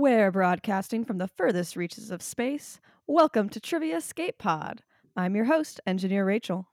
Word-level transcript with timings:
We're 0.00 0.30
broadcasting 0.30 1.04
from 1.04 1.18
the 1.18 1.26
furthest 1.26 1.74
reaches 1.74 2.12
of 2.12 2.22
space. 2.22 2.78
Welcome 3.08 3.48
to 3.48 3.58
Trivia 3.58 3.96
Escape 3.96 4.38
Pod. 4.38 4.84
I'm 5.16 5.34
your 5.34 5.46
host, 5.46 5.80
Engineer 5.88 6.24
Rachel. 6.24 6.68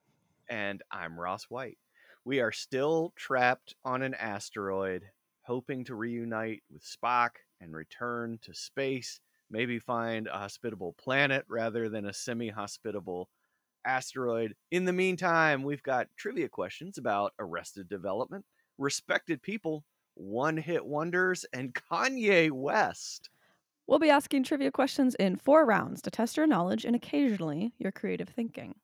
And 0.47 0.83
I'm 0.91 1.19
Ross 1.19 1.45
White. 1.45 1.79
We 2.23 2.39
are 2.39 2.51
still 2.51 3.13
trapped 3.15 3.73
on 3.83 4.03
an 4.03 4.13
asteroid, 4.13 5.05
hoping 5.41 5.85
to 5.85 5.95
reunite 5.95 6.61
with 6.71 6.83
Spock 6.83 7.29
and 7.59 7.75
return 7.75 8.37
to 8.43 8.53
space, 8.53 9.19
maybe 9.49 9.79
find 9.79 10.27
a 10.27 10.37
hospitable 10.37 10.93
planet 10.93 11.45
rather 11.49 11.89
than 11.89 12.05
a 12.05 12.13
semi 12.13 12.49
hospitable 12.49 13.27
asteroid. 13.87 14.53
In 14.69 14.85
the 14.85 14.93
meantime, 14.93 15.63
we've 15.63 15.81
got 15.81 16.09
trivia 16.15 16.47
questions 16.47 16.99
about 16.99 17.33
Arrested 17.39 17.89
Development, 17.89 18.45
respected 18.77 19.41
people, 19.41 19.83
one 20.15 20.57
hit 20.57 20.85
wonders, 20.85 21.45
and 21.53 21.73
Kanye 21.73 22.51
West. 22.51 23.29
We'll 23.87 23.99
be 23.99 24.09
asking 24.09 24.43
trivia 24.43 24.71
questions 24.71 25.15
in 25.15 25.35
four 25.35 25.65
rounds 25.65 26.01
to 26.01 26.11
test 26.11 26.37
your 26.37 26.47
knowledge 26.47 26.85
and 26.85 26.95
occasionally 26.95 27.73
your 27.77 27.91
creative 27.91 28.29
thinking. 28.29 28.75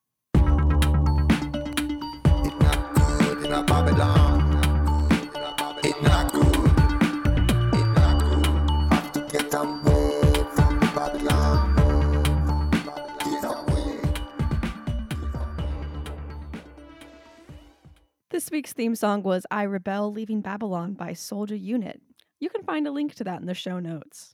This 18.41 18.50
week's 18.50 18.73
theme 18.73 18.95
song 18.95 19.22
was 19.22 19.45
I 19.52 19.66
Rebel 19.66 20.12
Leaving 20.12 20.41
Babylon 20.41 20.95
by 20.95 21.13
Soldier 21.13 21.55
Unit. 21.55 22.02
You 22.40 22.50
can 22.50 22.64
find 22.64 22.88
a 22.88 22.91
link 22.91 23.14
to 23.14 23.23
that 23.26 23.40
in 23.40 23.45
the 23.45 23.54
show 23.54 23.77
notes. 23.77 24.34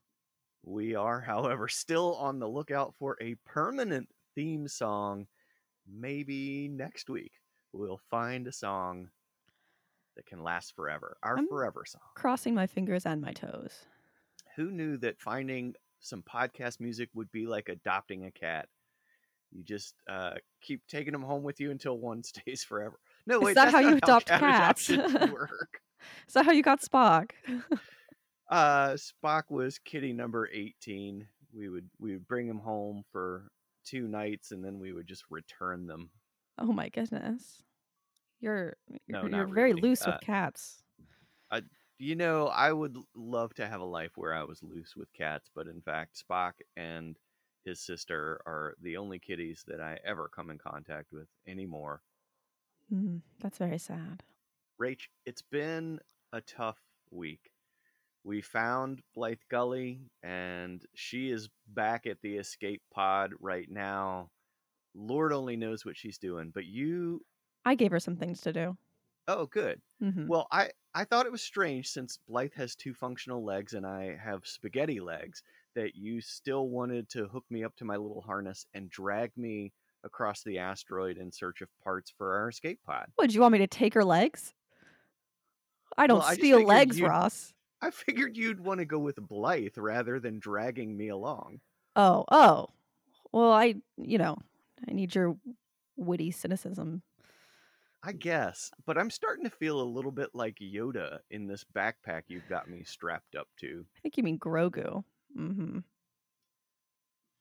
We 0.64 0.96
are, 0.96 1.20
however, 1.20 1.68
still 1.68 2.16
on 2.16 2.40
the 2.40 2.48
lookout 2.48 2.96
for 2.98 3.18
a 3.20 3.36
permanent 3.46 4.08
theme 4.34 4.70
song. 4.70 5.28
Maybe 5.86 6.70
next 6.70 7.10
week 7.10 7.34
we'll 7.74 8.00
find 8.10 8.48
a 8.48 8.52
song 8.54 9.10
that 10.16 10.26
can 10.26 10.42
last 10.42 10.74
forever. 10.74 11.18
Our 11.22 11.36
I'm- 11.36 11.48
forever 11.50 11.84
song. 11.86 12.00
Crossing 12.16 12.56
my 12.56 12.66
fingers 12.66 13.06
and 13.06 13.20
my 13.20 13.34
toes. 13.34 13.88
Who 14.56 14.72
knew 14.72 14.96
that 15.00 15.20
finding 15.20 15.76
some 16.00 16.24
podcast 16.24 16.80
music 16.80 17.10
would 17.14 17.30
be 17.34 17.46
like 17.46 17.68
adopting 17.68 18.24
a 18.24 18.32
cat? 18.32 18.70
You 19.52 19.66
just 19.66 19.96
uh, 20.10 20.36
keep 20.62 20.88
taking 20.88 21.12
them 21.12 21.24
home 21.24 21.44
with 21.44 21.60
you 21.60 21.72
until 21.72 21.98
one 21.98 22.24
stays 22.24 22.64
forever. 22.64 23.02
No, 23.28 23.46
Is 23.48 23.56
that 23.56 23.72
how 23.72 23.80
you 23.80 23.98
adopt 23.98 24.28
cat 24.28 24.40
cats? 24.40 24.90
work. 25.32 25.82
Is 26.28 26.34
that 26.34 26.46
how 26.46 26.52
you 26.54 26.64
got 26.64 26.82
Spock? 26.82 27.32
Uh, 28.50 28.92
Spock 28.96 29.44
was 29.50 29.78
kitty 29.80 30.14
number 30.14 30.50
eighteen. 30.54 31.28
We 31.54 31.70
would 31.70 31.90
we 32.00 32.14
would 32.14 32.28
bring 32.28 32.48
him 32.48 32.60
home 32.60 33.04
for 33.12 33.52
two 33.86 34.08
nights, 34.08 34.52
and 34.52 34.64
then 34.64 34.80
we 34.80 34.94
would 34.94 35.08
just 35.08 35.26
return 35.30 35.86
them. 35.88 36.10
oh 36.58 36.72
my 36.72 36.90
goodness. 36.90 37.64
You're 38.40 38.78
you're, 39.08 39.24
not 39.30 39.32
you're 39.32 39.48
very 39.48 39.74
really. 39.74 39.82
loose 39.82 40.08
Uh, 40.08 40.12
with 40.14 40.22
cats. 40.22 40.84
I, 41.52 41.62
You 42.00 42.16
know, 42.16 42.48
I 42.48 42.72
would 42.72 42.96
love 43.16 43.54
to 43.56 43.68
have 43.68 43.82
a 43.82 43.86
life 43.86 44.12
where 44.16 44.34
I 44.34 44.44
was 44.44 44.62
loose 44.64 44.96
with 44.96 45.12
cats, 45.14 45.50
but 45.54 45.68
in 45.68 45.82
fact, 45.82 46.22
Spock 46.24 46.54
and 46.78 47.18
his 47.66 47.82
sister 47.82 48.40
are 48.46 48.76
the 48.82 48.96
only 48.98 49.20
kitties 49.20 49.64
that 49.68 49.82
I 49.82 49.98
ever 50.06 50.30
come 50.34 50.52
in 50.52 50.58
contact 50.60 51.12
with 51.12 51.28
anymore. 51.48 52.02
Mm, 52.92 53.22
that's 53.40 53.58
very 53.58 53.78
sad. 53.78 54.24
Rach, 54.82 55.08
it's 55.26 55.42
been 55.42 56.00
a 56.32 56.42
tough 56.42 56.82
week. 57.12 57.52
We 58.24 58.42
found 58.42 59.04
Blythe 59.16 59.42
Gully, 59.50 60.12
and 60.24 60.86
she 60.96 61.32
is 61.32 61.50
back 61.68 62.06
at 62.08 62.22
the 62.22 62.38
escape 62.38 62.84
pod 62.92 63.34
right 63.40 63.70
now. 63.70 64.32
Lord 64.96 65.34
only 65.34 65.58
knows 65.58 65.86
what 65.86 65.98
she's 65.98 66.18
doing, 66.20 66.52
but 66.52 66.66
you. 66.66 67.26
I 67.66 67.76
gave 67.76 67.92
her 67.92 68.00
some 68.00 68.16
things 68.18 68.42
to 68.42 68.52
do. 68.54 68.78
Oh, 69.28 69.46
good. 69.46 69.82
hmm 70.00 70.28
Well, 70.28 70.48
I 70.52 70.72
I 70.94 71.06
thought 71.06 71.26
it 71.26 71.32
was 71.32 71.42
strange 71.42 71.88
since 71.90 72.18
Blythe 72.18 72.54
has 72.56 72.76
two 72.76 72.94
functional 72.94 73.44
legs 73.46 73.74
and 73.74 73.86
I 73.86 74.16
have 74.18 74.46
spaghetti 74.48 75.00
legs 75.00 75.44
that 75.76 75.96
you 75.96 76.20
still 76.22 76.68
wanted 76.70 77.08
to 77.10 77.28
hook 77.28 77.46
me 77.50 77.64
up 77.64 77.76
to 77.78 77.86
my 77.86 77.96
little 77.96 78.22
harness 78.22 78.66
and 78.74 78.90
drag 78.90 79.38
me 79.38 79.74
across 80.08 80.42
the 80.42 80.58
asteroid 80.58 81.18
in 81.18 81.32
search 81.32 81.62
of 81.62 81.70
parts 81.84 82.12
for 82.18 82.36
our 82.36 82.50
escape 82.50 82.80
pod. 82.84 83.08
What, 83.16 83.30
do 83.30 83.36
you 83.36 83.42
want 83.42 83.54
me 83.54 83.60
to 83.60 83.68
take 83.68 83.94
her 83.94 84.04
legs? 84.04 84.54
I 85.98 86.08
don't 86.08 86.20
Well, 86.20 86.34
steal 86.34 86.58
figured 86.58 86.68
legs, 86.68 87.02
Ross. 87.02 87.54
I 87.82 87.92
figured 87.92 88.36
you'd 88.36 88.60
want 88.60 88.80
to 88.80 88.86
go 88.86 88.98
with 88.98 89.18
Blythe 89.18 89.78
rather 89.78 90.20
than 90.20 90.40
dragging 90.40 90.98
me 90.98 91.10
along. 91.10 91.60
Oh, 91.96 92.26
oh. 92.32 92.70
Well, 93.32 93.52
I, 93.52 93.76
you 93.98 94.18
know, 94.18 94.38
I 94.90 94.94
need 94.94 95.14
your 95.14 95.38
witty 95.96 96.32
cynicism. 96.32 97.04
I 98.04 98.14
guess, 98.14 98.72
but 98.86 98.98
I'm 98.98 99.10
starting 99.10 99.44
to 99.44 99.50
feel 99.50 99.82
a 99.82 99.84
little 99.84 100.12
bit 100.12 100.30
like 100.34 100.60
Yoda 100.62 101.20
in 101.30 101.48
this 101.48 101.66
backpack 101.76 102.24
you've 102.28 102.48
got 102.48 102.70
me 102.70 102.84
strapped 102.84 103.36
up 103.36 103.48
to. 103.60 103.86
I 103.98 104.00
think 104.02 104.18
you 104.18 104.24
mean 104.24 104.40
Grogu. 104.40 105.04
Mm-hmm. 105.38 105.80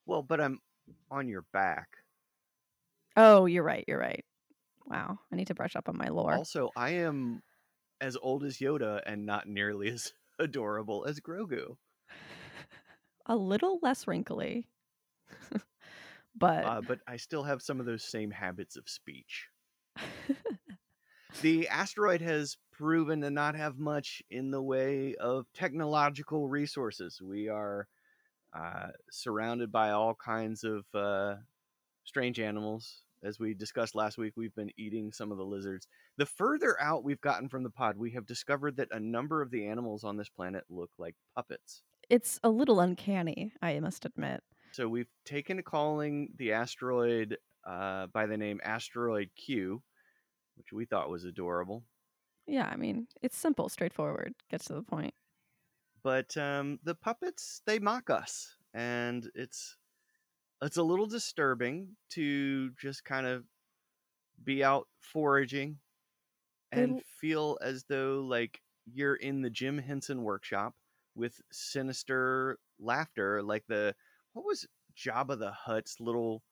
Well, 0.06 0.22
but 0.22 0.40
I'm 0.40 0.60
on 1.10 1.28
your 1.28 1.44
back. 1.52 1.88
Oh, 3.16 3.46
you're 3.46 3.62
right. 3.64 3.84
You're 3.88 3.98
right. 3.98 4.24
Wow. 4.86 5.20
I 5.32 5.36
need 5.36 5.48
to 5.48 5.54
brush 5.54 5.76
up 5.76 5.88
on 5.88 5.98
my 5.98 6.08
lore. 6.08 6.42
Also, 6.42 6.70
I 6.76 6.90
am 6.90 7.42
as 8.00 8.16
old 8.16 8.44
as 8.44 8.58
Yoda 8.58 9.02
and 9.06 9.26
not 9.26 9.48
nearly 9.48 9.88
as 9.92 10.14
adorable 10.38 11.04
as 11.06 11.20
Grogu. 11.20 11.78
A 13.26 13.36
little 13.36 13.78
less 13.82 14.06
wrinkly. 14.06 14.68
but 16.34 16.72
Uh, 16.72 16.82
but 16.82 17.00
I 17.06 17.16
still 17.16 17.44
have 17.44 17.62
some 17.62 17.80
of 17.80 17.86
those 17.86 18.04
same 18.04 18.30
habits 18.30 18.76
of 18.76 18.88
speech. 18.90 19.48
The 21.40 21.68
asteroid 21.68 22.20
has 22.20 22.56
proven 22.70 23.20
to 23.22 23.30
not 23.30 23.54
have 23.54 23.78
much 23.78 24.22
in 24.30 24.50
the 24.50 24.62
way 24.62 25.14
of 25.16 25.50
technological 25.52 26.48
resources. 26.48 27.20
We 27.22 27.48
are 27.48 27.88
uh, 28.54 28.92
surrounded 29.10 29.72
by 29.72 29.90
all 29.92 30.14
kinds 30.16 30.64
of 30.64 30.86
uh, 30.94 31.38
strange 32.04 32.40
animals. 32.40 33.05
As 33.26 33.40
we 33.40 33.54
discussed 33.54 33.96
last 33.96 34.18
week, 34.18 34.34
we've 34.36 34.54
been 34.54 34.70
eating 34.78 35.12
some 35.12 35.32
of 35.32 35.38
the 35.38 35.44
lizards. 35.44 35.88
The 36.16 36.26
further 36.26 36.80
out 36.80 37.02
we've 37.02 37.20
gotten 37.20 37.48
from 37.48 37.64
the 37.64 37.70
pod, 37.70 37.96
we 37.96 38.12
have 38.12 38.24
discovered 38.24 38.76
that 38.76 38.86
a 38.92 39.00
number 39.00 39.42
of 39.42 39.50
the 39.50 39.66
animals 39.66 40.04
on 40.04 40.16
this 40.16 40.28
planet 40.28 40.62
look 40.70 40.90
like 40.96 41.16
puppets. 41.34 41.82
it's 42.08 42.38
a 42.44 42.48
little 42.48 42.78
uncanny, 42.78 43.52
I 43.60 43.80
must 43.80 44.04
admit. 44.04 44.44
So 44.70 44.88
we've 44.88 45.10
taken 45.24 45.56
to 45.56 45.64
calling 45.64 46.28
the 46.38 46.52
asteroid 46.52 47.36
uh, 47.66 48.06
by 48.12 48.26
the 48.26 48.36
name 48.36 48.60
Asteroid 48.62 49.30
Q, 49.36 49.82
which 50.56 50.72
we 50.72 50.84
thought 50.84 51.10
was 51.10 51.24
adorable. 51.24 51.82
Yeah, 52.46 52.68
I 52.72 52.76
mean, 52.76 53.08
it's 53.22 53.36
simple, 53.36 53.68
straightforward, 53.68 54.34
gets 54.52 54.66
to 54.66 54.74
the 54.74 54.82
point. 54.82 55.14
But 56.04 56.36
um, 56.36 56.78
the 56.84 56.94
puppets 56.94 57.60
they 57.66 57.80
mock 57.80 58.08
us, 58.08 58.54
and 58.72 59.28
it's 59.34 59.76
it's 60.62 60.76
a 60.76 60.82
little 60.82 61.06
disturbing 61.06 61.96
to 62.10 62.70
just 62.80 63.04
kind 63.04 63.26
of 63.26 63.44
be 64.42 64.64
out 64.64 64.86
foraging 65.00 65.78
and 66.72 67.00
feel 67.20 67.58
as 67.62 67.84
though 67.88 68.24
like 68.28 68.60
you're 68.92 69.14
in 69.14 69.42
the 69.42 69.50
Jim 69.50 69.78
Henson 69.78 70.22
workshop 70.22 70.74
with 71.14 71.40
sinister 71.50 72.58
laughter, 72.78 73.42
like 73.42 73.64
the 73.68 73.94
what 74.32 74.44
was 74.44 74.66
Jabba 74.96 75.38
the 75.38 75.50
Hutt's 75.50 75.96
little 76.00 76.42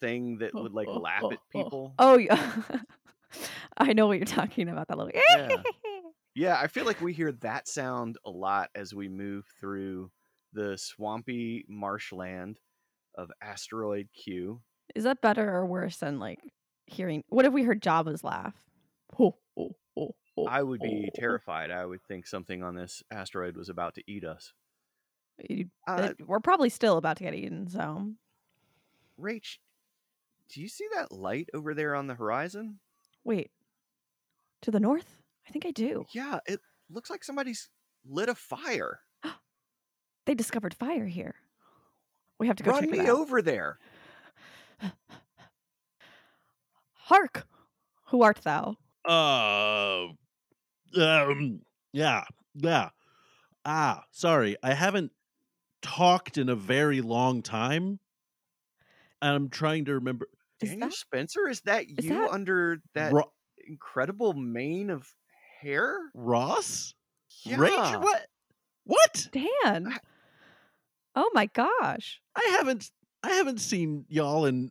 thing 0.00 0.38
that 0.38 0.54
would 0.54 0.72
like 0.72 0.88
laugh 0.88 1.24
at 1.30 1.38
people. 1.52 1.94
Oh, 1.98 2.18
yeah. 2.18 2.52
I 3.76 3.92
know 3.92 4.06
what 4.06 4.18
you're 4.18 4.26
talking 4.26 4.68
about. 4.68 4.88
That 4.88 4.98
little. 4.98 5.12
Yeah. 5.14 5.62
Yeah, 6.38 6.58
I 6.60 6.66
feel 6.66 6.84
like 6.84 7.00
we 7.00 7.14
hear 7.14 7.32
that 7.32 7.66
sound 7.66 8.18
a 8.26 8.30
lot 8.30 8.68
as 8.74 8.92
we 8.92 9.08
move 9.08 9.46
through 9.58 10.10
the 10.52 10.76
swampy 10.76 11.64
marshland 11.66 12.60
of 13.16 13.30
asteroid 13.42 14.08
Q. 14.14 14.60
Is 14.94 15.04
that 15.04 15.20
better 15.20 15.48
or 15.54 15.66
worse 15.66 15.96
than 15.98 16.18
like 16.18 16.38
hearing? 16.86 17.24
What 17.28 17.44
if 17.44 17.52
we 17.52 17.62
heard 17.64 17.82
Jabba's 17.82 18.22
laugh? 18.24 18.54
Ho, 19.14 19.36
ho, 19.56 19.76
ho, 19.96 20.14
ho, 20.36 20.46
I 20.46 20.62
would 20.62 20.80
be 20.80 21.04
ho. 21.04 21.10
terrified. 21.14 21.70
I 21.70 21.84
would 21.86 22.02
think 22.08 22.26
something 22.26 22.62
on 22.62 22.74
this 22.74 23.02
asteroid 23.10 23.56
was 23.56 23.68
about 23.68 23.94
to 23.96 24.02
eat 24.10 24.24
us. 24.24 24.52
You- 25.48 25.70
Uh, 25.86 26.12
it- 26.18 26.26
we're 26.26 26.40
probably 26.40 26.68
still 26.70 26.96
about 26.96 27.16
to 27.18 27.24
get 27.24 27.34
eaten. 27.34 27.68
So 27.68 28.12
Rach, 29.18 29.58
do 30.48 30.60
you 30.60 30.68
see 30.68 30.86
that 30.94 31.10
light 31.12 31.48
over 31.54 31.74
there 31.74 31.94
on 31.94 32.06
the 32.06 32.14
horizon? 32.14 32.80
wait, 33.24 33.50
to 34.62 34.70
the 34.70 34.78
north? 34.80 35.20
I 35.48 35.50
think 35.50 35.66
I 35.66 35.72
do. 35.72 36.04
Yeah, 36.12 36.38
it 36.46 36.60
looks 36.88 37.10
like 37.10 37.24
somebody's 37.24 37.68
lit 38.04 38.28
a 38.28 38.34
fire. 38.34 39.00
They 40.26 40.34
discovered 40.34 40.74
fire 40.74 41.06
here. 41.06 41.36
We 42.38 42.46
have 42.48 42.56
to 42.56 42.62
go 42.62 42.72
Run 42.72 42.82
check 42.82 42.90
me 42.90 42.98
it 43.00 43.08
out. 43.08 43.18
over 43.18 43.40
there. 43.42 43.78
Hark! 46.92 47.46
Who 48.08 48.22
art 48.22 48.40
thou? 48.42 48.76
Uh, 49.08 50.08
um, 51.00 51.60
yeah, 51.92 52.24
yeah. 52.54 52.90
Ah, 53.64 54.04
sorry, 54.10 54.56
I 54.62 54.74
haven't 54.74 55.12
talked 55.82 56.38
in 56.38 56.48
a 56.48 56.56
very 56.56 57.00
long 57.00 57.42
time. 57.42 58.00
And 59.22 59.34
I'm 59.34 59.48
trying 59.48 59.86
to 59.86 59.94
remember. 59.94 60.28
Is 60.60 60.70
Daniel 60.70 60.88
that 60.88 60.94
Spencer, 60.94 61.48
is 61.48 61.60
that 61.62 61.84
is 61.96 62.04
you 62.04 62.10
that- 62.10 62.30
under 62.30 62.80
that 62.94 63.12
Ro- 63.12 63.32
incredible 63.66 64.34
mane 64.34 64.90
of 64.90 65.08
hair? 65.60 65.98
Ross? 66.14 66.94
Yeah. 67.44 67.56
Rach? 67.56 68.02
What? 68.02 68.26
What? 68.84 69.28
Dan? 69.32 69.94
I- 71.16 71.20
Oh 71.20 71.30
my 71.34 71.46
gosh. 71.46 72.20
I 72.36 72.46
haven't 72.58 72.90
I 73.22 73.30
haven't 73.32 73.58
seen 73.60 74.04
y'all 74.08 74.44
in 74.44 74.70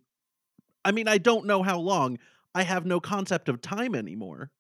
I 0.85 0.91
mean, 0.91 1.07
I 1.07 1.17
don't 1.17 1.45
know 1.45 1.63
how 1.63 1.79
long. 1.79 2.19
I 2.53 2.61
have 2.63 2.85
no 2.85 2.99
concept 2.99 3.49
of 3.49 3.59
time 3.59 3.95
anymore. 3.95 4.51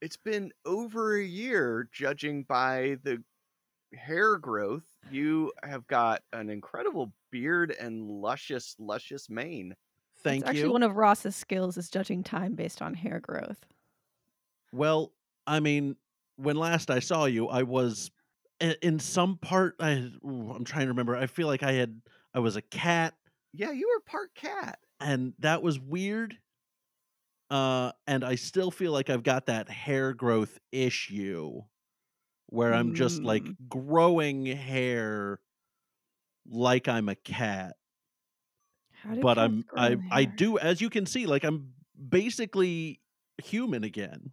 It's 0.00 0.16
been 0.16 0.50
over 0.64 1.16
a 1.16 1.22
year, 1.22 1.88
judging 1.92 2.42
by 2.44 2.96
the 3.02 3.22
hair 3.94 4.38
growth. 4.38 4.84
You 5.10 5.52
have 5.62 5.86
got 5.86 6.22
an 6.32 6.48
incredible 6.50 7.12
beard 7.30 7.76
and 7.78 8.10
luscious, 8.10 8.74
luscious 8.78 9.28
mane. 9.30 9.76
Thank 10.22 10.42
it's 10.42 10.50
actually 10.50 10.64
you. 10.64 10.72
one 10.72 10.82
of 10.82 10.96
Ross's 10.96 11.36
skills 11.36 11.76
is 11.76 11.90
judging 11.90 12.22
time 12.24 12.54
based 12.54 12.80
on 12.82 12.94
hair 12.94 13.20
growth. 13.20 13.64
Well, 14.72 15.12
I 15.46 15.60
mean, 15.60 15.96
when 16.36 16.56
last 16.56 16.90
I 16.90 16.98
saw 16.98 17.26
you, 17.26 17.48
I 17.48 17.62
was 17.62 18.10
i- 18.10 18.15
in 18.60 18.98
some 18.98 19.38
part. 19.38 19.76
I 19.80 20.12
ooh, 20.24 20.52
I'm 20.52 20.64
trying 20.64 20.86
to 20.86 20.88
remember. 20.88 21.16
I 21.16 21.26
feel 21.26 21.46
like 21.46 21.62
I 21.62 21.72
had 21.72 22.02
I 22.34 22.40
was 22.40 22.56
a 22.56 22.62
cat, 22.62 23.14
Yeah, 23.52 23.72
you 23.72 23.88
were 23.88 24.00
part 24.00 24.34
cat. 24.36 24.78
and 25.00 25.34
that 25.38 25.62
was 25.62 25.78
weird. 25.78 26.38
Uh, 27.48 27.92
and 28.08 28.24
I 28.24 28.34
still 28.34 28.70
feel 28.70 28.92
like 28.92 29.08
I've 29.08 29.22
got 29.22 29.46
that 29.46 29.68
hair 29.68 30.12
growth 30.14 30.58
issue, 30.72 31.62
where 32.46 32.74
I'm 32.74 32.92
just 32.92 33.24
like 33.24 33.50
Mm. 33.50 33.58
growing 33.68 34.46
hair, 34.46 35.40
like 36.46 36.88
I'm 36.88 37.08
a 37.08 37.14
cat. 37.14 37.76
But 39.20 39.38
I'm 39.38 39.64
I 39.76 39.96
in 39.96 40.02
I 40.10 40.24
do 40.24 40.58
as 40.58 40.80
you 40.80 40.90
can 40.90 41.06
see, 41.06 41.26
like 41.26 41.44
I'm 41.44 41.74
basically 42.08 43.00
human 43.42 43.84
again. 43.84 44.32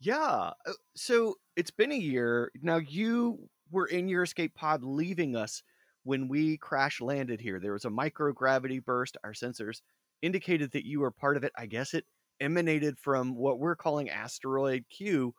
Yeah. 0.00 0.52
uh, 0.66 0.72
So 0.96 1.36
it's 1.60 1.70
been 1.70 1.92
a 1.92 1.94
year. 1.94 2.50
Now 2.62 2.78
you 2.78 3.50
were 3.70 3.84
in 3.84 4.08
your 4.08 4.22
escape 4.22 4.54
pod 4.54 4.82
leaving 4.82 5.36
us 5.36 5.62
when 6.04 6.26
we 6.26 6.56
crash 6.56 7.02
landed 7.02 7.38
here. 7.38 7.60
There 7.60 7.74
was 7.74 7.84
a 7.84 7.90
microgravity 7.90 8.82
burst. 8.82 9.18
Our 9.22 9.34
sensors 9.34 9.82
indicated 10.22 10.70
that 10.72 10.86
you 10.86 11.00
were 11.00 11.10
part 11.10 11.36
of 11.36 11.44
it. 11.44 11.52
I 11.58 11.66
guess 11.66 11.92
it 11.92 12.06
emanated 12.40 12.98
from 12.98 13.36
what 13.36 13.58
we're 13.58 13.76
calling 13.76 14.08
asteroid 14.08 14.86
Q. 14.88 15.34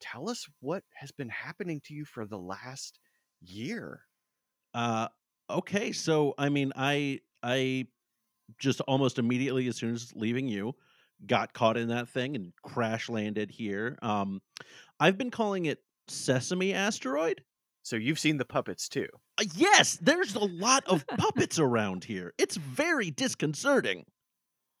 Tell 0.00 0.28
us 0.28 0.44
what 0.58 0.82
has 0.94 1.12
been 1.12 1.28
happening 1.28 1.80
to 1.84 1.94
you 1.94 2.04
for 2.04 2.26
the 2.26 2.36
last 2.36 2.98
year. 3.40 4.00
Uh 4.74 5.06
okay, 5.48 5.92
so 5.92 6.34
I 6.36 6.48
mean 6.48 6.72
I 6.74 7.20
I 7.44 7.86
just 8.58 8.80
almost 8.88 9.20
immediately 9.20 9.68
as 9.68 9.76
soon 9.76 9.94
as 9.94 10.12
leaving 10.16 10.48
you 10.48 10.74
got 11.26 11.52
caught 11.52 11.76
in 11.76 11.88
that 11.88 12.08
thing 12.08 12.36
and 12.36 12.52
crash 12.62 13.08
landed 13.08 13.50
here. 13.50 13.96
Um 14.02 14.40
I've 15.00 15.18
been 15.18 15.30
calling 15.30 15.66
it 15.66 15.78
Sesame 16.08 16.72
asteroid. 16.74 17.42
So 17.82 17.96
you've 17.96 18.18
seen 18.18 18.36
the 18.36 18.44
puppets 18.44 18.88
too. 18.88 19.06
Uh, 19.40 19.44
yes, 19.56 19.96
there's 20.02 20.34
a 20.34 20.40
lot 20.44 20.84
of 20.86 21.06
puppets 21.06 21.58
around 21.58 22.04
here. 22.04 22.34
It's 22.38 22.56
very 22.56 23.10
disconcerting. 23.10 24.04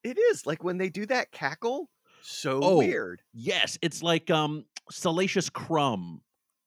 It 0.04 0.18
is 0.18 0.46
like 0.46 0.62
when 0.62 0.78
they 0.78 0.88
do 0.90 1.06
that 1.06 1.32
cackle, 1.32 1.88
so 2.22 2.60
Oh. 2.62 2.78
weird. 2.78 3.22
Yes, 3.32 3.78
it's 3.82 4.02
like 4.02 4.30
um 4.30 4.64
Salacious 4.90 5.48
Crumb, 5.50 6.22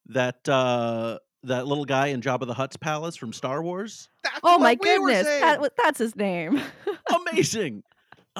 that 0.07 0.47
uh 0.49 1.19
that 1.43 1.65
little 1.65 1.85
guy 1.85 2.07
in 2.07 2.21
Jabba 2.21 2.45
the 2.45 2.53
Hutt's 2.53 2.77
palace 2.77 3.15
from 3.15 3.33
Star 3.33 3.63
Wars. 3.63 4.09
That's 4.23 4.39
Oh 4.43 4.59
my 4.59 4.71
we 4.79 4.85
goodness. 4.85 5.25
saying. 5.25 5.41
That, 5.41 5.59
wa- 5.61 5.69
that's 5.77 5.97
his 5.99 6.15
name. 6.15 6.61
Amazing. 7.31 7.83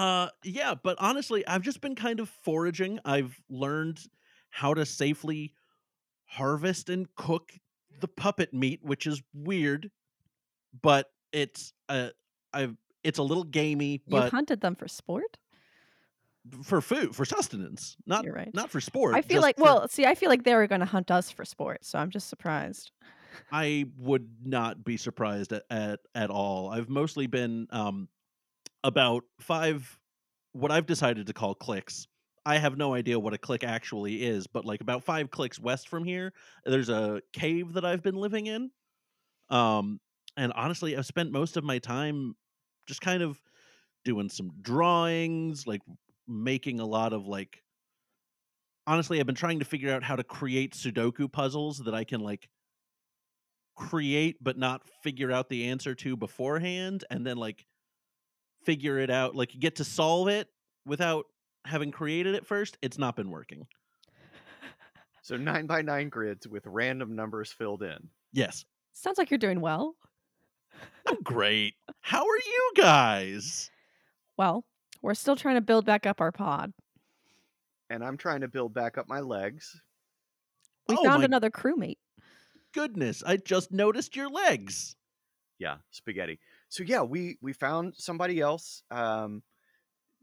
Uh 0.01 0.29
yeah, 0.43 0.75
but 0.75 0.97
honestly, 0.99 1.45
I've 1.45 1.61
just 1.61 1.81
been 1.81 1.95
kind 1.95 2.19
of 2.19 2.29
foraging. 2.29 2.99
I've 3.05 3.41
learned 3.49 4.01
how 4.49 4.73
to 4.73 4.85
safely 4.85 5.53
harvest 6.25 6.89
and 6.89 7.13
cook 7.15 7.53
the 8.01 8.07
puppet 8.07 8.53
meat, 8.53 8.81
which 8.83 9.07
is 9.07 9.21
weird, 9.33 9.91
but 10.81 11.11
it's 11.33 11.73
uh 11.89 12.11
I've 12.53 12.77
it's 13.03 13.19
a 13.19 13.23
little 13.23 13.45
gamey, 13.45 14.03
you 14.05 14.21
hunted 14.21 14.61
them 14.61 14.75
for 14.75 14.87
sport? 14.87 15.37
for 16.63 16.81
food, 16.81 17.15
for 17.15 17.25
sustenance, 17.25 17.95
not 18.05 18.25
You're 18.25 18.33
right. 18.33 18.53
not 18.53 18.69
for 18.69 18.81
sport. 18.81 19.15
I 19.15 19.21
feel 19.21 19.41
like 19.41 19.57
for- 19.57 19.63
well, 19.63 19.87
see, 19.87 20.05
I 20.05 20.15
feel 20.15 20.29
like 20.29 20.43
they 20.43 20.55
were 20.55 20.67
going 20.67 20.79
to 20.81 20.85
hunt 20.85 21.11
us 21.11 21.31
for 21.31 21.45
sport, 21.45 21.83
so 21.85 21.99
I'm 21.99 22.09
just 22.09 22.29
surprised. 22.29 22.91
I 23.51 23.85
would 23.97 24.45
not 24.45 24.83
be 24.83 24.97
surprised 24.97 25.51
at, 25.53 25.63
at 25.69 25.99
at 26.15 26.29
all. 26.29 26.69
I've 26.69 26.89
mostly 26.89 27.27
been 27.27 27.67
um 27.69 28.09
about 28.83 29.23
five 29.39 29.99
what 30.53 30.71
I've 30.71 30.85
decided 30.85 31.27
to 31.27 31.33
call 31.33 31.55
clicks. 31.55 32.07
I 32.45 32.57
have 32.57 32.77
no 32.77 32.93
idea 32.93 33.19
what 33.19 33.33
a 33.33 33.37
click 33.37 33.63
actually 33.63 34.23
is, 34.23 34.47
but 34.47 34.65
like 34.65 34.81
about 34.81 35.03
five 35.03 35.31
clicks 35.31 35.59
west 35.59 35.87
from 35.87 36.03
here, 36.03 36.33
there's 36.65 36.89
a 36.89 37.21
cave 37.33 37.73
that 37.73 37.85
I've 37.85 38.01
been 38.03 38.15
living 38.15 38.47
in. 38.47 38.71
Um 39.49 39.99
and 40.37 40.53
honestly, 40.53 40.97
I've 40.97 41.05
spent 41.05 41.31
most 41.31 41.57
of 41.57 41.63
my 41.63 41.79
time 41.79 42.35
just 42.87 43.01
kind 43.01 43.23
of 43.23 43.41
doing 44.05 44.29
some 44.29 44.51
drawings, 44.61 45.67
like 45.67 45.81
making 46.27 46.79
a 46.79 46.85
lot 46.85 47.13
of 47.13 47.27
like 47.27 47.63
honestly, 48.87 49.19
I've 49.19 49.25
been 49.25 49.35
trying 49.35 49.59
to 49.59 49.65
figure 49.65 49.91
out 49.91 50.03
how 50.03 50.15
to 50.15 50.23
create 50.23 50.73
Sudoku 50.73 51.31
puzzles 51.31 51.79
that 51.79 51.93
I 51.93 52.03
can 52.03 52.21
like 52.21 52.49
create 53.75 54.37
but 54.43 54.57
not 54.57 54.87
figure 55.01 55.31
out 55.31 55.49
the 55.49 55.67
answer 55.67 55.95
to 55.95 56.15
beforehand 56.15 57.03
and 57.09 57.25
then 57.25 57.37
like 57.37 57.65
figure 58.63 58.97
it 58.99 59.09
out 59.09 59.35
like 59.35 59.53
you 59.53 59.59
get 59.59 59.75
to 59.77 59.83
solve 59.83 60.27
it 60.27 60.47
without 60.85 61.25
having 61.65 61.91
created 61.91 62.35
it 62.35 62.45
first 62.45 62.77
it's 62.81 62.97
not 62.97 63.15
been 63.15 63.29
working 63.29 63.65
So 65.23 65.37
nine 65.37 65.67
by 65.67 65.81
nine 65.83 66.09
grids 66.09 66.47
with 66.47 66.65
random 66.65 67.15
numbers 67.15 67.51
filled 67.51 67.83
in. 67.83 68.09
yes 68.33 68.65
Sounds 68.93 69.17
like 69.17 69.29
you're 69.31 69.37
doing 69.37 69.61
well. 69.61 69.95
i'm 71.07 71.21
great 71.23 71.75
how 72.01 72.21
are 72.23 72.37
you 72.37 72.71
guys 72.75 73.69
Well, 74.37 74.65
we're 75.01 75.13
still 75.13 75.35
trying 75.35 75.55
to 75.55 75.61
build 75.61 75.85
back 75.85 76.05
up 76.05 76.21
our 76.21 76.31
pod. 76.31 76.73
And 77.89 78.03
I'm 78.03 78.17
trying 78.17 78.41
to 78.41 78.47
build 78.47 78.73
back 78.73 78.97
up 78.97 79.07
my 79.09 79.19
legs. 79.19 79.79
We 80.87 80.95
Oh 80.97 81.03
found 81.03 81.19
my 81.19 81.25
another 81.25 81.49
crewmate. 81.51 81.97
goodness 82.73 83.21
i 83.25 83.35
just 83.37 83.71
noticed 83.71 84.15
your 84.15 84.29
legs 84.29 84.95
Yeah, 85.59 85.77
spaghetti. 85.91 86.39
So 86.71 86.83
yeah, 86.83 87.01
we 87.01 87.37
we 87.41 87.51
found 87.51 87.95
somebody 87.97 88.39
else. 88.39 88.81
Um, 88.89 89.43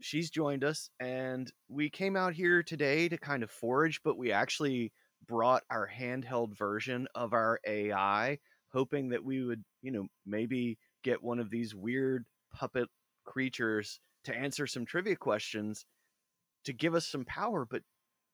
she's 0.01 0.31
joined 0.31 0.65
us, 0.65 0.89
and 0.99 1.53
we 1.69 1.91
came 1.91 2.17
out 2.17 2.33
here 2.33 2.63
today 2.63 3.07
to 3.11 3.19
kind 3.19 3.43
of 3.43 3.51
forage, 3.51 4.01
but 4.03 4.17
we 4.17 4.33
actually 4.33 4.93
brought 5.27 5.63
our 5.71 5.87
handheld 5.87 6.57
version 6.57 7.07
of 7.15 7.35
our 7.35 7.61
AI, 7.67 8.39
hoping 8.73 9.11
that 9.11 9.23
we 9.23 9.45
would, 9.45 9.63
you 9.83 9.91
know, 9.93 10.07
maybe 10.25 10.79
get 11.05 11.23
one 11.23 11.39
of 11.39 11.51
these 11.51 11.75
weird 11.75 12.25
puppet 12.51 12.89
creatures 13.27 14.01
to 14.25 14.35
answer 14.35 14.67
some 14.67 14.87
trivia 14.87 15.17
questions 15.17 15.85
to 16.65 16.73
give 16.73 16.95
us 16.95 17.07
some 17.07 17.27
power. 17.27 17.67
But 17.71 17.83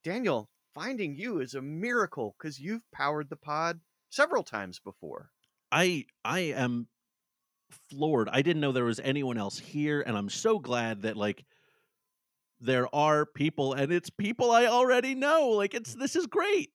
Daniel, 0.04 0.48
finding 0.72 1.16
you 1.16 1.40
is 1.40 1.54
a 1.54 1.62
miracle 1.62 2.36
because 2.38 2.60
you've 2.60 2.88
powered 2.92 3.28
the 3.28 3.36
pod 3.36 3.80
several 4.08 4.44
times 4.44 4.78
before. 4.78 5.30
i 5.72 6.04
i 6.24 6.38
am 6.38 6.86
floored 7.90 8.28
i 8.32 8.42
didn't 8.42 8.60
know 8.60 8.72
there 8.72 8.84
was 8.84 9.00
anyone 9.00 9.38
else 9.38 9.58
here 9.58 10.00
and 10.06 10.16
i'm 10.16 10.28
so 10.28 10.58
glad 10.58 11.02
that 11.02 11.16
like 11.16 11.44
there 12.60 12.92
are 12.94 13.26
people 13.26 13.72
and 13.74 13.92
it's 13.92 14.10
people 14.10 14.50
i 14.50 14.66
already 14.66 15.14
know 15.14 15.48
like 15.50 15.74
it's 15.74 15.94
this 15.94 16.16
is 16.16 16.26
great 16.26 16.70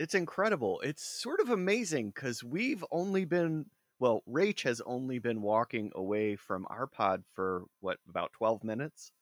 it's 0.00 0.16
incredible. 0.16 0.80
It's 0.80 1.04
sort 1.22 1.38
of 1.38 1.50
amazing 1.50 2.10
because 2.10 2.42
we've 2.42 2.84
only 2.90 3.24
been 3.24 3.66
well, 4.00 4.24
Rach 4.28 4.62
has 4.64 4.82
only 4.84 5.20
been 5.20 5.40
walking 5.40 5.92
away 5.94 6.34
from 6.34 6.66
our 6.68 6.88
pod 6.88 7.22
for 7.32 7.62
what 7.80 7.98
about 8.08 8.32
twelve 8.32 8.64
minutes? 8.64 9.12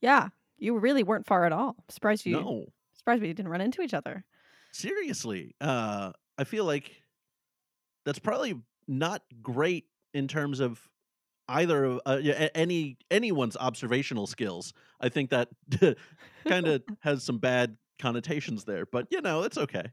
Yeah, 0.00 0.30
you 0.58 0.76
really 0.76 1.04
weren't 1.04 1.28
far 1.28 1.44
at 1.46 1.52
all. 1.52 1.76
Surprised 1.88 2.26
you. 2.26 2.40
no 2.40 2.64
Surprised 2.96 3.22
we 3.22 3.28
didn't 3.32 3.52
run 3.52 3.60
into 3.60 3.82
each 3.82 3.94
other. 3.94 4.24
seriously 4.72 5.54
uh 5.60 6.10
i 6.36 6.42
feel 6.44 6.64
like 6.64 6.90
that's 8.04 8.18
probably 8.18 8.56
not 8.88 9.22
great 9.40 9.86
in 10.14 10.28
terms 10.28 10.60
of 10.60 10.88
either 11.48 11.84
of 11.84 12.00
uh, 12.06 12.20
any 12.54 12.96
anyone's 13.10 13.56
observational 13.56 14.26
skills 14.26 14.72
i 15.00 15.08
think 15.08 15.30
that 15.30 15.48
kind 16.46 16.66
of 16.68 16.82
has 17.00 17.24
some 17.24 17.38
bad 17.38 17.76
connotations 17.98 18.64
there 18.64 18.86
but 18.86 19.06
you 19.10 19.20
know 19.20 19.42
it's 19.42 19.58
okay 19.58 19.84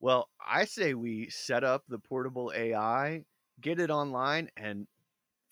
Well, 0.00 0.28
I 0.44 0.64
say 0.64 0.94
we 0.94 1.30
set 1.30 1.62
up 1.62 1.84
the 1.88 1.98
portable 1.98 2.52
AI, 2.56 3.24
get 3.60 3.78
it 3.78 3.88
online, 3.90 4.50
and 4.56 4.88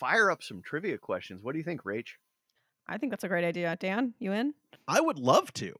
fire 0.01 0.29
up 0.31 0.43
some 0.43 0.61
trivia 0.63 0.99
questions. 0.99 1.41
What 1.43 1.53
do 1.53 1.59
you 1.59 1.65
think, 1.65 1.85
Rach? 1.85 2.09
I 2.89 2.99
think 2.99 3.13
that's 3.13 3.23
a 3.25 3.29
great 3.29 3.45
idea. 3.45 3.77
Dan, 3.79 4.15
you 4.19 4.33
in? 4.33 4.55
i 4.89 5.01
would 5.01 5.19
love 5.21 5.53
to 5.55 5.73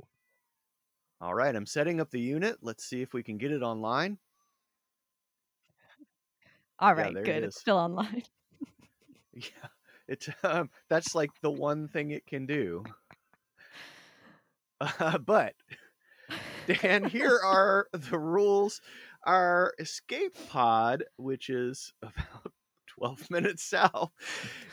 All 1.21 1.35
right, 1.35 1.55
I'm 1.55 1.67
setting 1.67 2.01
up 2.01 2.11
the 2.11 2.21
unit. 2.21 2.59
Let's 2.63 2.85
see 2.85 3.03
if 3.03 3.13
we 3.13 3.23
can 3.23 3.39
get 3.39 3.51
it 3.53 3.63
online. 3.63 4.19
All 6.81 6.95
Yeah, 6.97 7.05
right, 7.05 7.17
it 7.17 7.23
good. 7.23 7.45
It's 7.45 7.57
still 7.59 7.77
online. 7.79 8.25
Yeah, 9.33 9.69
it's 10.09 10.29
um, 10.43 10.71
that's 10.89 11.15
like 11.15 11.33
the 11.43 11.51
one 11.51 11.89
thing 11.89 12.11
it 12.11 12.27
can 12.27 12.47
do. 12.47 12.85
Uh, 14.81 15.19
but 15.19 15.55
Dan, 16.67 17.05
here 17.05 17.39
are 17.43 17.89
the 17.93 18.19
rules. 18.19 18.81
Our 19.25 19.75
escape 19.79 20.37
pod, 20.47 21.05
which 21.17 21.51
is 21.51 21.93
about 22.03 22.50
12 23.01 23.27
minutes 23.31 23.63
south, 23.63 24.13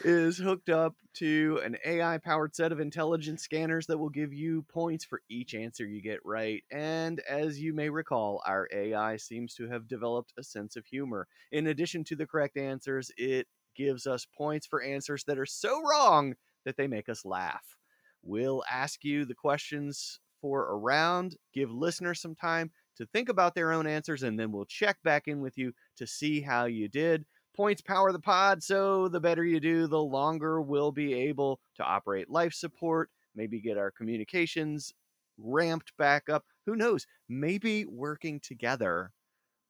is 0.03 0.37
hooked 0.37 0.69
up 0.69 0.95
to 1.13 1.61
an 1.63 1.77
AI 1.85 2.17
powered 2.17 2.53
set 2.55 2.71
of 2.71 2.79
intelligence 2.79 3.41
scanners 3.41 3.87
that 3.87 3.97
will 3.97 4.09
give 4.09 4.33
you 4.33 4.63
points 4.63 5.05
for 5.05 5.21
each 5.29 5.55
answer 5.55 5.85
you 5.85 6.01
get 6.01 6.19
right. 6.25 6.63
And 6.69 7.21
as 7.21 7.59
you 7.59 7.73
may 7.73 7.89
recall, 7.89 8.41
our 8.45 8.67
AI 8.73 9.15
seems 9.15 9.53
to 9.55 9.69
have 9.69 9.87
developed 9.87 10.33
a 10.37 10.43
sense 10.43 10.75
of 10.75 10.85
humor. 10.85 11.27
In 11.51 11.67
addition 11.67 12.03
to 12.05 12.15
the 12.15 12.27
correct 12.27 12.57
answers, 12.57 13.11
it 13.17 13.47
gives 13.75 14.05
us 14.05 14.27
points 14.37 14.67
for 14.67 14.83
answers 14.83 15.23
that 15.25 15.39
are 15.39 15.45
so 15.45 15.81
wrong 15.81 16.35
that 16.65 16.75
they 16.75 16.87
make 16.87 17.07
us 17.07 17.23
laugh. 17.23 17.77
We'll 18.23 18.63
ask 18.69 19.05
you 19.05 19.23
the 19.23 19.35
questions 19.35 20.19
for 20.41 20.69
a 20.69 20.75
round, 20.75 21.37
give 21.53 21.71
listeners 21.71 22.21
some 22.21 22.35
time 22.35 22.71
to 22.97 23.05
think 23.05 23.29
about 23.29 23.55
their 23.55 23.71
own 23.71 23.87
answers, 23.87 24.23
and 24.23 24.39
then 24.39 24.51
we'll 24.51 24.65
check 24.65 24.97
back 25.03 25.27
in 25.27 25.39
with 25.39 25.57
you 25.57 25.73
to 25.97 26.05
see 26.05 26.41
how 26.41 26.65
you 26.65 26.87
did. 26.87 27.25
Points 27.57 27.81
power 27.81 28.11
the 28.11 28.19
pod, 28.19 28.61
so 28.61 29.07
the 29.07 29.19
better 29.19 29.43
you 29.43 29.59
do, 29.59 29.87
the 29.87 30.01
longer 30.01 30.61
we'll 30.61 30.91
be 30.91 31.13
able 31.13 31.59
to 31.75 31.83
operate 31.83 32.29
life 32.29 32.53
support, 32.53 33.09
maybe 33.35 33.59
get 33.59 33.79
our 33.79 33.89
communications 33.89 34.93
ramped 35.39 35.91
back 35.97 36.29
up. 36.29 36.45
Who 36.67 36.75
knows? 36.75 37.07
Maybe 37.27 37.85
working 37.85 38.39
together, 38.39 39.11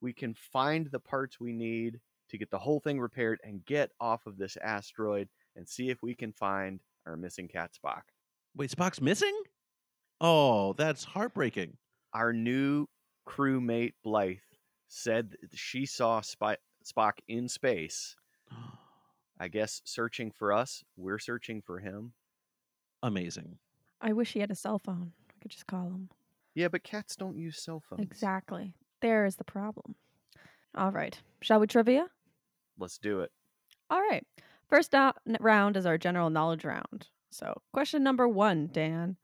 we 0.01 0.12
can 0.12 0.34
find 0.34 0.88
the 0.88 1.00
parts 1.00 1.39
we 1.39 1.53
need 1.53 2.00
to 2.29 2.38
get 2.38 2.51
the 2.51 2.60
whole 2.60 2.82
thing 2.82 3.00
repaired 3.00 3.39
and 3.44 3.65
get 3.65 3.91
off 4.01 4.25
of 4.25 4.38
this 4.38 4.58
asteroid 4.62 5.29
and 5.56 5.67
see 5.67 5.89
if 5.89 6.03
we 6.03 6.13
can 6.13 6.34
find 6.34 6.82
our 7.06 7.15
missing 7.15 7.48
cat 7.48 7.72
Spock. 7.74 8.01
Wait, 8.56 8.70
Spock's 8.70 9.01
missing? 9.01 9.36
Oh, 10.20 10.74
that's 10.74 11.03
heartbreaking. 11.06 11.77
Our 12.13 12.34
new 12.34 12.88
crewmate 13.27 13.94
Blythe 14.03 14.38
said 14.89 15.36
that 15.41 15.58
she 15.58 15.86
saw 15.86 16.22
Spy- 16.22 16.58
Spock 16.88 17.13
in 17.27 17.48
space. 17.50 18.15
I 19.39 19.48
guess 19.50 19.82
searching 19.84 20.32
for 20.32 20.51
us, 20.51 20.84
we're 20.96 21.20
searching 21.20 21.62
for 21.62 21.79
him. 21.79 22.13
Amazing. 23.03 23.60
I 24.01 24.13
wish 24.13 24.34
he 24.34 24.39
had 24.39 24.51
a 24.51 24.56
cell 24.56 24.79
phone. 24.79 25.12
I 25.29 25.34
could 25.41 25.51
just 25.51 25.67
call 25.67 25.86
him. 25.86 26.10
Yeah, 26.56 26.70
but 26.70 26.84
cats 26.84 27.15
don't 27.15 27.38
use 27.38 27.62
cell 27.62 27.84
phones. 27.88 28.01
Exactly. 28.01 28.74
There 29.01 29.25
is 29.25 29.36
the 29.36 29.44
problem. 29.44 29.96
All 30.75 30.91
right. 30.91 31.20
Shall 31.41 31.60
we 31.60 31.67
trivia? 31.67 32.08
Let's 32.79 32.98
do 32.98 33.22
it. 33.22 33.32
All 33.89 34.01
right. 34.01 34.25
First 34.67 34.96
out 34.96 35.17
round 35.39 35.77
is 35.77 35.86
our 35.86 35.98
general 35.98 36.29
knowledge 36.29 36.65
round. 36.65 37.08
So, 37.32 37.62
question 37.72 38.03
number 38.03 38.27
one, 38.27 38.70
Dan. 38.72 39.17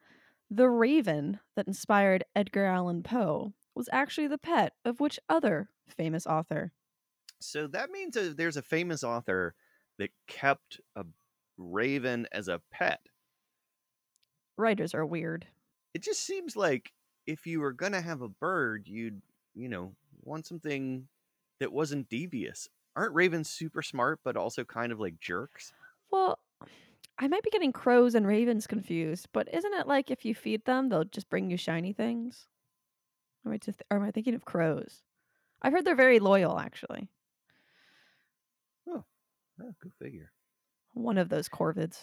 The 0.50 0.70
raven 0.70 1.40
that 1.56 1.68
inspired 1.68 2.24
Edgar 2.36 2.66
Allan 2.66 3.02
Poe 3.02 3.54
was 3.74 3.90
actually 3.92 4.28
the 4.28 4.38
pet 4.38 4.74
of 4.86 5.00
which 5.00 5.20
other 5.28 5.70
famous 5.88 6.28
author? 6.28 6.72
So 7.44 7.68
that 7.68 7.92
means 7.92 8.16
that 8.16 8.38
there's 8.38 8.58
a 8.58 8.62
famous 8.62 9.04
author 9.04 9.56
that 9.98 10.12
kept 10.28 10.82
a 10.96 11.06
raven 11.58 12.28
as 12.32 12.48
a 12.48 12.62
pet. 12.72 13.08
Writers 14.58 14.94
are 14.94 15.06
weird. 15.06 15.48
It 15.94 16.02
just 16.02 16.22
seems 16.24 16.56
like 16.56 16.94
if 17.28 17.46
you 17.46 17.60
were 17.60 17.74
going 17.74 17.92
to 17.92 18.02
have 18.02 18.22
a 18.22 18.30
bird, 18.30 18.88
you'd, 18.88 19.22
you 19.54 19.70
know, 19.70 19.96
want 20.22 20.46
something 20.46 21.08
that 21.60 21.72
wasn't 21.72 22.10
devious. 22.10 22.70
Aren't 22.96 23.14
ravens 23.14 23.50
super 23.50 23.82
smart, 23.82 24.20
but 24.24 24.38
also 24.38 24.64
kind 24.64 24.92
of 24.92 25.00
like 25.00 25.20
jerks? 25.20 25.74
Well, 26.12 26.40
I 27.18 27.28
might 27.28 27.44
be 27.44 27.50
getting 27.50 27.74
crows 27.74 28.16
and 28.16 28.28
ravens 28.28 28.68
confused, 28.68 29.30
but 29.34 29.54
isn't 29.54 29.74
it 29.74 29.88
like 29.88 30.12
if 30.12 30.26
you 30.26 30.36
feed 30.36 30.66
them, 30.66 30.90
they'll 30.90 31.04
just 31.04 31.30
bring 31.30 31.50
you 31.50 31.58
shiny 31.58 31.94
things? 31.94 32.48
Or 33.46 33.52
am 33.52 33.56
I, 33.56 33.58
just, 33.58 33.84
or 33.92 33.98
am 33.98 34.04
I 34.04 34.12
thinking 34.12 34.36
of 34.36 34.46
crows? 34.46 35.04
I've 35.62 35.74
heard 35.74 35.86
they're 35.86 35.96
very 35.96 36.20
loyal, 36.20 36.60
actually. 36.60 37.10
Oh, 39.62 39.74
go 39.84 39.90
figure. 40.00 40.32
One 40.94 41.18
of 41.18 41.30
those 41.30 41.50
corvids. 41.50 41.98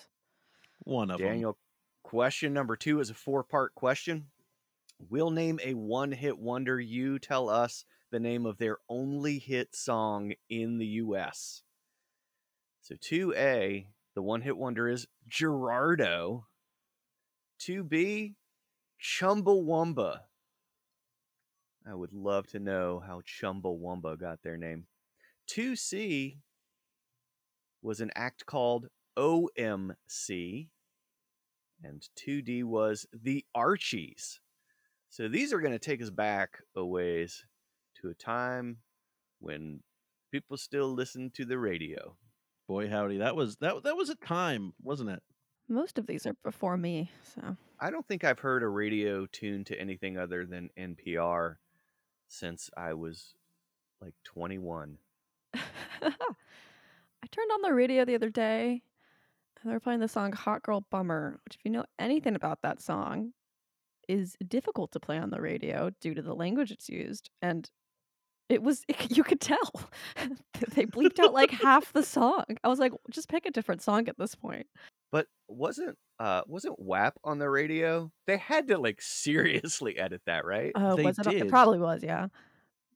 One 0.80 1.10
of 1.10 1.18
them. 1.18 1.28
Daniel, 1.28 1.58
question 2.02 2.52
number 2.52 2.76
two 2.76 3.00
is 3.00 3.10
a 3.10 3.14
four 3.14 3.44
part 3.44 3.74
question. 3.74 4.26
We'll 5.08 5.30
name 5.30 5.58
a 5.64 5.74
one 5.74 6.12
hit 6.12 6.38
wonder. 6.38 6.78
You 6.78 7.18
tell 7.18 7.48
us 7.48 7.84
the 8.10 8.20
name 8.20 8.46
of 8.46 8.58
their 8.58 8.78
only 8.88 9.38
hit 9.38 9.74
song 9.74 10.32
in 10.48 10.78
the 10.78 10.86
US. 10.86 11.62
So 12.82 12.96
2A, 12.96 13.86
the 14.14 14.22
one 14.22 14.42
hit 14.42 14.56
wonder 14.56 14.88
is 14.88 15.06
Gerardo. 15.28 16.46
2B, 17.60 18.34
Chumbawamba. 19.00 20.20
I 21.86 21.94
would 21.94 22.12
love 22.12 22.46
to 22.48 22.58
know 22.58 23.02
how 23.04 23.20
Chumbawamba 23.20 24.18
got 24.18 24.42
their 24.42 24.56
name. 24.56 24.86
2C 25.48 26.38
was 27.82 28.00
an 28.00 28.10
act 28.14 28.46
called 28.46 28.88
OMC, 29.18 30.68
and 31.82 32.08
2D 32.18 32.64
was 32.64 33.06
the 33.12 33.44
Archies. 33.54 34.40
So 35.08 35.28
these 35.28 35.52
are 35.52 35.60
going 35.60 35.72
to 35.72 35.78
take 35.78 36.02
us 36.02 36.10
back 36.10 36.58
a 36.76 36.84
ways 36.84 37.44
to 38.00 38.08
a 38.10 38.14
time 38.14 38.78
when 39.40 39.80
people 40.30 40.56
still 40.56 40.92
listened 40.92 41.34
to 41.34 41.44
the 41.44 41.58
radio. 41.58 42.16
Boy 42.68 42.88
howdy, 42.88 43.18
that 43.18 43.34
was 43.34 43.56
that 43.56 43.82
that 43.82 43.96
was 43.96 44.10
a 44.10 44.14
time, 44.14 44.72
wasn't 44.80 45.10
it? 45.10 45.22
Most 45.68 45.98
of 45.98 46.06
these 46.06 46.26
are 46.26 46.36
before 46.44 46.76
me, 46.76 47.10
so. 47.34 47.56
I 47.80 47.90
don't 47.90 48.06
think 48.06 48.24
I've 48.24 48.38
heard 48.40 48.62
a 48.62 48.68
radio 48.68 49.26
tuned 49.26 49.66
to 49.66 49.80
anything 49.80 50.18
other 50.18 50.44
than 50.44 50.70
NPR 50.78 51.56
since 52.28 52.70
I 52.76 52.94
was 52.94 53.34
like 54.00 54.14
21. 54.24 54.98
I 57.22 57.26
turned 57.30 57.50
on 57.52 57.62
the 57.62 57.74
radio 57.74 58.04
the 58.04 58.14
other 58.14 58.30
day 58.30 58.82
and 59.62 59.70
they 59.70 59.74
were 59.74 59.80
playing 59.80 60.00
the 60.00 60.08
song 60.08 60.32
Hot 60.32 60.62
Girl 60.62 60.86
Bummer, 60.90 61.38
which, 61.44 61.56
if 61.56 61.60
you 61.64 61.70
know 61.70 61.84
anything 61.98 62.34
about 62.34 62.62
that 62.62 62.80
song, 62.80 63.32
is 64.08 64.36
difficult 64.48 64.92
to 64.92 65.00
play 65.00 65.18
on 65.18 65.30
the 65.30 65.40
radio 65.40 65.90
due 66.00 66.14
to 66.14 66.22
the 66.22 66.34
language 66.34 66.70
it's 66.70 66.88
used. 66.88 67.30
And 67.42 67.68
it 68.48 68.62
was, 68.62 68.84
you 69.10 69.22
could 69.22 69.40
tell. 69.40 69.70
they 70.74 70.86
bleeped 70.86 71.18
out 71.20 71.34
like 71.34 71.50
half 71.50 71.92
the 71.92 72.02
song. 72.02 72.44
I 72.64 72.68
was 72.68 72.78
like, 72.78 72.92
just 73.10 73.28
pick 73.28 73.46
a 73.46 73.50
different 73.50 73.82
song 73.82 74.08
at 74.08 74.18
this 74.18 74.34
point. 74.34 74.66
But 75.12 75.26
wasn't 75.48 75.98
uh 76.20 76.42
wasn't 76.46 76.78
WAP 76.78 77.18
on 77.24 77.38
the 77.40 77.50
radio? 77.50 78.12
They 78.28 78.36
had 78.36 78.68
to 78.68 78.78
like 78.78 79.02
seriously 79.02 79.98
edit 79.98 80.22
that, 80.26 80.44
right? 80.44 80.70
Oh, 80.74 80.94
They 80.96 81.02
was 81.02 81.18
it? 81.18 81.26
It 81.26 81.38
did. 81.40 81.48
probably 81.48 81.80
was, 81.80 82.02
yeah. 82.02 82.28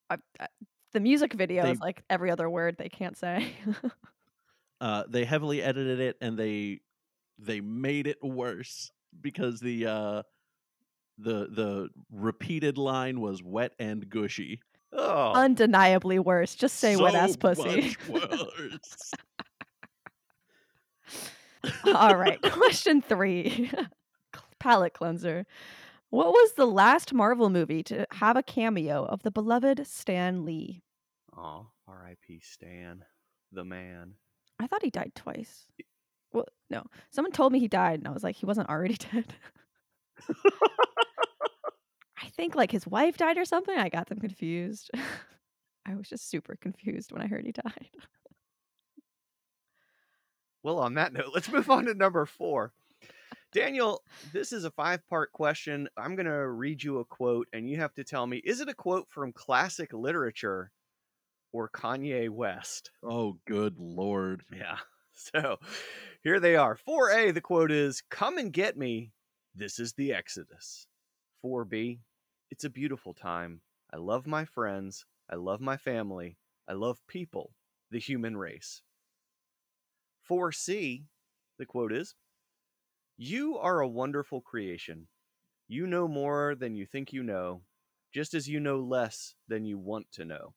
I, 0.08 0.18
I, 0.38 0.46
the 0.92 1.00
music 1.00 1.32
video 1.32 1.64
They- 1.64 1.72
is 1.72 1.80
like 1.80 2.02
every 2.08 2.30
other 2.30 2.48
word 2.48 2.76
they 2.78 2.88
can't 2.88 3.16
say. 3.16 3.52
Uh, 4.80 5.04
they 5.08 5.24
heavily 5.24 5.62
edited 5.62 6.00
it 6.00 6.16
and 6.20 6.38
they 6.38 6.80
they 7.38 7.60
made 7.60 8.06
it 8.06 8.18
worse 8.22 8.90
because 9.20 9.60
the 9.60 9.86
uh, 9.86 10.22
the 11.18 11.48
the 11.50 11.88
repeated 12.10 12.76
line 12.78 13.20
was 13.20 13.42
wet 13.42 13.72
and 13.78 14.08
gushy. 14.08 14.60
oh, 14.92 15.32
Undeniably 15.32 16.18
worse. 16.18 16.54
Just 16.54 16.76
say 16.78 16.96
wet 16.96 17.14
ass 17.14 17.36
pussy. 17.36 17.96
much 18.08 18.08
worse. 18.08 19.12
All 21.94 22.16
right, 22.16 22.40
question 22.42 23.00
three 23.00 23.70
palette 24.58 24.92
cleanser. 24.94 25.46
What 26.10 26.28
was 26.28 26.52
the 26.52 26.66
last 26.66 27.12
Marvel 27.12 27.48
movie 27.50 27.82
to 27.84 28.06
have 28.12 28.36
a 28.36 28.42
cameo 28.42 29.04
of 29.04 29.22
the 29.22 29.30
beloved 29.30 29.86
Stan 29.86 30.44
Lee? 30.44 30.82
oh, 31.36 31.66
R.I.P. 31.88 32.40
Stan, 32.40 33.04
the 33.50 33.64
man. 33.64 34.14
I 34.61 34.66
thought 34.66 34.82
he 34.82 34.90
died 34.90 35.12
twice. 35.14 35.66
Well, 36.32 36.46
no. 36.70 36.84
Someone 37.11 37.32
told 37.32 37.52
me 37.52 37.61
he 37.61 37.68
died, 37.68 38.00
and 38.00 38.08
I 38.08 38.12
was 38.12 38.25
like, 38.25 38.37
he 38.37 38.46
wasn't 38.46 38.68
already 38.68 38.96
dead. 39.12 39.34
I 42.16 42.28
think 42.37 42.54
like 42.54 42.70
his 42.70 42.87
wife 42.87 43.16
died 43.16 43.38
or 43.38 43.44
something. 43.44 43.76
I 43.76 43.88
got 43.88 44.08
them 44.08 44.18
confused. 44.18 44.90
I 45.87 45.94
was 45.94 46.08
just 46.08 46.30
super 46.30 46.56
confused 46.56 47.12
when 47.12 47.23
I 47.23 47.26
heard 47.26 47.44
he 47.44 47.52
died. 47.52 47.90
Well, 50.62 50.78
on 50.78 50.94
that 50.94 51.12
note, 51.12 51.30
let's 51.34 51.52
move 51.52 51.68
on 51.68 51.84
to 51.84 51.94
number 51.94 52.25
four. 52.25 52.73
Daniel, 53.52 54.02
this 54.32 54.50
is 54.52 54.64
a 54.64 54.70
five 54.70 55.06
part 55.06 55.30
question. 55.30 55.88
I'm 55.96 56.16
going 56.16 56.26
to 56.26 56.49
read 56.49 56.82
you 56.82 56.99
a 56.99 57.04
quote, 57.04 57.46
and 57.52 57.68
you 57.68 57.76
have 57.76 57.94
to 57.94 58.04
tell 58.04 58.26
me 58.26 58.38
is 58.38 58.61
it 58.61 58.68
a 58.68 58.75
quote 58.75 59.06
from 59.11 59.32
classic 59.32 59.92
literature 59.92 60.73
or 61.54 61.70
Kanye 61.70 62.28
West? 62.28 62.90
oh, 63.02 63.38
good 63.46 63.76
lord! 63.78 64.42
Yeah. 64.54 64.76
So 65.16 65.58
here 66.25 66.40
they 66.40 66.56
are. 66.56 66.76
4A, 66.76 67.32
the 67.32 67.40
quote 67.40 67.70
is 67.70 68.02
Come 68.11 68.37
and 68.37 68.52
get 68.52 68.76
me. 68.76 69.12
This 69.54 69.78
is 69.78 69.92
the 69.92 70.12
Exodus. 70.12 70.88
4B, 71.44 72.00
It's 72.50 72.64
a 72.64 72.68
beautiful 72.70 73.14
time. 73.14 73.61
I 73.92 73.99
love 73.99 74.26
my 74.26 74.44
friends. 74.44 75.06
I 75.30 75.37
love 75.37 75.61
my 75.61 75.76
family. 75.76 76.37
I 76.68 76.73
love 76.73 76.99
people. 77.06 77.52
the 77.92 78.00
human 78.00 78.37
race. 78.37 78.82
4C, 80.28 81.04
the 81.58 81.66
quote 81.66 81.92
is 81.92 82.16
You 83.16 83.56
are 83.58 83.80
a 83.80 83.88
wonderful 83.88 84.40
creation. 84.40 85.06
You 85.68 85.87
know 85.87 86.08
more 86.08 86.56
than 86.56 86.75
you 86.75 86.87
think 86.87 87.12
you 87.12 87.23
know, 87.23 87.62
just 88.12 88.34
as 88.34 88.49
you 88.49 88.58
know 88.58 88.80
less 88.80 89.37
than 89.46 89.64
you 89.64 89.78
want 89.78 90.06
to 90.14 90.25
know. 90.25 90.54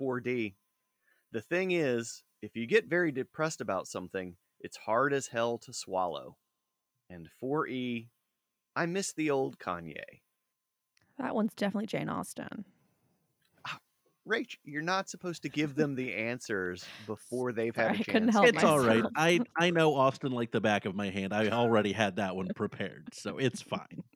4D, 0.00 0.54
the 1.32 1.40
thing 1.40 1.72
is, 1.72 2.22
if 2.42 2.56
you 2.56 2.66
get 2.66 2.86
very 2.86 3.12
depressed 3.12 3.60
about 3.60 3.86
something, 3.86 4.36
it's 4.60 4.76
hard 4.76 5.12
as 5.12 5.26
hell 5.26 5.58
to 5.58 5.72
swallow. 5.72 6.36
And 7.10 7.28
4E, 7.42 8.08
I 8.76 8.86
miss 8.86 9.12
the 9.12 9.30
old 9.30 9.58
Kanye. 9.58 10.20
That 11.18 11.34
one's 11.34 11.54
definitely 11.54 11.86
Jane 11.86 12.08
Austen. 12.08 12.64
Rach, 14.28 14.56
you're 14.62 14.82
not 14.82 15.08
supposed 15.08 15.42
to 15.42 15.48
give 15.48 15.74
them 15.74 15.94
the 15.94 16.14
answers 16.14 16.84
before 17.06 17.52
they've 17.52 17.74
had 17.74 17.86
Sorry, 17.86 17.96
a 17.96 18.00
I 18.00 18.02
couldn't 18.02 18.22
chance. 18.24 18.34
help 18.34 18.46
it's 18.46 18.64
all 18.64 18.78
right. 18.78 19.04
I 19.16 19.40
I 19.56 19.70
know 19.70 19.94
Austen 19.94 20.32
like 20.32 20.50
the 20.50 20.60
back 20.60 20.84
of 20.84 20.94
my 20.94 21.08
hand. 21.08 21.32
I 21.32 21.48
already 21.48 21.92
had 21.92 22.16
that 22.16 22.36
one 22.36 22.48
prepared, 22.54 23.08
so 23.12 23.38
it's 23.38 23.62
fine. 23.62 24.02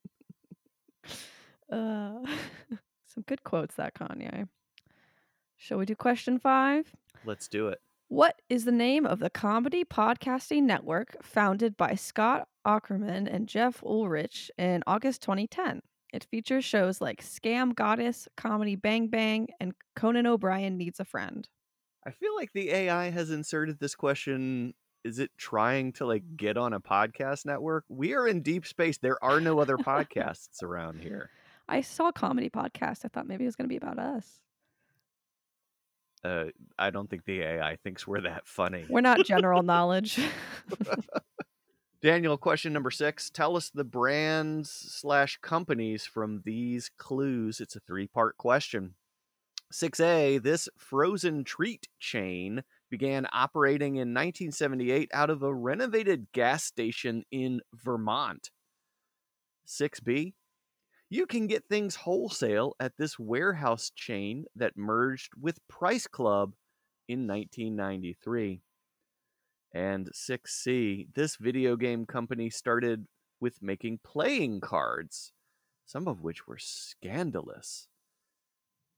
Uh, 1.71 2.21
some 3.07 3.25
good 3.27 3.43
quotes, 3.45 3.77
that 3.77 3.95
Kanye. 3.95 4.47
Shall 5.63 5.79
we 5.79 5.87
do 5.87 5.95
question 5.95 6.41
five? 6.41 6.93
Let's 7.25 7.47
do 7.47 7.69
it. 7.69 7.81
What 8.09 8.43
is 8.49 8.65
the 8.65 8.73
name 8.73 9.07
of 9.07 9.21
the 9.21 9.31
comedy 9.31 9.85
podcasting 9.85 10.65
network 10.65 11.23
founded 11.23 11.77
by 11.77 11.95
Scott 11.95 12.49
Aukerman 12.67 13.33
and 13.33 13.47
Jeff 13.47 13.81
Ullrich 13.83 14.51
in 14.59 14.83
August 14.89 15.23
2010? 15.23 15.81
It 16.13 16.25
features 16.25 16.65
shows 16.65 17.01
like 17.01 17.23
Scam 17.23 17.77
Goddess, 17.77 18.27
Comedy 18.37 18.75
Bang 18.75 19.07
Bang, 19.07 19.51
and 19.61 19.73
Conan 19.95 20.27
O'Brien 20.27 20.77
Needs 20.79 20.99
a 20.99 21.05
Friend. 21.05 21.49
I 22.05 22.11
feel 22.11 22.35
like 22.35 22.51
the 22.53 22.71
AI 22.71 23.11
has 23.11 23.31
inserted 23.31 23.79
this 23.79 23.95
question. 23.95 24.75
Is 25.05 25.21
it 25.21 25.31
trying 25.39 25.93
to 25.93 26.07
like 26.07 26.25
get 26.37 26.57
on 26.57 26.73
a 26.73 26.81
podcast 26.81 27.47
network? 27.47 27.85
We 27.89 28.15
are 28.15 28.27
in 28.27 28.43
deep 28.43 28.67
space. 28.67 28.99
There 28.99 29.23
are 29.23 29.41
no 29.41 29.61
other 29.61 29.77
podcasts 29.79 30.65
around 30.65 31.03
here. 31.03 31.31
I 31.69 31.83
saw 31.83 32.09
a 32.09 32.13
comedy 32.13 32.51
podcast. 32.51 33.05
I 33.05 33.09
thought 33.09 33.29
maybe 33.29 33.45
it 33.45 33.47
was 33.47 33.55
going 33.55 33.69
to 33.69 33.73
be 33.73 33.77
about 33.77 34.01
us. 34.01 34.41
Uh, 36.25 36.45
I 36.79 36.91
don't 36.91 37.11
think 37.11 37.25
the 37.25 37.41
AI 37.41 37.77
thinks 37.83 38.07
we're 38.07 38.21
that 38.23 38.47
funny. 38.47 38.85
We're 38.89 39.01
not 39.01 39.25
general 39.25 39.63
knowledge. 39.65 40.21
Daniel, 42.01 42.37
question 42.37 42.73
number 42.73 42.91
six. 42.91 43.31
Tell 43.31 43.57
us 43.57 43.71
the 43.71 43.85
brands 43.85 44.71
slash 44.71 45.39
companies 45.41 46.05
from 46.05 46.43
these 46.45 46.91
clues. 46.97 47.61
It's 47.61 47.77
a 47.77 47.81
three 47.81 48.07
part 48.07 48.37
question. 48.37 48.95
6A, 49.73 50.43
this 50.43 50.69
frozen 50.77 51.45
treat 51.45 51.89
chain 51.99 52.63
began 52.91 53.27
operating 53.33 53.97
in 53.97 54.13
1978 54.13 55.11
out 55.15 55.31
of 55.31 55.43
a 55.43 55.55
renovated 55.55 56.27
gas 56.33 56.65
station 56.65 57.25
in 57.31 57.61
Vermont. 57.73 58.51
6B, 59.67 60.35
you 61.13 61.27
can 61.27 61.47
get 61.47 61.69
things 61.69 61.95
wholesale 61.97 62.75
at 62.81 62.97
this 62.97 63.19
warehouse 63.19 63.91
chain 63.95 64.47
that 64.57 64.77
merged 64.77 65.33
with 65.41 65.67
Price 65.69 66.07
Club 66.07 66.55
in 67.09 67.27
1993. 67.27 68.63
And 69.75 70.11
6C, 70.15 71.09
this 71.15 71.37
video 71.37 71.77
game 71.77 72.07
company 72.07 72.51
started 72.51 73.07
with 73.41 73.63
making 73.63 73.99
playing 73.99 74.61
cards, 74.61 75.33
some 75.87 76.09
of 76.09 76.23
which 76.23 76.47
were 76.47 76.59
scandalous. 76.59 77.89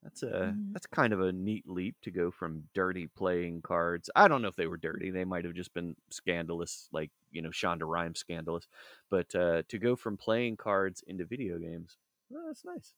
That's 0.02 0.22
a 0.22 0.54
Mm. 0.54 0.72
that's 0.72 0.86
kind 0.86 1.12
of 1.14 1.20
a 1.20 1.32
neat 1.32 1.66
leap 1.66 1.96
to 2.02 2.10
go 2.10 2.30
from 2.30 2.68
dirty 2.74 3.06
playing 3.06 3.62
cards. 3.62 4.10
I 4.14 4.28
don't 4.28 4.42
know 4.42 4.48
if 4.48 4.56
they 4.56 4.66
were 4.66 4.76
dirty; 4.76 5.10
they 5.10 5.24
might 5.24 5.44
have 5.46 5.54
just 5.54 5.72
been 5.72 5.96
scandalous, 6.10 6.88
like 6.92 7.10
you 7.30 7.40
know 7.42 7.48
Shonda 7.50 7.88
Rhimes 7.88 8.18
scandalous. 8.18 8.68
But 9.10 9.34
uh, 9.34 9.62
to 9.68 9.78
go 9.78 9.96
from 9.96 10.16
playing 10.18 10.58
cards 10.58 11.02
into 11.06 11.24
video 11.24 11.58
games, 11.58 11.96
well, 12.34 12.44
that's 12.46 12.64
nice. 12.64 12.92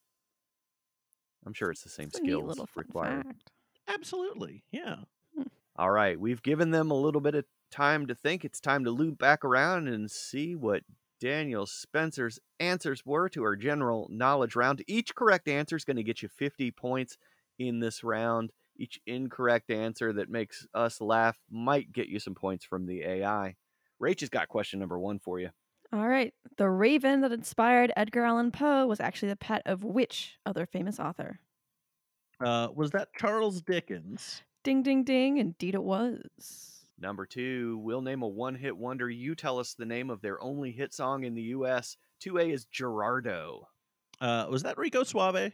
I'm 1.45 1.53
sure 1.53 1.71
it's 1.71 1.83
the 1.83 1.89
same 1.89 2.07
It's 2.07 2.17
skills 2.17 2.47
little 2.47 2.67
required. 2.75 3.23
fact. 3.23 3.51
Absolutely, 3.87 4.63
yeah. 4.71 4.97
All 5.77 5.91
right, 5.91 6.19
we've 6.19 6.41
given 6.41 6.71
them 6.71 6.89
a 6.91 6.95
little 6.95 7.21
bit 7.21 7.35
of 7.35 7.45
time 7.71 8.07
to 8.07 8.15
think. 8.15 8.43
It's 8.43 8.59
time 8.59 8.83
to 8.85 8.91
loop 8.91 9.17
back 9.19 9.45
around 9.45 9.87
and 9.87 10.09
see 10.09 10.55
what 10.55 10.81
Daniel 11.21 11.65
Spencer's 11.67 12.39
answers 12.59 13.05
were 13.05 13.29
to 13.29 13.43
our 13.43 13.55
general 13.55 14.07
knowledge 14.11 14.55
round. 14.55 14.83
Each 14.87 15.13
correct 15.15 15.47
answer 15.47 15.75
is 15.75 15.85
going 15.85 15.97
to 15.97 16.03
get 16.03 16.21
you 16.21 16.29
50 16.29 16.71
points 16.71 17.17
in 17.59 17.79
this 17.79 18.03
round. 18.03 18.51
Each 18.75 18.99
incorrect 19.05 19.69
answer 19.71 20.11
that 20.13 20.29
makes 20.29 20.65
us 20.73 20.99
laugh 20.99 21.37
might 21.49 21.91
get 21.93 22.07
you 22.07 22.19
some 22.19 22.35
points 22.35 22.65
from 22.65 22.85
the 22.87 23.03
AI. 23.03 23.55
Rach 24.01 24.19
has 24.19 24.29
got 24.29 24.47
question 24.47 24.79
number 24.79 24.99
one 24.99 25.17
for 25.19 25.39
you. 25.39 25.49
All 25.93 26.07
right. 26.07 26.33
The 26.57 26.69
raven 26.69 27.21
that 27.21 27.31
inspired 27.31 27.91
Edgar 27.95 28.23
Allan 28.23 28.51
Poe 28.51 28.87
was 28.87 28.99
actually 28.99 29.29
the 29.29 29.35
pet 29.37 29.61
of 29.65 29.83
which 29.83 30.37
other 30.45 30.65
famous 30.65 30.99
author? 30.99 31.39
Uh, 32.43 32.67
was 32.75 32.91
that 32.91 33.09
Charles 33.17 33.61
Dickens? 33.61 34.41
Ding, 34.63 34.83
ding, 34.83 35.03
ding. 35.03 35.37
Indeed, 35.37 35.75
it 35.75 35.83
was. 35.83 36.81
Number 36.99 37.25
two, 37.25 37.79
we'll 37.83 38.01
name 38.01 38.21
a 38.23 38.27
one 38.27 38.55
hit 38.55 38.75
wonder. 38.75 39.09
You 39.09 39.35
tell 39.35 39.59
us 39.59 39.73
the 39.73 39.85
name 39.85 40.09
of 40.09 40.21
their 40.21 40.41
only 40.41 40.71
hit 40.71 40.93
song 40.93 41.23
in 41.23 41.35
the 41.35 41.43
U.S. 41.43 41.95
2A 42.25 42.51
is 42.51 42.65
Gerardo. 42.65 43.67
Uh, 44.19 44.47
was 44.49 44.63
that 44.63 44.77
Rico 44.77 45.03
Suave? 45.03 45.35
It 45.35 45.53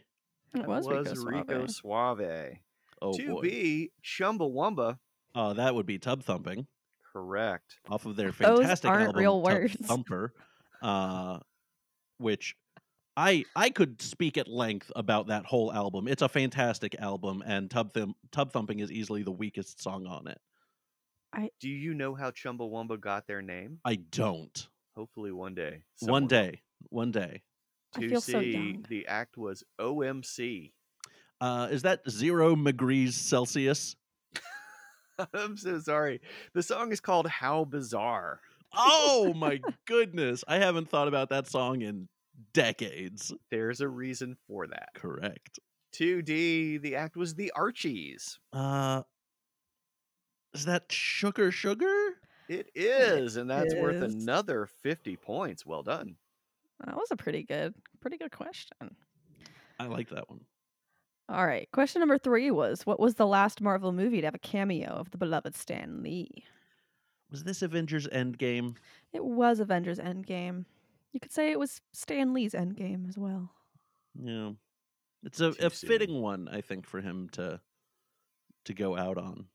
That 0.54 0.67
was, 0.67 0.88
Rico, 0.88 1.13
Rico 1.24 1.67
Suave. 1.67 2.17
Suave. 2.19 2.58
Oh 3.02 3.13
to 3.13 3.28
boy. 3.36 3.41
be 3.41 3.91
Chumbawamba. 4.04 4.98
Oh, 5.36 5.54
that 5.54 5.76
would 5.76 5.86
be 5.86 6.00
Tub 6.00 6.24
Thumping 6.24 6.67
Correct. 7.13 7.78
off 7.89 8.06
of 8.06 8.15
their 8.15 8.32
Those 8.32 8.60
fantastic 8.60 8.89
aren't 8.89 9.08
album 9.08 9.19
real 9.19 9.41
Tub 9.41 9.54
words. 9.54 9.76
Thumper, 9.86 10.34
uh, 10.82 11.39
which 12.17 12.56
I 13.15 13.45
I 13.56 13.69
could 13.69 14.02
speak 14.02 14.38
at 14.38 14.47
length 14.47 14.91
about 14.95 15.28
that 15.28 15.45
whole 15.45 15.71
album. 15.71 16.08
It's 16.08 16.23
a 16.23 16.30
fantastic 16.30 16.95
album, 16.99 17.43
and 17.45 17.69
Tub 17.69 17.93
Thump, 17.93 18.17
Tub 18.32 18.52
Thumping 18.52 18.80
is 18.80 18.91
easily 18.91 19.23
the 19.23 19.32
weakest 19.32 19.82
song 19.82 20.08
on 20.08 20.28
it. 20.28 20.39
I 21.32 21.49
Do 21.60 21.69
you 21.69 21.93
know 21.93 22.15
how 22.15 22.32
Chumbawamba 22.32 22.99
got 22.99 23.28
their 23.28 23.41
name? 23.41 23.80
I 23.86 23.95
don't. 23.95 24.67
Hopefully 24.95 25.32
one 25.32 25.56
day. 25.56 25.84
One 25.99 26.28
someone 26.28 26.28
day, 26.28 26.62
one 26.89 27.12
day. 27.12 27.41
I 27.95 27.99
will. 27.99 28.10
feel 28.10 28.21
2C, 28.21 28.32
so 28.32 28.39
young. 28.39 28.86
the 28.89 29.08
act 29.08 29.38
was 29.38 29.63
OMC. 29.80 30.71
Uh, 31.41 31.67
is 31.69 31.82
that 31.84 31.99
zero 32.10 32.56
degrees 32.56 33.15
Celsius? 33.15 33.95
I'm 35.34 35.58
so 35.58 35.80
sorry. 35.80 36.21
The 36.54 36.63
song 36.63 36.91
is 36.91 36.99
called 36.99 37.28
How 37.28 37.65
Bizarre. 37.65 38.39
Oh 38.76 39.34
my 39.36 39.60
goodness! 39.86 40.43
I 40.47 40.58
haven't 40.58 40.89
thought 40.89 41.08
about 41.08 41.30
that 41.30 41.47
song 41.47 41.82
in 41.82 42.08
decades. 42.54 43.34
There's 43.52 43.82
a 43.82 43.88
reason 43.88 44.36
for 44.47 44.67
that. 44.67 44.89
Correct. 44.95 45.60
2D, 45.95 46.82
the 46.82 46.95
act 46.95 47.15
was 47.15 47.36
the 47.36 47.52
Archies. 47.56 48.39
Uh, 48.52 49.04
is 50.54 50.65
that 50.65 50.91
sugar 50.91 51.52
sugar? 51.52 52.15
It 52.49 52.69
is, 52.76 53.38
and 53.38 53.49
that's 53.49 53.73
worth 53.76 54.02
another 54.02 54.67
50 54.82 55.15
points. 55.17 55.65
Well 55.65 55.84
done. 55.84 56.15
That 56.86 56.95
was 56.95 57.10
a 57.12 57.15
pretty 57.15 57.43
good, 57.43 57.73
pretty 58.02 58.17
good 58.17 58.32
question. 58.32 58.95
I 59.80 59.86
like 59.86 60.10
that 60.10 60.30
one. 60.30 60.41
All 61.30 61.46
right. 61.48 61.70
Question 61.72 62.02
number 62.02 62.18
three 62.18 62.52
was 62.52 62.86
What 62.86 63.00
was 63.00 63.16
the 63.16 63.28
last 63.28 63.62
Marvel 63.62 63.92
movie 63.92 64.22
to 64.22 64.28
have 64.28 64.36
a 64.36 64.40
cameo 64.40 64.90
of 64.90 65.12
the 65.12 65.18
beloved 65.18 65.56
Stan 65.56 66.04
Lee? 66.04 66.44
Was 67.32 67.44
this 67.44 67.62
Avengers 67.62 68.08
Endgame? 68.08 68.76
It 69.12 69.24
was 69.24 69.60
Avengers 69.60 70.00
Endgame. 70.00 70.66
You 71.14 71.20
could 71.20 71.32
say 71.32 71.52
it 71.52 71.60
was 71.60 71.82
Stan 71.92 72.34
Lee's 72.34 72.54
Endgame 72.54 73.08
as 73.08 73.18
well. 73.18 73.52
Yeah, 74.20 74.52
it's 75.24 75.40
a, 75.40 75.50
a 75.60 75.70
fitting 75.70 76.22
one, 76.22 76.48
I 76.48 76.62
think, 76.62 76.86
for 76.86 77.02
him 77.02 77.30
to 77.34 77.60
to 78.66 78.74
go 78.74 78.96
out 78.98 79.18
on. 79.18 79.46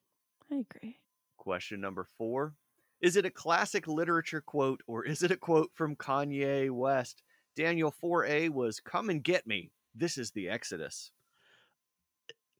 I 0.51 0.57
agree. 0.57 0.99
Question 1.37 1.81
number 1.81 2.05
four 2.05 2.55
Is 3.01 3.17
it 3.17 3.25
a 3.25 3.31
classic 3.31 3.87
literature 3.87 4.41
quote 4.41 4.83
or 4.87 5.05
is 5.05 5.23
it 5.23 5.31
a 5.31 5.37
quote 5.37 5.71
from 5.75 5.97
Kanye 5.97 6.71
West? 6.71 7.23
Daniel 7.57 7.93
4A 8.03 8.51
was 8.51 8.79
Come 8.79 9.11
and 9.11 9.23
get 9.23 9.47
me. 9.47 9.71
This 9.95 10.17
is 10.17 10.31
the 10.31 10.49
Exodus. 10.49 11.11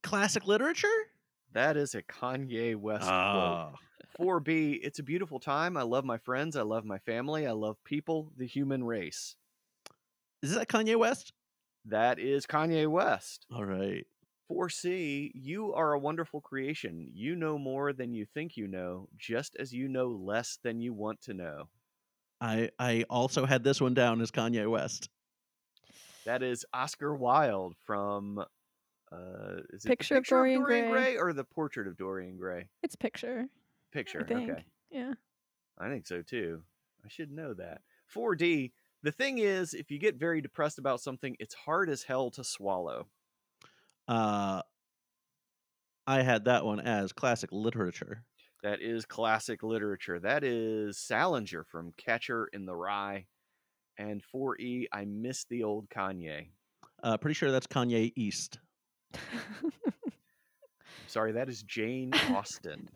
Classic 0.03 0.45
literature? 0.47 0.87
That 1.53 1.77
is 1.77 1.95
a 1.95 2.01
Kanye 2.03 2.75
West 2.75 3.07
Ah, 3.07 3.71
quote. 4.17 4.45
4B, 4.45 4.79
it's 4.83 4.99
a 4.99 5.03
beautiful 5.03 5.39
time. 5.39 5.77
I 5.77 5.81
love 5.83 6.05
my 6.05 6.17
friends. 6.17 6.55
I 6.55 6.61
love 6.61 6.85
my 6.85 6.99
family. 6.99 7.47
I 7.47 7.51
love 7.51 7.77
people, 7.83 8.31
the 8.37 8.45
human 8.47 8.83
race. 8.83 9.35
is 10.41 10.53
that 10.55 10.67
Kanye 10.67 10.95
West? 10.97 11.33
That 11.85 12.19
is 12.19 12.45
Kanye 12.45 12.87
West. 12.87 13.45
All 13.53 13.65
right. 13.65 14.05
4C, 14.51 15.31
you 15.35 15.73
are 15.73 15.93
a 15.93 15.99
wonderful 15.99 16.41
creation. 16.41 17.07
You 17.13 17.35
know 17.35 17.57
more 17.57 17.93
than 17.93 18.13
you 18.13 18.25
think 18.25 18.57
you 18.57 18.67
know, 18.67 19.07
just 19.17 19.55
as 19.59 19.71
you 19.73 19.87
know 19.87 20.07
less 20.09 20.57
than 20.63 20.81
you 20.81 20.91
want 20.93 21.21
to 21.23 21.33
know. 21.33 21.69
I 22.41 22.69
I 22.79 23.03
also 23.09 23.45
had 23.45 23.63
this 23.63 23.79
one 23.81 23.93
down 23.93 24.21
as 24.21 24.31
Kanye 24.31 24.69
West. 24.69 25.09
That 26.25 26.41
is 26.41 26.65
Oscar 26.73 27.15
Wilde 27.15 27.75
from 27.85 28.43
Uh, 29.11 29.61
is 29.73 29.85
it 29.85 29.89
Picture 29.89 30.15
the 30.15 30.17
of 30.19 30.23
picture 30.23 30.35
Dorian 30.35 30.61
Dorian 30.61 30.91
Gray. 30.91 31.01
Gray 31.01 31.17
or 31.17 31.33
the 31.33 31.43
portrait 31.43 31.87
of 31.87 31.97
Dorian 31.97 32.37
Gray? 32.37 32.67
It's 32.83 32.95
picture. 32.95 33.47
Picture. 33.91 34.21
I 34.21 34.23
think. 34.23 34.51
Okay. 34.51 34.63
Yeah. 34.91 35.13
I 35.79 35.89
think 35.89 36.05
so 36.05 36.21
too. 36.21 36.61
I 37.03 37.09
should 37.09 37.31
know 37.31 37.53
that. 37.53 37.81
4D. 38.13 38.71
The 39.01 39.11
thing 39.11 39.37
is, 39.37 39.73
if 39.73 39.89
you 39.89 39.97
get 39.97 40.15
very 40.15 40.41
depressed 40.41 40.77
about 40.77 41.01
something, 41.01 41.35
it's 41.39 41.53
hard 41.53 41.89
as 41.89 42.03
hell 42.03 42.29
to 42.31 42.43
swallow. 42.43 43.07
Uh, 44.07 44.61
I 46.05 46.21
had 46.21 46.45
that 46.45 46.65
one 46.65 46.79
as 46.79 47.13
classic 47.13 47.49
literature. 47.51 48.23
That 48.61 48.81
is 48.81 49.05
classic 49.05 49.63
literature. 49.63 50.19
That 50.19 50.43
is 50.43 50.97
Salinger 50.97 51.63
from 51.63 51.93
Catcher 51.97 52.49
in 52.51 52.65
the 52.65 52.75
Rye. 52.75 53.25
And 53.97 54.21
4E, 54.33 54.87
I 54.91 55.05
miss 55.05 55.45
the 55.45 55.63
old 55.63 55.89
Kanye. 55.89 56.47
Uh, 57.01 57.17
pretty 57.17 57.35
sure 57.35 57.51
that's 57.51 57.67
Kanye 57.67 58.11
East. 58.15 58.59
Sorry, 61.07 61.31
that 61.31 61.49
is 61.49 61.63
Jane 61.63 62.13
Austen. 62.31 62.87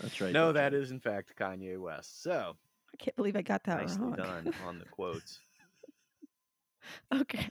That's 0.00 0.20
right. 0.20 0.32
no, 0.32 0.52
that 0.52 0.74
is 0.74 0.90
in 0.90 1.00
fact 1.00 1.34
Kanye 1.38 1.78
West. 1.78 2.22
So 2.22 2.54
I 2.92 2.96
can't 3.02 3.16
believe 3.16 3.36
I 3.36 3.42
got 3.42 3.64
that 3.64 3.80
nicely 3.80 4.02
wrong. 4.02 4.16
done 4.16 4.52
on 4.66 4.78
the 4.78 4.84
quotes. 4.86 5.40
Okay. 7.12 7.46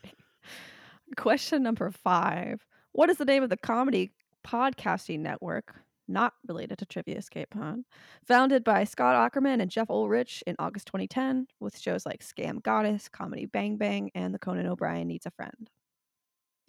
Question 1.15 1.61
number 1.61 1.91
five. 1.91 2.65
What 2.93 3.11
is 3.11 3.17
the 3.17 3.25
name 3.25 3.43
of 3.43 3.51
the 3.51 3.57
comedy 3.57 4.11
podcasting 4.43 5.19
network, 5.19 5.75
not 6.07 6.33
related 6.47 6.79
to 6.79 6.87
Trivia 6.87 7.17
Escape 7.17 7.51
Pod, 7.51 7.83
founded 8.27 8.63
by 8.63 8.83
Scott 8.83 9.13
Aukerman 9.31 9.61
and 9.61 9.69
Jeff 9.69 9.89
Ullrich 9.89 10.41
in 10.47 10.55
August 10.57 10.87
2010, 10.87 11.45
with 11.59 11.77
shows 11.77 12.03
like 12.03 12.23
Scam 12.25 12.63
Goddess, 12.63 13.09
Comedy 13.09 13.45
Bang 13.45 13.77
Bang, 13.77 14.09
and 14.15 14.33
The 14.33 14.39
Conan 14.39 14.65
O'Brien 14.65 15.07
Needs 15.07 15.27
a 15.27 15.31
Friend? 15.31 15.69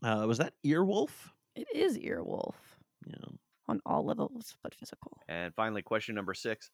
Uh, 0.03 0.25
was 0.27 0.39
that 0.39 0.55
Earwolf? 0.65 1.11
It 1.55 1.67
is 1.75 1.99
Earwolf 1.99 2.55
Yeah. 3.07 3.15
on 3.67 3.81
all 3.85 4.05
levels 4.05 4.57
but 4.63 4.75
physical. 4.75 5.21
And 5.29 5.55
finally, 5.55 5.83
question 5.83 6.15
number 6.15 6.35
six. 6.35 6.71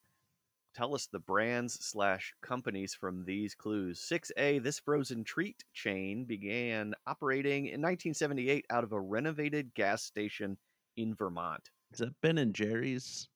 Tell 0.75 0.95
us 0.95 1.07
the 1.07 1.21
brands 1.21 1.75
slash 1.87 2.35
companies 2.43 2.95
from 2.95 3.25
these 3.25 3.55
clues. 3.55 4.01
6A, 4.01 4.59
this 4.59 4.81
frozen 4.81 5.23
treat 5.23 5.63
chain 5.73 6.25
began 6.25 6.95
operating 7.07 7.67
in 7.67 7.81
1978 7.81 8.67
out 8.71 8.83
of 8.83 8.91
a 8.93 9.01
renovated 9.01 9.73
gas 9.75 10.03
station 10.03 10.59
in 10.97 11.15
Vermont. 11.15 11.71
Is 11.93 12.01
that 12.01 12.21
Ben 12.21 12.39
and 12.39 12.53
Jerry's? 12.55 13.29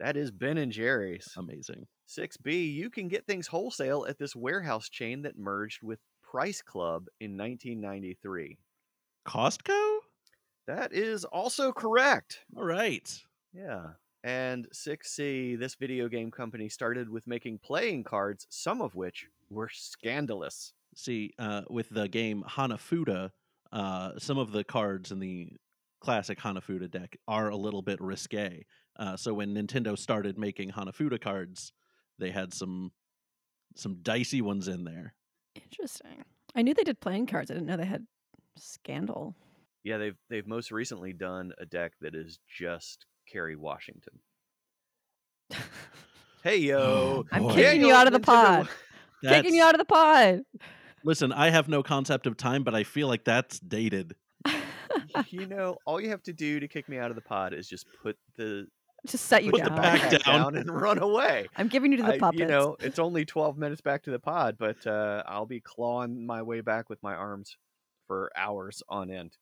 That 0.00 0.18
is 0.18 0.30
Ben 0.30 0.58
and 0.58 0.70
Jerry's. 0.70 1.32
Amazing. 1.36 1.86
6B, 2.06 2.74
you 2.74 2.90
can 2.90 3.08
get 3.08 3.26
things 3.26 3.46
wholesale 3.46 4.04
at 4.06 4.18
this 4.18 4.36
warehouse 4.36 4.88
chain 4.90 5.22
that 5.22 5.38
merged 5.38 5.82
with 5.82 5.98
Price 6.22 6.60
Club 6.60 7.06
in 7.20 7.38
1993. 7.38 8.58
Costco? 9.26 9.98
That 10.66 10.92
is 10.92 11.24
also 11.24 11.72
correct. 11.72 12.40
All 12.56 12.64
right. 12.64 13.22
Yeah. 13.52 13.92
And 14.22 14.68
6C, 14.72 15.58
this 15.58 15.74
video 15.74 16.08
game 16.08 16.30
company 16.30 16.68
started 16.68 17.08
with 17.08 17.26
making 17.26 17.58
playing 17.58 18.04
cards, 18.04 18.46
some 18.50 18.82
of 18.82 18.94
which 18.94 19.26
were 19.48 19.70
scandalous. 19.72 20.72
See, 20.94 21.32
uh, 21.38 21.62
with 21.70 21.88
the 21.90 22.08
game 22.08 22.44
Hanafuda, 22.46 23.30
uh, 23.72 24.12
some 24.18 24.38
of 24.38 24.52
the 24.52 24.64
cards 24.64 25.10
in 25.10 25.20
the 25.20 25.52
classic 26.00 26.38
Hanafuda 26.38 26.90
deck 26.90 27.16
are 27.26 27.48
a 27.48 27.56
little 27.56 27.82
bit 27.82 28.00
risque. 28.00 28.64
Uh, 28.98 29.16
so 29.16 29.32
when 29.32 29.54
Nintendo 29.54 29.96
started 29.98 30.38
making 30.38 30.70
Hanafuda 30.70 31.20
cards, 31.20 31.72
they 32.18 32.30
had 32.30 32.52
some 32.52 32.92
some 33.76 33.98
dicey 34.02 34.42
ones 34.42 34.68
in 34.68 34.84
there. 34.84 35.14
Interesting. 35.54 36.24
I 36.54 36.62
knew 36.62 36.74
they 36.74 36.82
did 36.82 37.00
playing 37.00 37.26
cards. 37.26 37.50
I 37.50 37.54
didn't 37.54 37.68
know 37.68 37.76
they 37.76 37.84
had 37.84 38.06
Scandal. 38.56 39.34
Yeah, 39.84 39.96
they've 39.98 40.16
they've 40.28 40.46
most 40.46 40.70
recently 40.70 41.12
done 41.12 41.52
a 41.58 41.64
deck 41.66 41.92
that 42.00 42.14
is 42.14 42.38
just 42.48 43.06
Kerry 43.30 43.56
Washington. 43.56 44.18
Hey 46.42 46.56
yo, 46.56 47.26
I'm 47.30 47.42
Boy. 47.42 47.54
kicking 47.54 47.82
you 47.82 47.92
out 47.92 48.06
of 48.06 48.14
the 48.14 48.18
Nintendo- 48.18 48.64
pod. 48.64 48.68
Kicking 49.22 49.52
you 49.54 49.62
out 49.62 49.74
of 49.74 49.78
the 49.78 49.84
pod. 49.84 50.40
Listen, 51.04 51.34
I 51.34 51.50
have 51.50 51.68
no 51.68 51.82
concept 51.82 52.26
of 52.26 52.38
time, 52.38 52.64
but 52.64 52.74
I 52.74 52.82
feel 52.82 53.08
like 53.08 53.24
that's 53.24 53.60
dated. 53.60 54.14
you 55.28 55.44
know, 55.44 55.76
all 55.84 56.00
you 56.00 56.08
have 56.08 56.22
to 56.22 56.32
do 56.32 56.58
to 56.58 56.66
kick 56.66 56.88
me 56.88 56.96
out 56.96 57.10
of 57.10 57.14
the 57.16 57.20
pod 57.20 57.52
is 57.52 57.68
just 57.68 57.84
put 58.02 58.16
the 58.36 58.66
Just 59.06 59.26
set 59.26 59.44
you 59.44 59.50
Put 59.50 59.64
the 59.64 59.68
down. 59.68 59.82
back 59.82 60.00
backpack 60.00 60.24
down. 60.24 60.40
down 60.44 60.56
and 60.56 60.70
run 60.70 60.98
away. 60.98 61.46
I'm 61.56 61.68
giving 61.68 61.92
you 61.92 61.98
to 61.98 62.04
the 62.04 62.14
I- 62.14 62.18
puppets. 62.18 62.40
you 62.40 62.46
know, 62.46 62.74
it's 62.80 62.98
only 62.98 63.26
12 63.26 63.58
minutes 63.58 63.82
back 63.82 64.04
to 64.04 64.10
the 64.10 64.18
pod, 64.18 64.56
but 64.58 64.86
uh, 64.86 65.22
I'll 65.26 65.44
be 65.44 65.60
clawing 65.60 66.24
my 66.24 66.40
way 66.40 66.62
back 66.62 66.88
with 66.88 67.02
my 67.02 67.14
arms 67.14 67.54
for 68.10 68.32
hours 68.36 68.82
on 68.88 69.08
end. 69.08 69.36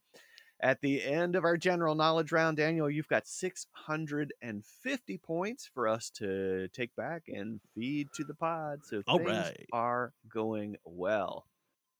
At 0.60 0.82
the 0.82 1.02
end 1.02 1.36
of 1.36 1.44
our 1.44 1.56
general 1.56 1.94
knowledge 1.94 2.32
round, 2.32 2.58
Daniel, 2.58 2.90
you've 2.90 3.08
got 3.08 3.26
650 3.26 5.18
points 5.18 5.70
for 5.72 5.88
us 5.88 6.10
to 6.16 6.68
take 6.74 6.94
back 6.94 7.22
and 7.28 7.60
feed 7.74 8.08
to 8.16 8.24
the 8.24 8.34
pod. 8.34 8.80
So 8.84 9.00
All 9.08 9.16
things 9.16 9.30
right. 9.30 9.66
are 9.72 10.12
going 10.30 10.76
well. 10.84 11.46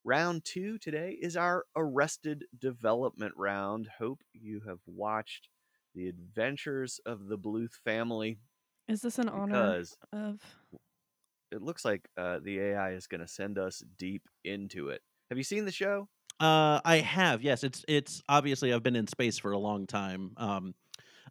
Round 0.05 0.45
two 0.45 0.77
today 0.77 1.17
is 1.19 1.39
our 1.39 1.65
Arrested 1.75 2.45
Development 2.59 3.33
round. 3.35 3.89
Hope 3.99 4.21
you 4.35 4.61
have 4.69 4.81
watched 4.87 5.49
The 5.95 6.07
Adventures 6.09 7.01
of 7.07 7.29
the 7.29 7.39
Bluth 7.39 7.73
Family 7.83 8.41
Is 8.89 9.01
this 9.01 9.19
an 9.19 9.31
honor 9.31 9.47
because 9.47 9.97
of? 10.13 10.43
it 11.51 11.63
looks 11.63 11.87
like 11.87 12.07
uh, 12.19 12.41
the 12.43 12.59
AI 12.61 12.91
is 12.93 13.07
going 13.07 13.23
to 13.23 13.29
send 13.29 13.57
us 13.59 13.83
deep 13.99 14.25
into 14.45 14.89
it. 14.91 15.01
Have 15.31 15.39
you 15.39 15.45
seen 15.45 15.65
the 15.65 15.73
show? 15.73 16.09
Uh, 16.40 16.81
I 16.85 16.98
have. 16.98 17.42
Yes, 17.42 17.64
it's 17.64 17.85
it's 17.88 18.22
obviously 18.29 18.72
I've 18.72 18.83
been 18.83 18.96
in 18.96 19.09
space 19.09 19.38
for 19.38 19.53
a 19.53 19.59
long 19.59 19.87
time. 19.87 20.33
Um, 20.37 20.74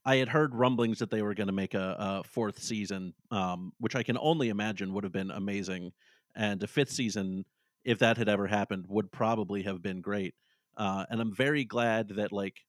I 0.06 0.18
had 0.18 0.30
heard 0.30 0.56
rumblings 0.56 1.00
that 1.00 1.12
they 1.12 1.22
were 1.22 1.34
going 1.34 1.48
to 1.48 1.54
make 1.54 1.74
a, 1.74 1.96
a 2.00 2.24
fourth 2.24 2.60
season, 2.62 3.14
um, 3.32 3.74
which 3.80 3.96
I 3.96 4.04
can 4.04 4.18
only 4.20 4.50
imagine 4.50 4.94
would 4.94 5.04
have 5.06 5.14
been 5.14 5.32
amazing, 5.32 5.94
and 6.36 6.62
a 6.64 6.68
fifth 6.68 6.92
season, 6.92 7.46
if 7.86 8.00
that 8.00 8.18
had 8.18 8.30
ever 8.30 8.48
happened, 8.48 8.86
would 8.90 9.12
probably 9.12 9.64
have 9.64 9.82
been 9.82 10.02
great. 10.02 10.36
Uh, 10.78 11.06
and 11.10 11.22
I'm 11.22 11.34
very 11.34 11.64
glad 11.66 12.10
that 12.10 12.32
like 12.34 12.66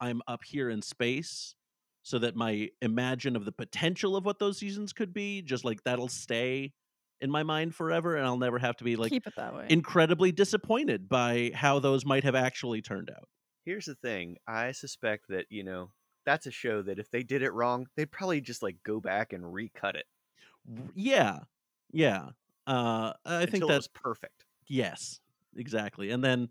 I'm 0.00 0.22
up 0.28 0.44
here 0.44 0.70
in 0.70 0.82
space, 0.82 1.54
so 2.02 2.18
that 2.18 2.36
my 2.36 2.68
imagine 2.82 3.36
of 3.36 3.44
the 3.44 3.52
potential 3.52 4.16
of 4.16 4.24
what 4.26 4.38
those 4.38 4.58
seasons 4.58 4.92
could 4.92 5.14
be, 5.14 5.42
just 5.42 5.64
like 5.64 5.82
that'll 5.84 6.08
stay 6.08 6.72
in 7.20 7.30
my 7.30 7.42
mind 7.42 7.74
forever, 7.74 8.16
and 8.16 8.26
I'll 8.26 8.38
never 8.38 8.58
have 8.58 8.76
to 8.78 8.84
be 8.84 8.96
like 8.96 9.10
Keep 9.10 9.26
it 9.26 9.34
that 9.36 9.54
way. 9.54 9.66
incredibly 9.68 10.32
disappointed 10.32 11.08
by 11.08 11.52
how 11.54 11.78
those 11.78 12.04
might 12.04 12.24
have 12.24 12.34
actually 12.34 12.82
turned 12.82 13.10
out. 13.10 13.28
Here's 13.64 13.86
the 13.86 13.94
thing 13.94 14.36
I 14.46 14.72
suspect 14.72 15.28
that, 15.28 15.46
you 15.50 15.62
know, 15.64 15.90
that's 16.24 16.46
a 16.46 16.50
show 16.50 16.82
that 16.82 16.98
if 16.98 17.10
they 17.10 17.22
did 17.22 17.42
it 17.42 17.52
wrong, 17.52 17.86
they'd 17.96 18.10
probably 18.10 18.40
just 18.40 18.62
like 18.62 18.76
go 18.84 19.00
back 19.00 19.32
and 19.32 19.52
recut 19.52 19.96
it. 19.96 20.06
Yeah, 20.94 21.40
yeah. 21.92 22.30
Uh, 22.66 23.12
I 23.24 23.46
think 23.46 23.54
until 23.54 23.68
it 23.70 23.72
that 23.72 23.76
was 23.76 23.88
perfect. 23.88 24.44
yes, 24.66 25.20
exactly. 25.56 26.10
And 26.10 26.22
then, 26.22 26.48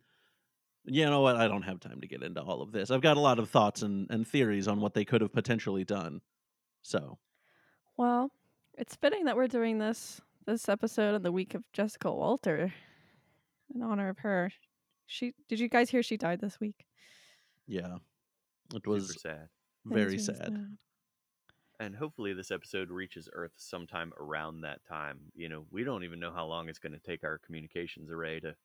you 0.85 1.05
know 1.05 1.21
what? 1.21 1.35
I 1.35 1.47
don't 1.47 1.61
have 1.63 1.79
time 1.79 2.01
to 2.01 2.07
get 2.07 2.23
into 2.23 2.41
all 2.41 2.61
of 2.61 2.71
this. 2.71 2.91
I've 2.91 3.01
got 3.01 3.17
a 3.17 3.21
lot 3.21 3.39
of 3.39 3.49
thoughts 3.49 3.81
and, 3.83 4.07
and 4.09 4.27
theories 4.27 4.67
on 4.67 4.81
what 4.81 4.93
they 4.93 5.05
could 5.05 5.21
have 5.21 5.33
potentially 5.33 5.85
done. 5.85 6.21
So 6.81 7.19
well, 7.97 8.31
it's 8.77 8.95
fitting 8.95 9.25
that 9.25 9.35
we're 9.35 9.47
doing 9.47 9.77
this 9.77 10.21
this 10.49 10.67
episode 10.67 11.13
on 11.13 11.21
the 11.21 11.31
week 11.31 11.53
of 11.53 11.63
Jessica 11.73 12.11
Walter 12.11 12.73
in 13.73 13.83
honor 13.83 14.09
of 14.09 14.17
her. 14.19 14.51
She 15.05 15.33
did 15.47 15.59
you 15.59 15.69
guys 15.69 15.91
hear 15.91 16.01
she 16.01 16.17
died 16.17 16.41
this 16.41 16.59
week? 16.59 16.87
yeah, 17.67 17.97
it 18.73 18.81
Super 18.83 18.89
was 18.89 19.21
sad. 19.21 19.47
Very 19.85 20.15
is 20.15 20.27
really 20.27 20.39
sad. 20.39 20.77
And 21.79 21.95
hopefully 21.95 22.33
this 22.33 22.49
episode 22.49 22.89
reaches 22.89 23.29
Earth 23.31 23.51
sometime 23.57 24.11
around 24.19 24.61
that 24.61 24.83
time. 24.85 25.19
You 25.35 25.49
know, 25.49 25.65
we 25.71 25.83
don't 25.83 26.03
even 26.03 26.19
know 26.19 26.31
how 26.33 26.47
long 26.47 26.67
it's 26.67 26.79
going 26.79 26.93
to 26.93 26.99
take 26.99 27.23
our 27.23 27.37
communications 27.37 28.09
array 28.09 28.39
to 28.39 28.55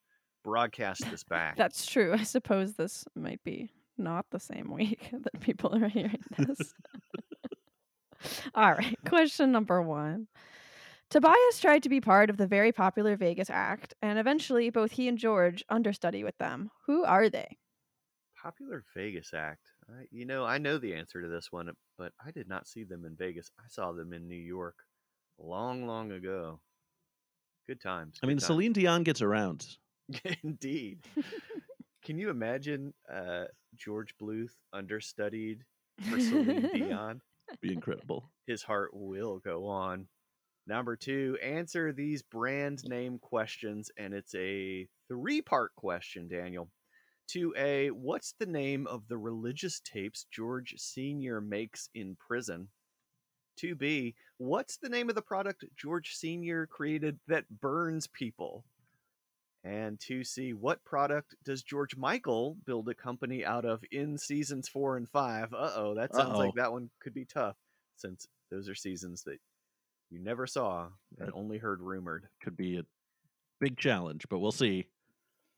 broadcast 0.43 1.09
this 1.11 1.23
back. 1.29 1.55
That's 1.55 1.85
true. 1.85 2.13
I 2.13 2.23
suppose 2.23 2.73
this 2.73 3.05
might 3.15 3.43
be 3.43 3.69
not 3.95 4.25
the 4.31 4.39
same 4.39 4.73
week 4.73 5.09
that 5.13 5.39
people 5.39 5.75
are 5.75 5.87
hearing 5.87 6.23
this. 6.35 6.73
All 8.55 8.73
right. 8.73 8.97
Question 9.05 9.51
number 9.51 9.83
one. 9.83 10.27
Tobias 11.09 11.59
tried 11.59 11.83
to 11.83 11.89
be 11.89 12.01
part 12.01 12.29
of 12.29 12.37
the 12.37 12.47
very 12.47 12.71
popular 12.71 13.15
Vegas 13.15 13.49
act, 13.49 13.93
and 14.01 14.17
eventually 14.17 14.69
both 14.69 14.91
he 14.91 15.07
and 15.07 15.17
George 15.17 15.63
understudy 15.69 16.23
with 16.23 16.37
them. 16.37 16.71
Who 16.87 17.03
are 17.03 17.29
they? 17.29 17.57
Popular 18.41 18.83
Vegas 18.95 19.31
act. 19.33 19.71
I, 19.89 20.05
you 20.11 20.25
know, 20.25 20.45
I 20.45 20.57
know 20.57 20.77
the 20.77 20.93
answer 20.93 21.21
to 21.21 21.27
this 21.27 21.51
one, 21.51 21.69
but 21.97 22.11
I 22.25 22.31
did 22.31 22.47
not 22.47 22.67
see 22.67 22.83
them 22.83 23.05
in 23.05 23.15
Vegas. 23.15 23.51
I 23.59 23.63
saw 23.69 23.91
them 23.91 24.13
in 24.13 24.27
New 24.27 24.35
York 24.35 24.75
long, 25.39 25.87
long 25.87 26.11
ago. 26.11 26.59
Good 27.67 27.81
times. 27.81 28.19
I 28.21 28.27
mean, 28.27 28.37
times. 28.37 28.45
Celine 28.45 28.73
Dion 28.73 29.03
gets 29.03 29.21
around. 29.21 29.65
Indeed. 30.43 30.99
Can 32.05 32.19
you 32.19 32.29
imagine 32.29 32.93
uh, 33.11 33.45
George 33.75 34.13
Bluth 34.21 34.51
understudied 34.73 35.63
for 36.09 36.19
Celine 36.19 36.69
Dion? 36.73 37.21
Be 37.61 37.73
incredible. 37.73 38.31
His 38.45 38.61
heart 38.61 38.91
will 38.93 39.39
go 39.39 39.65
on. 39.67 40.07
Number 40.67 40.95
two, 40.95 41.37
answer 41.43 41.91
these 41.93 42.23
brand 42.23 42.83
name 42.85 43.19
questions, 43.19 43.91
and 43.97 44.13
it's 44.13 44.33
a 44.33 44.87
three 45.07 45.41
part 45.41 45.75
question, 45.75 46.27
Daniel. 46.27 46.69
2A, 47.29 47.91
what's 47.91 48.33
the 48.39 48.45
name 48.45 48.85
of 48.87 49.07
the 49.07 49.17
religious 49.17 49.79
tapes 49.79 50.25
George 50.31 50.75
Sr. 50.77 51.41
makes 51.41 51.89
in 51.93 52.15
prison? 52.15 52.67
2B, 53.61 54.13
what's 54.37 54.77
the 54.77 54.89
name 54.89 55.09
of 55.09 55.15
the 55.15 55.21
product 55.21 55.63
George 55.77 56.15
Sr. 56.15 56.67
created 56.67 57.19
that 57.27 57.45
burns 57.61 58.07
people? 58.07 58.63
And 59.63 59.97
2C, 59.97 60.53
what 60.53 60.83
product 60.85 61.35
does 61.43 61.63
George 61.63 61.95
Michael 61.95 62.57
build 62.65 62.87
a 62.89 62.93
company 62.93 63.43
out 63.43 63.65
of 63.65 63.83
in 63.91 64.17
seasons 64.17 64.67
four 64.69 64.95
and 64.95 65.09
five? 65.09 65.51
Uh 65.53 65.71
oh, 65.75 65.95
that 65.95 66.13
sounds 66.13 66.31
Uh-oh. 66.31 66.37
like 66.39 66.53
that 66.55 66.71
one 66.71 66.89
could 67.01 67.15
be 67.15 67.25
tough 67.25 67.55
since 67.97 68.27
those 68.51 68.69
are 68.69 68.75
seasons 68.75 69.23
that 69.23 69.39
you 70.15 70.23
never 70.23 70.47
saw 70.47 70.87
and 71.19 71.29
only 71.33 71.57
heard 71.57 71.81
rumored. 71.81 72.29
Could 72.41 72.55
be 72.55 72.77
a 72.77 72.85
big 73.59 73.77
challenge, 73.77 74.25
but 74.29 74.39
we'll 74.39 74.53
see. 74.53 74.87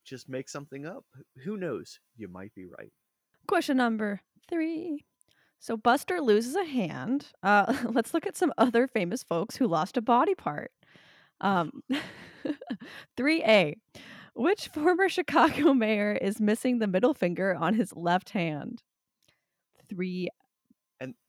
Just 0.04 0.28
make 0.28 0.50
something 0.50 0.84
up. 0.84 1.06
Who 1.44 1.58
knows? 1.58 2.00
You 2.16 2.28
might 2.28 2.56
be 2.56 2.66
right. 2.66 2.92
Question 3.48 3.78
number 3.78 4.22
three. 4.50 5.06
So 5.60 5.78
Buster 5.78 6.22
loses 6.22 6.56
a 6.56 6.66
hand. 6.66 7.28
Uh, 7.44 7.72
let's 7.92 8.16
look 8.16 8.26
at 8.26 8.36
some 8.36 8.52
other 8.58 8.88
famous 8.88 9.22
folks 9.22 9.58
who 9.58 9.68
lost 9.68 9.96
a 9.96 10.02
body 10.02 10.34
part. 10.34 10.72
Um, 11.40 11.84
3A. 13.18 13.76
Which 14.34 14.70
former 14.70 15.08
Chicago 15.08 15.74
mayor 15.76 16.14
is 16.14 16.42
missing 16.42 16.80
the 16.80 16.88
middle 16.88 17.14
finger 17.14 17.56
on 17.56 17.76
his 17.76 17.94
left 17.96 18.32
hand? 18.32 18.82
3. 19.88 20.30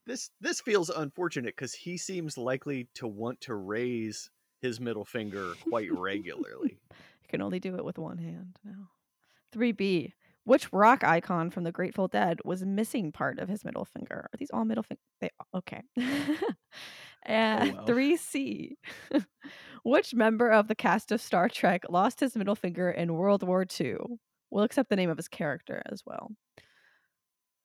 This 0.08 0.30
this 0.40 0.62
feels 0.62 0.88
unfortunate 0.88 1.54
because 1.54 1.74
he 1.74 1.98
seems 1.98 2.38
likely 2.38 2.88
to 2.94 3.06
want 3.06 3.42
to 3.42 3.54
raise 3.54 4.30
his 4.62 4.80
middle 4.80 5.04
finger 5.04 5.52
quite 5.68 5.92
regularly. 5.98 6.78
You 6.90 7.28
can 7.28 7.42
only 7.42 7.60
do 7.60 7.76
it 7.76 7.84
with 7.84 7.98
one 7.98 8.16
hand 8.16 8.56
now. 8.64 8.88
3B. 9.54 10.14
Which 10.44 10.72
rock 10.72 11.04
icon 11.04 11.50
from 11.50 11.64
the 11.64 11.72
Grateful 11.72 12.08
Dead 12.08 12.38
was 12.42 12.64
missing 12.64 13.12
part 13.12 13.38
of 13.38 13.50
his 13.50 13.66
middle 13.66 13.84
finger? 13.84 14.30
Are 14.32 14.36
these 14.38 14.50
all 14.50 14.64
middle 14.64 14.82
finger? 14.82 15.02
They 15.20 15.30
okay. 15.54 15.82
Oh, 17.26 17.32
and 17.32 17.72
wow. 17.74 17.84
3C. 17.86 18.76
Which 19.82 20.14
member 20.14 20.50
of 20.50 20.68
the 20.68 20.74
cast 20.74 21.12
of 21.12 21.20
Star 21.20 21.48
Trek 21.48 21.82
lost 21.90 22.20
his 22.20 22.36
middle 22.36 22.54
finger 22.54 22.90
in 22.90 23.14
World 23.14 23.42
War 23.42 23.66
II? 23.78 23.96
We'll 24.50 24.64
accept 24.64 24.88
the 24.88 24.96
name 24.96 25.10
of 25.10 25.18
his 25.18 25.28
character 25.28 25.82
as 25.90 26.02
well. 26.06 26.30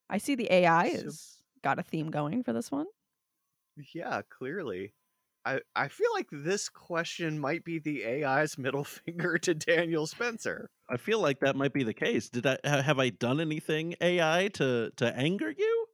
I 0.09 0.17
see 0.17 0.35
the 0.35 0.51
AI 0.51 0.87
has 0.89 1.42
got 1.63 1.79
a 1.79 1.83
theme 1.83 2.11
going 2.11 2.43
for 2.43 2.53
this 2.53 2.71
one. 2.71 2.85
yeah, 3.93 4.21
clearly. 4.29 4.93
I, 5.45 5.59
I 5.75 5.89
feel 5.89 6.09
like 6.13 6.27
this 6.31 6.69
question 6.69 7.37
might 7.37 7.65
be 7.65 7.77
the 7.79 8.05
AI's 8.05 8.57
middle 8.57 8.83
finger 9.05 9.37
to 9.39 9.53
Daniel 9.53 10.07
Spencer. 10.07 10.69
I 10.89 10.97
feel 10.97 11.19
like 11.19 11.39
that 11.41 11.55
might 11.55 11.73
be 11.73 11.83
the 11.83 11.93
case. 11.93 12.29
Did 12.29 12.45
I 12.45 12.57
have 12.63 12.99
I 12.99 13.09
done 13.09 13.41
anything 13.41 13.95
AI 13.99 14.49
to 14.53 14.91
to 14.97 15.17
anger 15.17 15.49
you? 15.51 15.85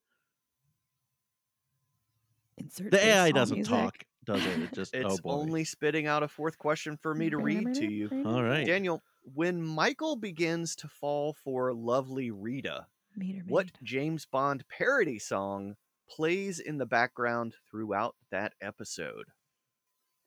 Insert 2.57 2.91
The 2.91 3.03
AI 3.03 3.31
doesn't 3.31 3.57
music. 3.57 3.71
talk, 3.71 4.03
does 4.25 4.45
it? 4.45 4.59
It 4.61 4.73
just 4.73 4.93
It's 4.95 5.05
oh 5.13 5.17
boy. 5.17 5.31
only 5.31 5.63
spitting 5.63 6.07
out 6.07 6.23
a 6.23 6.27
fourth 6.27 6.57
question 6.57 6.97
for 7.01 7.15
me 7.15 7.29
to 7.29 7.37
read 7.37 7.73
to 7.75 7.85
you. 7.89 8.09
All 8.25 8.43
right. 8.43 8.65
Daniel, 8.67 9.01
when 9.33 9.61
Michael 9.61 10.15
begins 10.15 10.75
to 10.77 10.87
fall 10.87 11.33
for 11.43 11.73
lovely 11.73 12.29
Rita, 12.31 12.85
Meter 13.15 13.43
what 13.47 13.65
maid. 13.65 13.73
James 13.83 14.25
Bond 14.25 14.63
parody 14.69 15.19
song 15.19 15.75
plays 16.09 16.59
in 16.59 16.77
the 16.77 16.85
background 16.85 17.55
throughout 17.69 18.15
that 18.31 18.53
episode? 18.61 19.25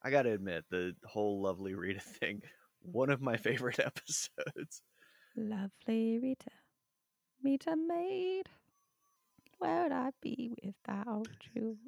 I 0.03 0.11
got 0.11 0.23
to 0.23 0.33
admit, 0.33 0.65
the 0.71 0.95
whole 1.05 1.41
lovely 1.43 1.75
Rita 1.75 2.01
thing, 2.21 2.43
one 2.81 3.11
of 3.11 3.21
my 3.21 3.37
favorite 3.37 3.79
episodes. 3.85 4.83
Lovely 5.37 6.19
Rita, 6.21 6.51
Rita 7.43 7.77
maid, 7.77 8.49
where 9.59 9.85
would 9.85 9.93
I 9.93 10.11
be 10.21 10.53
without 10.63 11.29
you? 11.55 11.79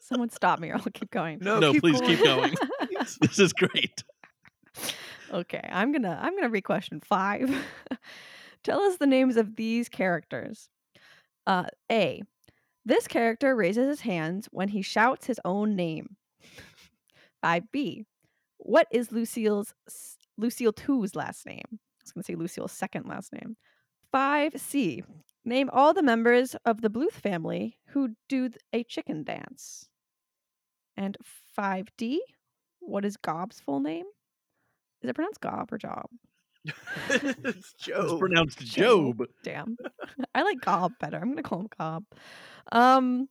Someone 0.00 0.30
stop 0.30 0.60
me 0.60 0.70
or 0.70 0.74
I'll 0.74 0.82
keep 0.92 1.10
going. 1.10 1.38
No, 1.40 1.58
no, 1.58 1.72
please 1.80 2.00
keep 2.00 2.22
going. 2.22 2.54
this 3.20 3.38
is 3.38 3.52
great. 3.52 4.04
okay, 5.32 5.68
I'm 5.72 5.90
gonna 5.92 6.16
I'm 6.22 6.36
gonna 6.36 6.50
re-question 6.50 7.00
five. 7.00 7.50
Tell 8.64 8.80
us 8.80 8.96
the 8.96 9.06
names 9.06 9.36
of 9.36 9.56
these 9.56 9.88
characters. 9.88 10.68
Uh, 11.46 11.64
A. 11.90 12.22
This 12.84 13.06
character 13.06 13.54
raises 13.54 13.88
his 13.88 14.00
hands 14.00 14.48
when 14.50 14.68
he 14.68 14.82
shouts 14.82 15.26
his 15.26 15.40
own 15.44 15.76
name. 15.76 16.16
5B. 17.44 18.04
What 18.58 18.86
is 18.90 19.12
Lucille's 19.12 19.74
Lucille 20.36 20.72
2's 20.72 21.14
last 21.14 21.46
name? 21.46 21.64
I 21.70 21.78
was 22.02 22.12
going 22.12 22.22
to 22.22 22.26
say 22.26 22.34
Lucille's 22.34 22.72
second 22.72 23.06
last 23.06 23.32
name. 23.32 23.56
5C. 24.14 25.04
Name 25.44 25.70
all 25.72 25.94
the 25.94 26.02
members 26.02 26.54
of 26.64 26.80
the 26.80 26.90
Bluth 26.90 27.12
family 27.12 27.78
who 27.88 28.14
do 28.28 28.50
a 28.72 28.84
chicken 28.84 29.24
dance. 29.24 29.88
And 30.96 31.16
5D. 31.58 32.18
What 32.80 33.04
is 33.04 33.16
Gob's 33.16 33.60
full 33.60 33.80
name? 33.80 34.06
Is 35.02 35.10
it 35.10 35.14
pronounced 35.14 35.40
Gob 35.40 35.72
or 35.72 35.78
Job? 35.78 36.06
it's 37.10 37.22
Job. 37.22 37.36
It's 37.44 37.72
Joe. 37.74 38.18
pronounced 38.18 38.58
Job. 38.60 39.18
Job. 39.18 39.28
Damn. 39.42 39.76
I 40.34 40.42
like 40.42 40.60
Gob 40.60 40.92
better. 41.00 41.16
I'm 41.16 41.24
going 41.24 41.36
to 41.36 41.42
call 41.42 41.60
him 41.60 41.68
Gob. 41.78 42.04
Um, 42.72 43.28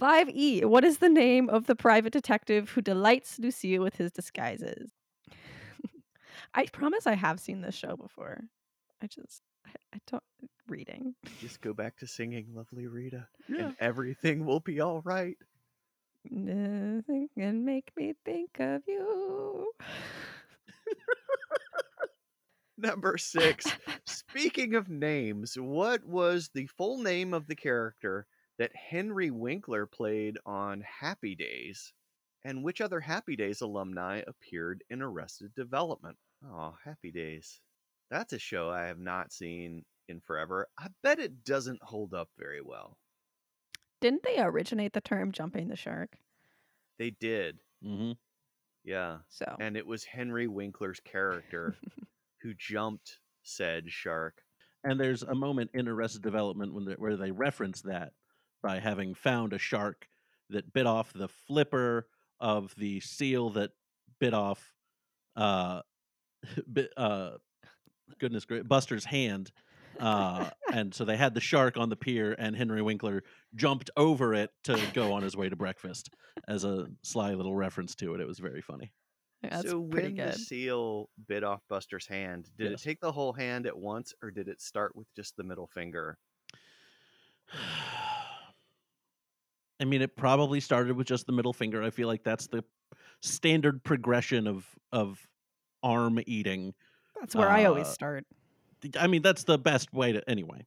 5E. 0.00 0.64
What 0.64 0.84
is 0.84 0.98
the 0.98 1.08
name 1.08 1.48
of 1.50 1.66
the 1.66 1.74
private 1.76 2.12
detective 2.12 2.70
who 2.70 2.80
delights 2.80 3.38
Lucille 3.38 3.82
with 3.82 3.96
his 3.96 4.10
disguises? 4.12 4.90
I 6.54 6.66
promise 6.66 7.06
I 7.06 7.14
have 7.14 7.40
seen 7.40 7.60
this 7.60 7.74
show 7.74 7.96
before. 7.96 8.40
I 9.02 9.06
just, 9.06 9.42
I, 9.66 9.70
I 9.94 9.98
don't, 10.10 10.22
reading. 10.68 11.14
Just 11.40 11.60
go 11.60 11.72
back 11.74 11.96
to 11.98 12.06
singing 12.06 12.46
lovely 12.54 12.86
Rita, 12.86 13.26
Yeah. 13.48 13.66
and 13.66 13.76
everything 13.80 14.44
will 14.46 14.60
be 14.60 14.80
all 14.80 15.00
right. 15.04 15.36
Nothing 16.30 17.28
can 17.36 17.64
make 17.64 17.90
me 17.96 18.14
think 18.24 18.50
of 18.60 18.82
you. 18.86 19.72
Number 22.80 23.18
six. 23.18 23.66
Speaking 24.06 24.74
of 24.74 24.88
names, 24.88 25.56
what 25.58 26.04
was 26.04 26.50
the 26.54 26.66
full 26.66 27.02
name 27.02 27.34
of 27.34 27.46
the 27.46 27.54
character 27.56 28.26
that 28.58 28.74
Henry 28.74 29.30
Winkler 29.30 29.86
played 29.86 30.38
on 30.46 30.82
Happy 31.00 31.34
Days? 31.34 31.92
And 32.44 32.64
which 32.64 32.80
other 32.80 33.00
Happy 33.00 33.36
Days 33.36 33.60
alumni 33.60 34.22
appeared 34.26 34.82
in 34.88 35.02
Arrested 35.02 35.54
Development? 35.54 36.16
Oh, 36.44 36.74
Happy 36.84 37.10
Days. 37.10 37.60
That's 38.10 38.32
a 38.32 38.38
show 38.38 38.70
I 38.70 38.84
have 38.86 38.98
not 38.98 39.30
seen 39.32 39.84
in 40.08 40.20
forever. 40.20 40.66
I 40.78 40.86
bet 41.02 41.18
it 41.20 41.44
doesn't 41.44 41.82
hold 41.82 42.14
up 42.14 42.30
very 42.38 42.62
well. 42.62 42.96
Didn't 44.00 44.22
they 44.22 44.40
originate 44.40 44.94
the 44.94 45.02
term 45.02 45.32
jumping 45.32 45.68
the 45.68 45.76
shark? 45.76 46.16
They 46.98 47.10
did. 47.10 47.58
hmm 47.82 48.12
Yeah. 48.84 49.18
So, 49.28 49.56
And 49.60 49.76
it 49.76 49.86
was 49.86 50.04
Henry 50.04 50.46
Winkler's 50.46 51.00
character 51.00 51.76
who 52.42 52.54
jumped 52.54 53.18
said 53.42 53.90
shark. 53.90 54.42
And 54.84 54.98
there's 54.98 55.22
a 55.22 55.34
moment 55.34 55.70
in 55.74 55.88
Arrested 55.88 56.22
Development 56.22 56.72
when 56.72 56.84
they, 56.84 56.94
where 56.94 57.16
they 57.16 57.30
reference 57.30 57.82
that 57.82 58.12
by 58.62 58.78
having 58.78 59.14
found 59.14 59.52
a 59.52 59.58
shark 59.58 60.06
that 60.50 60.72
bit 60.72 60.86
off 60.86 61.12
the 61.12 61.28
flipper 61.28 62.06
of 62.40 62.74
the 62.76 63.00
seal 63.00 63.50
that 63.50 63.70
bit 64.18 64.34
off, 64.34 64.74
uh, 65.36 65.82
bit, 66.72 66.90
uh, 66.96 67.32
goodness 68.18 68.46
Buster's 68.64 69.04
hand. 69.04 69.52
Uh, 69.98 70.48
and 70.72 70.94
so 70.94 71.04
they 71.04 71.16
had 71.16 71.34
the 71.34 71.40
shark 71.40 71.76
on 71.76 71.88
the 71.90 71.96
pier, 71.96 72.34
and 72.38 72.56
Henry 72.56 72.82
Winkler 72.82 73.22
jumped 73.54 73.90
over 73.96 74.34
it 74.34 74.50
to 74.64 74.80
go 74.94 75.12
on 75.12 75.22
his 75.22 75.36
way 75.36 75.48
to 75.48 75.56
breakfast 75.56 76.10
as 76.48 76.64
a 76.64 76.86
sly 77.02 77.34
little 77.34 77.54
reference 77.54 77.94
to 77.96 78.14
it. 78.14 78.20
It 78.20 78.26
was 78.26 78.38
very 78.38 78.62
funny. 78.62 78.92
That's 79.42 79.68
so 79.68 79.78
when 79.80 80.16
the 80.16 80.32
seal 80.32 81.08
bit 81.28 81.42
off 81.44 81.60
Buster's 81.68 82.06
hand, 82.06 82.50
did 82.58 82.70
Yes. 82.72 82.80
it 82.80 82.84
take 82.84 83.00
the 83.00 83.12
whole 83.12 83.32
hand 83.32 83.66
at 83.66 83.76
once, 83.76 84.12
or 84.22 84.30
did 84.30 84.48
it 84.48 84.60
start 84.60 84.94
with 84.94 85.06
just 85.14 85.36
the 85.36 85.42
middle 85.44 85.66
finger? 85.66 86.18
I 89.80 89.84
mean, 89.84 90.02
it 90.02 90.14
probably 90.14 90.60
started 90.60 90.94
with 90.96 91.06
just 91.06 91.26
the 91.26 91.32
middle 91.32 91.54
finger. 91.54 91.82
I 91.82 91.88
feel 91.90 92.06
like 92.06 92.22
that's 92.22 92.46
the 92.48 92.62
standard 93.22 93.82
progression 93.82 94.46
of 94.46 94.66
of 94.92 95.26
arm 95.82 96.20
eating. 96.26 96.74
That's 97.18 97.34
where 97.34 97.48
I 97.48 97.64
always 97.64 97.86
uh, 97.86 97.92
start. 97.92 98.26
I 98.98 99.06
mean, 99.06 99.22
that's 99.22 99.44
the 99.44 99.58
best 99.58 99.92
way 99.92 100.12
to 100.12 100.28
anyway. 100.28 100.66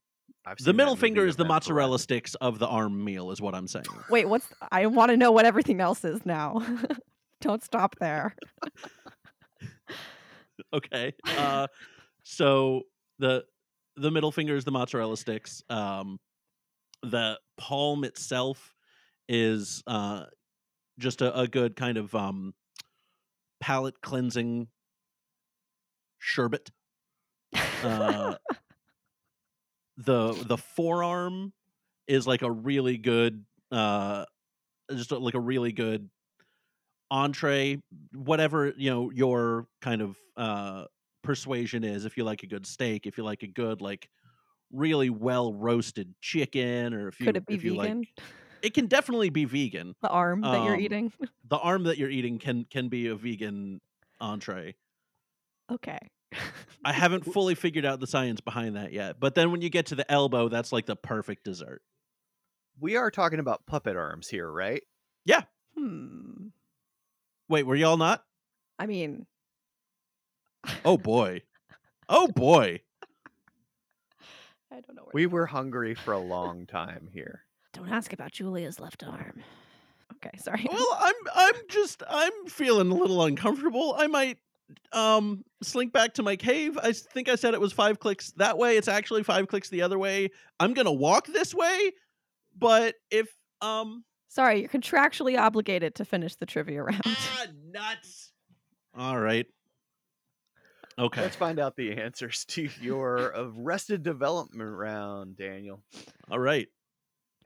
The 0.59 0.73
middle 0.73 0.95
finger 0.95 1.25
is 1.25 1.35
the 1.37 1.45
mozzarella 1.45 1.99
sticks 1.99 2.35
of 2.35 2.59
the 2.59 2.67
arm 2.67 3.03
meal, 3.03 3.31
is 3.31 3.39
what 3.39 3.55
I'm 3.55 3.67
saying. 3.67 3.85
Wait, 4.09 4.27
what's? 4.27 4.47
I 4.71 4.87
want 4.87 5.11
to 5.11 5.17
know 5.17 5.31
what 5.31 5.45
everything 5.45 5.79
else 5.79 6.03
is 6.03 6.25
now. 6.25 6.61
Don't 7.43 7.61
stop 7.61 7.95
there. 7.99 8.37
okay. 10.73 11.13
Uh, 11.37 11.67
so 12.23 12.83
the 13.19 13.43
the 13.97 14.09
middle 14.09 14.31
finger 14.31 14.55
is 14.55 14.63
the 14.63 14.71
mozzarella 14.71 15.17
sticks. 15.17 15.61
Um, 15.69 16.21
the 17.01 17.37
palm 17.57 18.05
itself 18.05 18.73
is 19.27 19.83
uh, 19.87 20.23
just 20.99 21.21
a, 21.21 21.37
a 21.37 21.49
good 21.49 21.75
kind 21.75 21.97
of 21.97 22.15
um, 22.15 22.53
palate 23.59 23.99
cleansing 24.01 24.69
sherbet. 26.19 26.71
Uh, 27.53 28.35
the 29.97 30.33
the 30.47 30.57
forearm 30.57 31.53
is 32.07 32.25
like 32.25 32.41
a 32.41 32.49
really 32.49 32.97
good 32.97 33.45
uh 33.71 34.25
just 34.91 35.11
a- 35.11 35.17
like 35.17 35.33
a 35.33 35.39
really 35.39 35.71
good 35.71 36.09
entree 37.13 37.77
whatever 38.15 38.73
you 38.75 38.89
know 38.89 39.11
your 39.11 39.67
kind 39.81 40.01
of 40.01 40.17
uh 40.35 40.85
persuasion 41.21 41.83
is 41.83 42.05
if 42.05 42.17
you 42.17 42.23
like 42.23 42.41
a 42.41 42.47
good 42.47 42.65
steak 42.65 43.05
if 43.05 43.17
you 43.19 43.23
like 43.23 43.43
a 43.43 43.47
good 43.47 43.81
like 43.81 44.09
really 44.71 45.11
well 45.11 45.53
roasted 45.53 46.15
chicken 46.21 46.93
or 46.93 47.07
if 47.07 47.19
you 47.19 47.27
Could 47.27 47.37
it 47.37 47.45
be 47.45 47.53
if 47.53 47.61
vegan? 47.61 47.99
like 47.99 48.25
it 48.63 48.73
can 48.73 48.87
definitely 48.87 49.29
be 49.29 49.45
vegan 49.45 49.93
the 50.01 50.09
arm 50.09 50.41
that 50.41 50.63
you're 50.63 50.73
um, 50.73 50.79
eating. 50.79 51.13
the 51.47 51.57
arm 51.57 51.83
that 51.83 51.99
you're 51.99 52.09
eating 52.09 52.39
can 52.39 52.65
can 52.65 52.89
be 52.89 53.07
a 53.07 53.15
vegan 53.15 53.79
entree 54.19 54.75
okay. 55.71 55.99
I 56.83 56.91
haven't 56.93 57.23
fully 57.33 57.53
figured 57.55 57.85
out 57.85 57.99
the 57.99 58.07
science 58.07 58.41
behind 58.41 58.75
that 58.75 58.91
yet. 58.91 59.19
But 59.19 59.35
then 59.35 59.51
when 59.51 59.61
you 59.61 59.69
get 59.69 59.85
to 59.87 59.95
the 59.95 60.11
elbow, 60.11 60.49
that's 60.49 60.71
like 60.71 60.87
the 60.87 60.95
perfect 60.95 61.43
dessert. 61.43 61.81
We 62.79 62.95
are 62.95 63.11
talking 63.11 63.39
about 63.39 63.65
puppet 63.67 63.95
arms 63.95 64.27
here, 64.27 64.49
right? 64.51 64.81
Yeah. 65.25 65.43
Hmm. 65.77 66.47
Wait, 67.49 67.65
were 67.65 67.75
y'all 67.75 67.97
not? 67.97 68.23
I 68.79 68.85
mean, 68.85 69.25
Oh 70.85 70.97
boy. 70.97 71.41
Oh 72.09 72.27
boy. 72.27 72.81
I 74.71 74.79
don't 74.81 74.95
know 74.95 75.03
where. 75.03 75.11
We 75.13 75.25
were 75.27 75.45
go. 75.45 75.51
hungry 75.51 75.93
for 75.93 76.13
a 76.13 76.19
long 76.19 76.65
time 76.65 77.09
here. 77.13 77.41
Don't 77.73 77.89
ask 77.89 78.13
about 78.13 78.31
Julia's 78.31 78.79
left 78.79 79.03
arm. 79.03 79.43
Okay, 80.15 80.37
sorry. 80.37 80.67
Well, 80.71 80.97
I'm 80.99 81.13
I'm 81.35 81.55
just 81.69 82.03
I'm 82.07 82.31
feeling 82.47 82.89
a 82.91 82.95
little 82.95 83.23
uncomfortable. 83.23 83.95
I 83.97 84.07
might 84.07 84.37
um 84.91 85.43
slink 85.61 85.91
back 85.93 86.13
to 86.15 86.23
my 86.23 86.35
cave. 86.35 86.77
I 86.81 86.93
think 86.93 87.29
I 87.29 87.35
said 87.35 87.53
it 87.53 87.61
was 87.61 87.73
5 87.73 87.99
clicks 87.99 88.31
that 88.37 88.57
way. 88.57 88.77
It's 88.77 88.87
actually 88.87 89.23
5 89.23 89.47
clicks 89.47 89.69
the 89.69 89.81
other 89.81 89.99
way. 89.99 90.29
I'm 90.59 90.73
going 90.73 90.85
to 90.85 90.91
walk 90.91 91.27
this 91.27 91.53
way, 91.53 91.91
but 92.57 92.95
if 93.11 93.27
um 93.61 94.03
Sorry, 94.33 94.61
you're 94.61 94.69
contractually 94.69 95.37
obligated 95.39 95.93
to 95.93 96.05
finish 96.05 96.33
the 96.33 96.47
trivia 96.47 96.81
round. 96.81 97.03
ah 97.05 97.45
nuts. 97.71 98.31
All 98.97 99.19
right. 99.19 99.45
Okay. 100.97 101.21
Let's 101.21 101.35
find 101.35 101.59
out 101.59 101.75
the 101.75 101.91
answers 101.91 102.43
to 102.45 102.67
your 102.81 103.31
arrested 103.35 104.01
development 104.01 104.71
round, 104.75 105.37
Daniel. 105.37 105.83
All 106.31 106.39
right. 106.39 106.67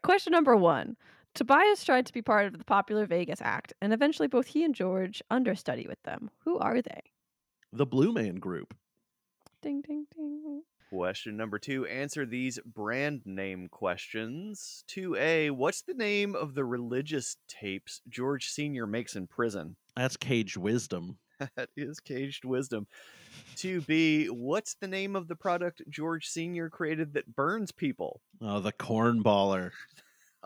Question 0.01 0.31
number 0.31 0.55
one. 0.55 0.95
Tobias 1.35 1.83
tried 1.83 2.05
to 2.05 2.13
be 2.13 2.21
part 2.21 2.47
of 2.47 2.57
the 2.57 2.63
popular 2.63 3.05
Vegas 3.05 3.41
act, 3.41 3.73
and 3.81 3.91
eventually 3.91 4.29
both 4.29 4.47
he 4.47 4.63
and 4.63 4.73
George 4.73 5.21
understudy 5.29 5.87
with 5.89 6.01
them. 6.03 6.29
Who 6.45 6.57
are 6.57 6.81
they? 6.81 7.01
The 7.73 7.85
Blue 7.85 8.13
Man 8.13 8.35
Group. 8.35 8.73
Ding, 9.61 9.81
ding, 9.81 10.05
ding. 10.15 10.63
Question 10.89 11.35
number 11.35 11.59
two 11.59 11.85
Answer 11.85 12.25
these 12.25 12.59
brand 12.65 13.21
name 13.25 13.67
questions. 13.69 14.85
2A 14.89 15.51
What's 15.51 15.81
the 15.81 15.93
name 15.93 16.33
of 16.33 16.55
the 16.55 16.63
religious 16.63 17.35
tapes 17.49 18.01
George 18.07 18.47
Sr. 18.47 18.87
makes 18.87 19.15
in 19.15 19.27
prison? 19.27 19.75
That's 19.97 20.15
caged 20.15 20.57
wisdom. 20.57 21.17
That 21.55 21.69
is 21.77 21.99
Caged 21.99 22.45
Wisdom. 22.45 22.87
2B 23.57 24.31
What's 24.31 24.73
the 24.75 24.87
name 24.87 25.15
of 25.15 25.27
the 25.27 25.35
product 25.35 25.83
George 25.87 26.25
Sr. 26.27 26.69
created 26.69 27.13
that 27.13 27.35
burns 27.35 27.71
people? 27.71 28.21
Oh, 28.41 28.59
the 28.59 28.73
cornballer. 28.73 29.71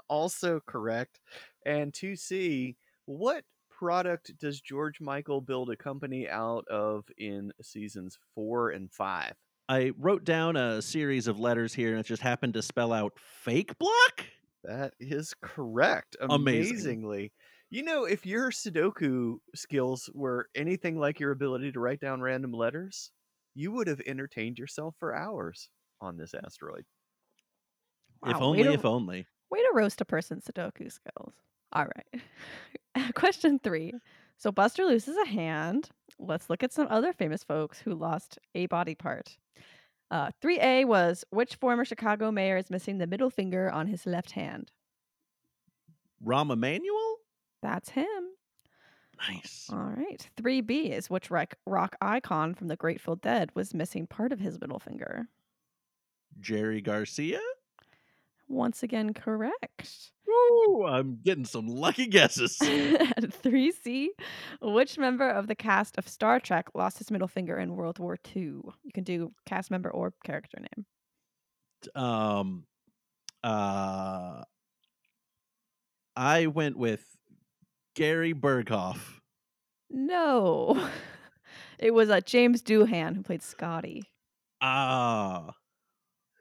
Also 0.08 0.60
correct. 0.66 1.20
And 1.66 1.94
2C 1.94 2.76
What 3.06 3.44
product 3.70 4.38
does 4.40 4.60
George 4.60 5.00
Michael 5.00 5.40
build 5.40 5.70
a 5.70 5.76
company 5.76 6.28
out 6.28 6.68
of 6.68 7.06
in 7.18 7.54
seasons 7.62 8.18
four 8.34 8.72
and 8.72 8.92
five? 8.92 9.36
I 9.72 9.94
wrote 9.98 10.26
down 10.26 10.58
a 10.58 10.82
series 10.82 11.28
of 11.28 11.40
letters 11.40 11.74
here 11.74 11.92
and 11.92 12.00
it 12.02 12.06
just 12.06 12.22
happened 12.22 12.56
to 12.56 12.62
spell 12.62 12.92
out 12.92 13.14
Fakeblock. 13.48 14.26
That 14.66 14.94
is 15.00 15.34
correct. 15.42 16.18
Amazing. 16.20 16.72
Amazingly. 16.72 17.32
You 17.70 17.84
know, 17.84 18.04
if 18.04 18.26
your 18.26 18.52
Sudoku 18.52 19.38
skills 19.56 20.10
were 20.14 20.50
anything 20.56 21.00
like 21.00 21.22
your 21.22 21.32
ability 21.32 21.72
to 21.72 21.80
write 21.80 22.02
down 22.02 22.20
random 22.20 22.52
letters, 22.52 23.12
you 23.56 23.72
would 23.72 23.88
have 23.88 24.02
entertained 24.06 24.60
yourself 24.60 24.94
for 25.00 25.16
hours 25.16 25.70
on 26.02 26.18
this 26.18 26.34
asteroid. 26.34 26.84
if 28.26 28.36
only, 28.42 28.64
to, 28.64 28.74
if 28.74 28.84
only. 28.84 29.26
way 29.50 29.60
to 29.60 29.72
roast 29.74 30.02
a 30.02 30.06
person's 30.06 30.44
Sudoku 30.44 30.92
skills. 30.92 31.34
All 31.72 31.86
right. 31.86 33.14
Question 33.16 33.58
three. 33.64 33.94
So 34.38 34.52
Buster 34.52 34.84
loses 34.84 35.16
a 35.16 35.30
hand. 35.30 35.92
Let's 36.22 36.50
look 36.50 36.64
at 36.64 36.72
some 36.72 36.88
other 36.90 37.14
famous 37.14 37.44
folks 37.44 37.80
who 37.80 37.96
lost 37.96 38.38
a 38.54 38.68
body 38.68 38.96
part. 38.96 39.38
Uh, 40.12 40.30
3A 40.44 40.86
was 40.86 41.24
which 41.32 41.56
former 41.56 41.84
Chicago 41.84 42.32
mayor 42.32 42.58
is 42.58 42.70
missing 42.70 42.98
the 42.98 43.08
middle 43.08 43.30
finger 43.30 43.72
on 43.72 43.88
his 43.88 44.06
left 44.06 44.32
hand? 44.32 44.72
Rahm 46.24 46.52
Emanuel? 46.52 47.18
That's 47.64 47.90
him. 47.90 48.06
Nice. 49.30 49.70
All 49.72 49.80
right. 49.80 50.30
3B 50.40 50.92
is 50.92 51.10
which 51.10 51.32
rock, 51.32 51.56
rock 51.66 51.96
icon 52.02 52.54
from 52.54 52.68
the 52.68 52.76
Grateful 52.76 53.16
Dead 53.16 53.50
was 53.56 53.74
missing 53.74 54.06
part 54.06 54.32
of 54.32 54.40
his 54.40 54.60
middle 54.60 54.80
finger? 54.80 55.28
Jerry 56.40 56.82
Garcia? 56.82 57.40
Once 58.48 58.84
again, 58.84 59.14
correct. 59.14 60.12
Woo, 60.32 60.86
I'm 60.86 61.20
getting 61.24 61.46
some 61.46 61.68
lucky 61.68 62.08
guesses. 62.08 62.58
and 62.62 63.34
3C, 63.44 64.08
which 64.62 64.98
member 64.98 65.30
of 65.30 65.48
the 65.48 65.56
cast 65.56 65.98
of 65.98 66.08
Star 66.08 66.40
Trek 66.40 66.70
lost 66.74 66.98
his 66.98 67.12
middle 67.12 67.28
finger 67.28 67.58
in 67.58 67.76
World 67.76 68.00
War 68.00 68.18
II? 68.36 68.42
You 68.42 68.92
can 68.94 69.04
do 69.04 69.34
cast 69.46 69.72
member 69.72 69.90
or 69.90 70.14
character 70.24 70.60
name. 70.60 70.86
um 71.96 72.66
uh 73.44 74.44
I 76.16 76.48
went 76.48 76.78
with 76.78 77.06
Gary 77.96 78.34
Burghoff. 78.34 79.00
No. 79.90 80.90
it 81.80 81.94
was 81.94 82.10
uh, 82.10 82.22
James 82.22 82.62
Doohan 82.62 83.16
who 83.16 83.24
played 83.24 83.42
Scotty. 83.42 84.04
Ah. 84.62 85.54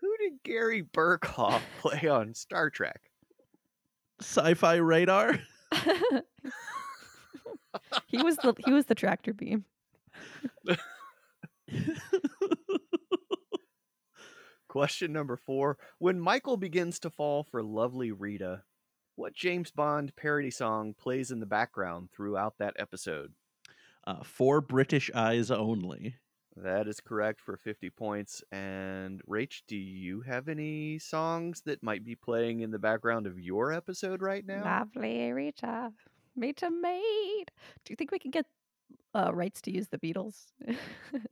Who 0.01 0.17
did 0.19 0.43
Gary 0.45 0.83
Burghoff 0.83 1.63
play 1.81 2.09
on 2.09 2.35
Star 2.35 2.69
Trek? 2.71 3.10
Sci-fi 4.21 4.77
radar? 4.77 5.41
he 8.07 8.23
was 8.23 8.37
the 8.37 8.55
he 8.65 8.73
was 8.73 8.87
the 8.87 8.95
tractor 8.95 9.33
beam. 9.33 9.65
Question 14.69 15.13
number 15.13 15.37
four. 15.37 15.79
When 15.99 16.21
Michael 16.21 16.57
begins 16.57 17.01
to 17.01 17.11
fall 17.11 17.43
for 17.43 17.63
lovely 17.63 18.13
Rita, 18.13 18.63
what 19.17 19.35
James 19.35 19.71
Bond 19.71 20.15
parody 20.17 20.51
song 20.51 20.95
plays 20.95 21.31
in 21.31 21.41
the 21.41 21.47
background 21.47 22.11
throughout 22.13 22.55
that 22.59 22.75
episode? 22.79 23.33
uh, 24.07 24.23
for 24.23 24.61
British 24.61 25.11
eyes 25.15 25.51
only. 25.51 26.17
That 26.57 26.89
is 26.89 27.01
correct 27.01 27.41
for 27.41 27.57
50 27.57 27.91
points. 27.91 28.43
And 28.51 29.23
Rach, 29.29 29.63
do 29.67 29.77
you 29.77 30.21
have 30.23 30.49
any 30.49 30.99
songs 30.99 31.63
that 31.67 31.83
might 31.83 32.05
be 32.05 32.15
playing 32.15 32.61
in 32.61 32.71
the 32.71 32.79
background 32.79 33.27
of 33.27 33.39
your 33.39 33.73
episode 33.73 34.21
right 34.21 34.45
now? 34.45 34.65
Lovely 34.65 35.31
Rita, 35.33 35.93
Rita 36.37 36.71
maid. 36.71 37.51
Do 37.85 37.93
you 37.93 37.97
think 37.97 38.11
we 38.11 38.19
can 38.19 38.31
get 38.31 38.47
uh, 39.15 39.31
rights 39.33 39.61
to 39.63 39.73
use 39.73 39.89
the 39.89 39.99
Beatles 39.99 40.47
in 40.67 40.77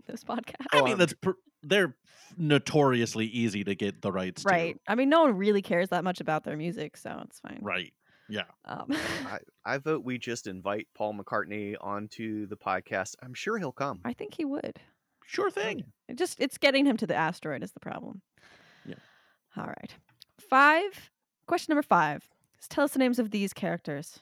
this 0.06 0.24
podcast? 0.24 0.66
I 0.72 0.82
mean, 0.82 0.98
that's 0.98 1.14
pr- 1.14 1.30
they're 1.62 1.94
notoriously 2.36 3.26
easy 3.26 3.64
to 3.64 3.74
get 3.74 4.02
the 4.02 4.12
rights 4.12 4.44
right. 4.44 4.74
to. 4.74 4.92
I 4.92 4.94
mean, 4.94 5.08
no 5.08 5.22
one 5.22 5.36
really 5.36 5.62
cares 5.62 5.88
that 5.90 6.04
much 6.04 6.20
about 6.20 6.44
their 6.44 6.56
music, 6.56 6.96
so 6.96 7.20
it's 7.24 7.40
fine. 7.40 7.58
Right. 7.60 7.92
Yeah. 8.28 8.42
Um, 8.64 8.86
I, 9.26 9.38
I 9.64 9.78
vote 9.78 10.04
we 10.04 10.18
just 10.18 10.46
invite 10.46 10.86
Paul 10.94 11.14
McCartney 11.14 11.74
onto 11.80 12.46
the 12.46 12.56
podcast. 12.56 13.14
I'm 13.22 13.34
sure 13.34 13.58
he'll 13.58 13.72
come. 13.72 14.00
I 14.04 14.12
think 14.12 14.34
he 14.34 14.44
would. 14.44 14.78
Sure 15.28 15.48
oh, 15.48 15.50
thing. 15.50 15.84
It 16.08 16.16
just 16.16 16.40
it's 16.40 16.56
getting 16.56 16.86
him 16.86 16.96
to 16.96 17.06
the 17.06 17.14
asteroid 17.14 17.62
is 17.62 17.72
the 17.72 17.80
problem. 17.80 18.22
Yeah. 18.86 18.94
All 19.58 19.66
right. 19.66 19.94
Five. 20.40 21.10
Question 21.46 21.72
number 21.72 21.86
five. 21.86 22.26
Just 22.56 22.70
tell 22.70 22.84
us 22.84 22.92
the 22.92 22.98
names 22.98 23.18
of 23.18 23.30
these 23.30 23.52
characters. 23.52 24.20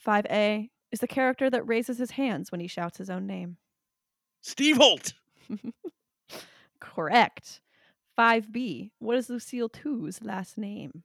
Five 0.00 0.26
A 0.26 0.68
is 0.90 0.98
the 0.98 1.06
character 1.06 1.48
that 1.48 1.68
raises 1.68 1.98
his 1.98 2.10
hands 2.10 2.50
when 2.50 2.60
he 2.60 2.66
shouts 2.66 2.98
his 2.98 3.08
own 3.08 3.24
name. 3.24 3.56
Steve 4.42 4.78
Holt. 4.78 5.12
Correct. 6.80 7.60
Five 8.16 8.50
B. 8.50 8.90
What 8.98 9.16
is 9.16 9.30
Lucille 9.30 9.68
2's 9.68 10.24
last 10.24 10.58
name? 10.58 11.04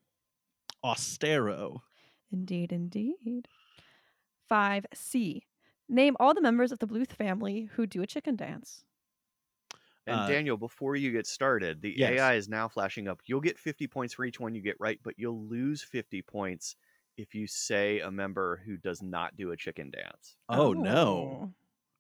Austero. 0.84 1.82
Indeed, 2.32 2.72
indeed. 2.72 3.48
Five 4.50 4.88
C. 4.96 5.46
Name 5.88 6.18
all 6.20 6.34
the 6.34 6.42
members 6.42 6.72
of 6.72 6.80
the 6.80 6.88
Bluth 6.88 7.12
family 7.12 7.70
who 7.76 7.86
do 7.86 8.02
a 8.02 8.08
chicken 8.08 8.36
dance. 8.36 8.84
And 10.06 10.20
Uh, 10.22 10.28
Daniel, 10.28 10.58
before 10.58 10.96
you 10.96 11.12
get 11.12 11.26
started, 11.26 11.82
the 11.82 11.94
yes. 11.98 12.12
AI 12.12 12.34
is 12.36 12.50
now 12.50 12.68
flashing 12.68 13.08
up. 13.08 13.22
You'll 13.26 13.40
get 13.42 13.58
50 13.58 13.88
points 13.88 14.14
for 14.14 14.26
each 14.26 14.40
one 14.40 14.54
you 14.54 14.62
get 14.62 14.76
right, 14.80 15.00
but 15.02 15.18
you'll 15.18 15.46
lose 15.48 15.82
50 15.82 16.22
points 16.24 16.76
if 17.16 17.34
you 17.34 17.48
say 17.48 18.00
a 18.02 18.12
member 18.12 18.62
who 18.66 18.76
does 18.76 19.02
not 19.02 19.38
do 19.38 19.52
a 19.52 19.58
chicken 19.58 19.92
dance. 19.92 20.36
Oh, 20.50 20.74
no. 20.74 21.42
Oh. 21.44 21.54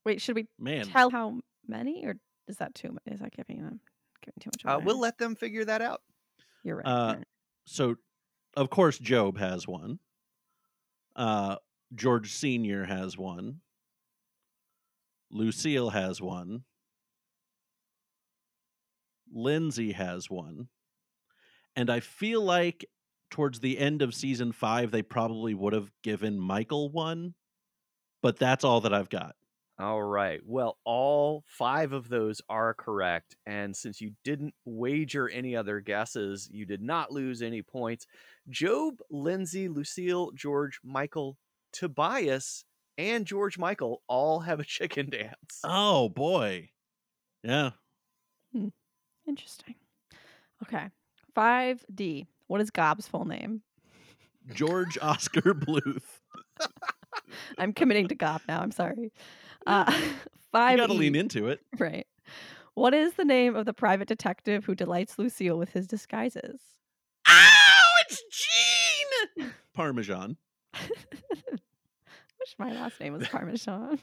Wait, 0.06 0.20
should 0.22 0.36
we 0.36 0.48
Man. 0.60 0.86
tell 0.86 1.10
how 1.10 1.40
many, 1.66 2.06
or 2.06 2.16
is 2.48 2.58
that 2.58 2.76
too 2.76 2.92
much? 2.92 3.04
Is 3.06 3.20
that 3.22 3.32
giving 3.32 3.62
them 3.62 3.80
giving 4.22 4.40
too 4.40 4.50
much 4.54 4.66
Uh, 4.66 4.80
we'll 4.84 5.00
let 5.00 5.18
them 5.18 5.36
figure 5.36 5.64
that 5.64 5.82
out. 5.82 6.02
You're 6.64 6.78
right. 6.78 6.86
Uh, 6.86 7.16
right. 7.18 7.28
So, 7.66 7.96
of 8.58 8.70
course, 8.70 8.98
Job 9.00 9.38
has 9.38 9.66
one. 9.68 10.00
Uh, 11.16 11.56
George 11.96 12.34
Senior 12.34 12.84
has 12.84 13.18
one. 13.18 13.62
Lucille 15.30 15.90
has 15.92 16.22
one. 16.22 16.64
Lindsay 19.34 19.92
has 19.94 20.30
one. 20.30 20.68
And 21.76 21.90
I 21.90 22.00
feel 22.00 22.42
like 22.42 22.86
towards 23.32 23.60
the 23.60 23.80
end 23.80 24.02
of 24.02 24.14
season 24.14 24.52
five, 24.52 24.92
they 24.92 25.02
probably 25.02 25.54
would 25.54 25.74
have 25.74 25.92
given 26.04 26.40
Michael 26.40 26.92
one, 26.92 27.34
but 28.22 28.38
that's 28.38 28.64
all 28.64 28.82
that 28.82 28.94
I've 28.94 29.10
got. 29.10 29.36
All 29.80 30.04
right. 30.04 30.40
Well, 30.46 30.78
all 30.86 31.44
five 31.48 31.94
of 31.94 32.08
those 32.08 32.42
are 32.48 32.76
correct. 32.76 33.36
And 33.48 33.76
since 33.76 34.00
you 34.00 34.12
didn't 34.24 34.54
wager 34.66 35.28
any 35.28 35.56
other 35.56 35.80
guesses, 35.80 36.48
you 36.52 36.66
did 36.66 36.82
not 36.82 37.12
lose 37.12 37.42
any 37.42 37.64
points. 37.64 38.06
Job, 38.48 39.00
Lindsay, 39.10 39.68
Lucille, 39.68 40.32
George, 40.36 40.80
Michael, 40.84 41.38
Tobias, 41.72 42.66
and 43.00 43.26
George 43.26 43.58
Michael 43.58 44.04
all 44.08 44.42
have 44.42 44.60
a 44.60 44.64
chicken 44.66 45.10
dance. 45.10 45.62
Oh 45.64 46.08
boy. 46.10 46.70
Yeah. 47.44 47.72
Hmm. 48.54 48.68
Interesting. 49.28 49.76
Okay. 50.64 50.90
5D. 51.36 52.28
What 52.48 52.62
is 52.62 52.70
Gob's 52.72 53.08
full 53.08 53.26
name? 53.26 53.62
George 54.54 54.98
Oscar 55.02 55.54
Bluth. 55.54 56.04
I'm 57.58 57.74
committing 57.74 58.08
to 58.10 58.16
Gob 58.16 58.42
now. 58.48 58.62
I'm 58.62 58.72
sorry. 58.72 59.12
Uh, 59.66 59.86
5 60.52 60.72
You 60.72 60.78
got 60.78 60.88
to 60.88 60.94
lean 60.94 61.16
into 61.16 61.48
it. 61.48 61.62
Right. 61.80 62.06
What 62.74 62.94
is 62.94 63.14
the 63.14 63.24
name 63.24 63.56
of 63.56 63.66
the 63.66 63.72
private 63.74 64.10
detective 64.10 64.66
who 64.66 64.76
delights 64.76 65.18
Lucille 65.18 65.58
with 65.58 65.70
his 65.70 65.88
disguises? 65.88 66.60
Oh, 67.26 67.90
It's 68.02 68.22
Gene! 69.40 69.54
Parmesan. 69.74 70.36
I 70.74 70.80
Wish 71.52 72.56
my 72.60 72.74
last 72.74 73.00
name 73.00 73.14
was 73.14 73.26
Parmesan. 73.30 74.00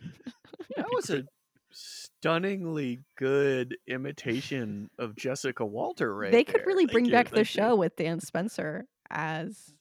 That 0.79 0.87
was 0.95 1.11
a 1.11 1.27
stunningly 1.73 3.01
good 3.17 3.77
imitation 3.87 4.91
of 4.99 5.17
Jessica 5.17 5.65
Walter 5.65 6.15
right 6.15 6.33
they 6.33 6.45
could 6.45 6.57
there. 6.57 6.67
really 6.67 6.85
Thank 6.87 6.93
bring 6.93 7.05
you, 7.07 7.13
back 7.13 7.29
the 7.31 7.37
thank 7.37 7.55
you. 7.55 7.63
show 7.63 7.77
with 7.77 7.97
Dan 7.97 8.21
Spencer 8.21 8.87
as. 9.11 9.73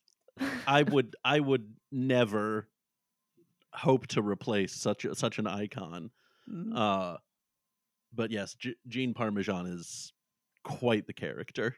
I 0.68 0.84
would 0.90 1.16
I 1.26 1.40
would 1.40 1.74
never 1.92 2.68
hope 3.74 4.08
to 4.08 4.22
replace 4.22 4.74
such 4.74 5.06
a, 5.06 5.16
such 5.16 5.40
an 5.40 5.48
icon. 5.48 6.12
Mm. 6.50 6.76
Uh 6.76 7.18
but 8.14 8.32
yes, 8.32 8.56
G- 8.56 8.76
Gene 8.88 9.14
Parmesan 9.14 9.68
is 9.68 10.14
quite 10.64 11.06
the 11.08 11.14
character. 11.14 11.76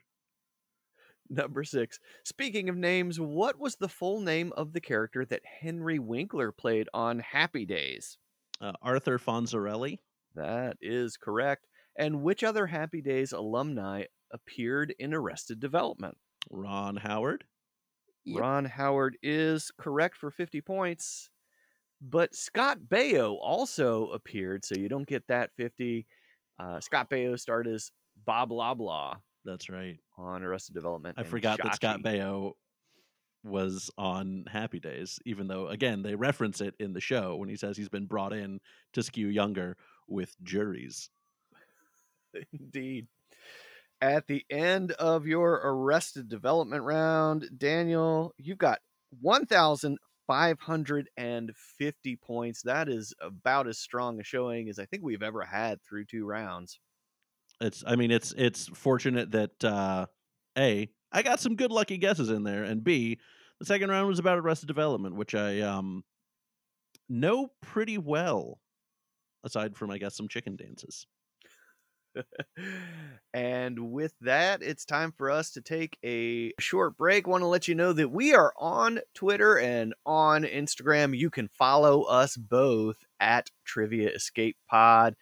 Number 1.29 1.63
six. 1.63 1.99
Speaking 2.25 2.67
of 2.69 2.75
names, 2.75 3.19
what 3.19 3.57
was 3.59 3.75
the 3.77 3.87
full 3.87 4.19
name 4.21 4.51
of 4.57 4.73
the 4.73 4.81
character 4.81 5.25
that 5.25 5.41
Henry 5.45 5.97
Winkler 5.99 6.51
played 6.51 6.89
on 6.93 7.19
Happy 7.19 7.65
Days? 7.65 8.17
Uh, 8.61 8.73
Arthur 8.81 9.17
Fonzarelli. 9.17 9.97
That 10.35 10.77
is 10.81 11.17
correct. 11.17 11.65
And 11.97 12.23
which 12.23 12.43
other 12.43 12.67
Happy 12.67 13.01
Days 13.01 13.31
alumni 13.31 14.03
appeared 14.31 14.93
in 14.99 15.13
Arrested 15.13 15.59
Development? 15.59 16.17
Ron 16.49 16.97
Howard. 16.97 17.43
Yep. 18.25 18.39
Ron 18.39 18.65
Howard 18.65 19.17
is 19.23 19.71
correct 19.77 20.17
for 20.17 20.31
50 20.31 20.61
points. 20.61 21.29
But 22.01 22.33
Scott 22.35 22.79
Baio 22.87 23.37
also 23.39 24.07
appeared, 24.09 24.65
so 24.65 24.75
you 24.75 24.89
don't 24.89 25.07
get 25.07 25.27
that 25.27 25.51
50. 25.57 26.07
Uh, 26.59 26.79
Scott 26.79 27.09
Baio 27.09 27.39
starred 27.39 27.67
as 27.67 27.91
Bob 28.25 28.49
Loblaw 28.49 29.17
That's 29.45 29.69
right. 29.69 29.97
on 30.17 30.43
Arrested 30.43 30.73
Development. 30.73 31.15
I 31.17 31.21
and 31.21 31.29
forgot 31.29 31.59
that 31.63 31.75
Scott 31.75 31.99
Chachi. 31.99 32.19
Baio 32.19 32.53
was 33.43 33.89
on 33.97 34.45
Happy 34.51 34.79
Days, 34.79 35.19
even 35.25 35.47
though 35.47 35.67
again 35.67 36.03
they 36.03 36.15
reference 36.15 36.61
it 36.61 36.75
in 36.79 36.93
the 36.93 37.01
show 37.01 37.35
when 37.35 37.49
he 37.49 37.55
says 37.55 37.77
he's 37.77 37.89
been 37.89 38.05
brought 38.05 38.33
in 38.33 38.59
to 38.93 39.03
skew 39.03 39.27
younger 39.27 39.77
with 40.07 40.35
juries. 40.43 41.09
Indeed. 42.59 43.07
At 44.01 44.27
the 44.27 44.43
end 44.49 44.91
of 44.93 45.27
your 45.27 45.61
Arrested 45.63 46.27
Development 46.27 46.83
round, 46.83 47.47
Daniel, 47.57 48.33
you've 48.37 48.57
got 48.57 48.79
1,550 49.19 52.15
points. 52.15 52.61
That 52.63 52.89
is 52.89 53.13
about 53.21 53.67
as 53.67 53.77
strong 53.77 54.19
a 54.19 54.23
showing 54.23 54.69
as 54.69 54.79
I 54.79 54.85
think 54.85 55.03
we've 55.03 55.21
ever 55.21 55.43
had 55.43 55.83
through 55.83 56.05
two 56.05 56.25
rounds. 56.25 56.79
It's 57.59 57.83
I 57.85 57.95
mean 57.95 58.09
it's 58.09 58.33
it's 58.35 58.69
fortunate 58.69 59.29
that 59.31 59.63
uh 59.63 60.07
A, 60.57 60.89
I 61.11 61.23
got 61.23 61.39
some 61.39 61.55
good 61.55 61.71
lucky 61.71 61.97
guesses 61.97 62.29
in 62.29 62.43
there, 62.43 62.63
and 62.63 62.83
B, 62.83 63.19
the 63.59 63.65
second 63.65 63.89
round 63.89 64.07
was 64.07 64.19
about 64.19 64.39
Arrested 64.39 64.67
Development, 64.67 65.15
which 65.15 65.35
I 65.35 65.61
um 65.61 66.03
know 67.09 67.51
pretty 67.61 67.97
well, 67.97 68.59
aside 69.43 69.75
from 69.75 69.91
I 69.91 69.97
guess 69.97 70.15
some 70.15 70.27
chicken 70.27 70.55
dances. 70.55 71.05
and 73.33 73.91
with 73.91 74.13
that, 74.21 74.61
it's 74.61 74.85
time 74.85 75.13
for 75.17 75.29
us 75.29 75.51
to 75.51 75.61
take 75.61 75.97
a 76.03 76.51
short 76.59 76.97
break. 76.97 77.27
Want 77.27 77.41
to 77.41 77.47
let 77.47 77.67
you 77.67 77.75
know 77.75 77.93
that 77.93 78.09
we 78.09 78.33
are 78.33 78.53
on 78.57 78.99
Twitter 79.13 79.57
and 79.57 79.93
on 80.05 80.43
Instagram. 80.43 81.17
You 81.17 81.29
can 81.29 81.47
follow 81.47 82.03
us 82.03 82.35
both 82.35 82.97
at 83.19 83.49
Trivia 83.65 84.09
Escape 84.09 84.57
Pod. 84.69 85.15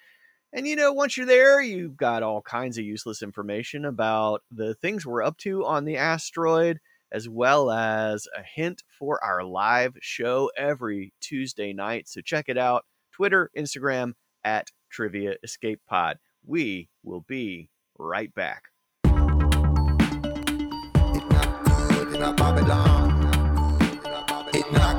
And 0.52 0.68
you 0.68 0.76
know, 0.76 0.92
once 0.92 1.16
you're 1.16 1.28
there, 1.28 1.62
you've 1.62 1.96
got 1.96 2.24
all 2.24 2.42
kinds 2.42 2.80
of 2.80 2.84
useless 2.84 3.22
information 3.22 3.86
about 3.86 4.42
the 4.50 4.74
things 4.74 5.06
we're 5.06 5.22
up 5.22 5.38
to 5.40 5.64
on 5.64 5.86
the 5.86 5.98
asteroid, 5.98 6.80
as 7.12 7.30
well 7.30 7.70
as 7.70 8.28
a 8.36 8.42
hint 8.42 8.82
for 8.98 9.24
our 9.24 9.44
live 9.44 9.96
show 10.02 10.50
every 10.58 11.14
Tuesday 11.22 11.72
night. 11.72 12.08
So 12.08 12.22
check 12.22 12.46
it 12.50 12.58
out 12.58 12.86
Twitter, 13.12 13.52
Instagram 13.56 14.14
at 14.44 14.70
Trivia 14.90 15.36
Escape 15.44 15.82
Pod. 15.88 16.18
We 16.44 16.90
will 17.04 17.22
be 17.28 17.70
right 18.00 18.34
back. 18.34 18.64
It. 24.52 24.66
It 24.66 24.99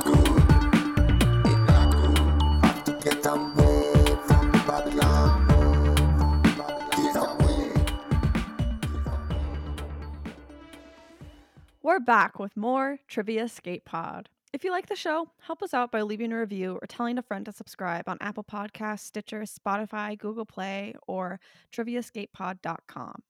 We're 11.83 11.99
back 11.99 12.37
with 12.37 12.55
more 12.55 12.99
Trivia 13.07 13.45
Escape 13.45 13.85
Pod. 13.85 14.29
If 14.53 14.63
you 14.63 14.69
like 14.69 14.87
the 14.87 14.95
show, 14.95 15.31
help 15.39 15.63
us 15.63 15.73
out 15.73 15.91
by 15.91 16.03
leaving 16.03 16.31
a 16.31 16.39
review 16.39 16.77
or 16.79 16.85
telling 16.85 17.17
a 17.17 17.23
friend 17.23 17.43
to 17.47 17.51
subscribe 17.51 18.07
on 18.07 18.19
Apple 18.21 18.43
Podcasts, 18.43 18.99
Stitcher, 18.99 19.41
Spotify, 19.41 20.15
Google 20.15 20.45
Play, 20.45 20.93
or 21.07 21.39
triviaescapepod.com. 21.73 23.23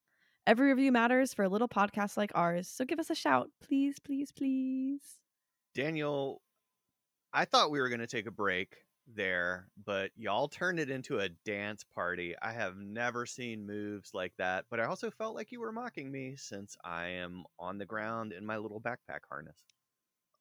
Every 0.45 0.67
review 0.67 0.91
matters 0.91 1.33
for 1.33 1.43
a 1.43 1.49
little 1.49 1.69
podcast 1.69 2.17
like 2.17 2.33
ours, 2.35 2.67
so 2.67 2.83
give 2.83 2.99
us 2.99 3.09
a 3.09 3.15
shout, 3.15 3.49
please, 3.63 3.99
please, 3.99 4.33
please. 4.33 4.99
Daniel, 5.73 6.41
I 7.31 7.45
thought 7.45 7.71
we 7.71 7.79
were 7.79 7.87
going 7.87 8.01
to 8.01 8.07
take 8.07 8.27
a 8.27 8.31
break 8.31 8.79
there, 9.16 9.68
but 9.86 10.12
y'all 10.16 10.47
turned 10.47 10.80
it 10.80 10.89
into 10.89 11.20
a 11.20 11.30
dance 11.45 11.84
party. 11.84 12.36
I 12.41 12.51
have 12.51 12.78
never 12.78 13.26
seen 13.26 13.66
moves 13.66 14.12
like 14.14 14.34
that, 14.38 14.66
but 14.70 14.80
I 14.80 14.86
also 14.86 15.12
felt 15.12 15.36
like 15.36 15.51
you 15.51 15.59
were 15.59 15.72
mocking 15.72 16.12
me 16.12 16.36
since 16.38 16.78
I 16.84 17.07
am 17.07 17.43
on 17.59 17.78
the 17.78 17.86
ground 17.86 18.34
in 18.34 18.45
my 18.45 18.57
little 18.57 18.82
backpack 18.82 19.22
harness. 19.30 19.57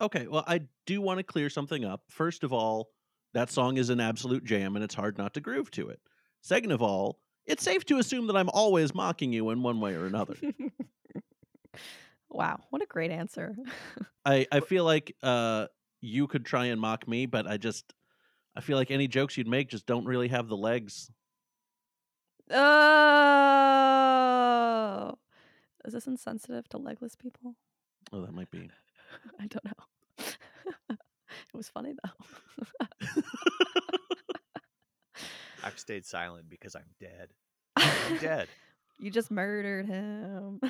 Okay, 0.00 0.26
well, 0.26 0.44
I 0.46 0.62
do 0.86 1.00
want 1.00 1.18
to 1.18 1.24
clear 1.24 1.50
something 1.50 1.84
up. 1.84 2.02
First 2.08 2.42
of 2.42 2.52
all, 2.52 2.90
that 3.34 3.50
song 3.50 3.76
is 3.76 3.90
an 3.90 4.00
absolute 4.00 4.44
jam 4.44 4.74
and 4.76 4.84
it's 4.84 4.94
hard 4.94 5.18
not 5.18 5.34
to 5.34 5.40
groove 5.40 5.70
to 5.72 5.88
it. 5.88 6.00
Second 6.40 6.72
of 6.72 6.82
all, 6.82 7.20
it's 7.46 7.62
safe 7.62 7.84
to 7.86 7.98
assume 7.98 8.26
that 8.28 8.36
I'm 8.36 8.48
always 8.50 8.94
mocking 8.94 9.32
you 9.32 9.50
in 9.50 9.62
one 9.62 9.80
way 9.80 9.94
or 9.94 10.06
another. 10.06 10.36
wow, 12.30 12.60
what 12.70 12.82
a 12.82 12.86
great 12.86 13.10
answer. 13.10 13.56
I, 14.24 14.46
I 14.50 14.60
feel 14.60 14.84
like 14.84 15.14
uh, 15.22 15.66
you 16.00 16.26
could 16.26 16.44
try 16.44 16.66
and 16.66 16.80
mock 16.80 17.06
me, 17.06 17.26
but 17.26 17.46
I 17.46 17.56
just 17.56 17.92
I 18.56 18.60
feel 18.60 18.76
like 18.76 18.90
any 18.90 19.06
jokes 19.08 19.36
you'd 19.36 19.46
make 19.46 19.68
just 19.68 19.86
don't 19.86 20.04
really 20.04 20.28
have 20.28 20.48
the 20.48 20.56
legs. 20.56 21.10
oh, 22.50 22.58
is 25.84 25.92
this 25.92 26.06
insensitive 26.06 26.68
to 26.70 26.78
legless 26.78 27.14
people? 27.14 27.54
Oh, 28.12 28.22
that 28.22 28.32
might 28.32 28.50
be. 28.50 28.68
I 29.40 29.46
don't 29.46 29.64
know. 29.64 29.72
it 30.90 30.98
was 31.54 31.68
funny 31.68 31.94
though. 32.02 32.10
I've 35.62 35.78
stayed 35.78 36.04
silent 36.04 36.48
because 36.48 36.74
I'm 36.74 36.88
dead. 36.98 37.28
I'm 37.76 38.16
dead. 38.18 38.48
you 38.98 39.10
just 39.10 39.30
murdered 39.30 39.86
him. 39.86 40.60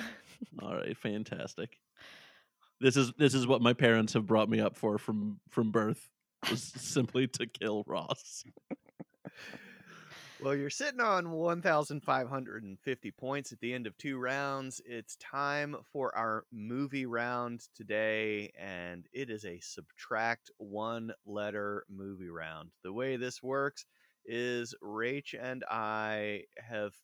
All 0.61 0.75
right, 0.75 0.97
fantastic. 0.97 1.79
This 2.81 2.97
is 2.97 3.13
this 3.19 3.35
is 3.35 3.47
what 3.47 3.63
my 3.63 3.73
parents 3.73 4.15
have 4.15 4.27
brought 4.27 4.49
me 4.49 4.61
up 4.61 4.77
for 4.77 4.99
from 4.99 5.39
from 5.51 5.71
birth. 5.71 6.11
Was 6.51 6.63
simply 6.63 7.29
to 7.29 7.47
kill 7.47 7.85
Ross. 7.87 8.45
Well, 10.43 10.57
you're 10.57 10.71
sitting 10.71 11.01
on 11.01 11.33
1,550 11.33 13.11
points 13.11 13.53
at 13.53 13.61
the 13.61 13.75
end 13.75 13.87
of 13.87 13.97
two 13.99 14.19
rounds. 14.19 14.81
It's 14.87 15.17
time 15.17 15.77
for 15.93 16.17
our 16.17 16.45
movie 16.51 17.05
round 17.05 17.61
today, 17.77 18.51
and 18.59 19.07
it 19.13 19.29
is 19.29 19.45
a 19.45 19.61
subtract 19.61 20.51
one 20.57 21.13
letter 21.27 21.85
movie 21.91 22.31
round. 22.31 22.71
The 22.83 22.93
way 22.93 23.17
this 23.17 23.43
works 23.43 23.85
is 24.25 24.75
Rach 24.83 25.35
and 25.39 25.63
I 25.71 26.45
have 26.57 26.95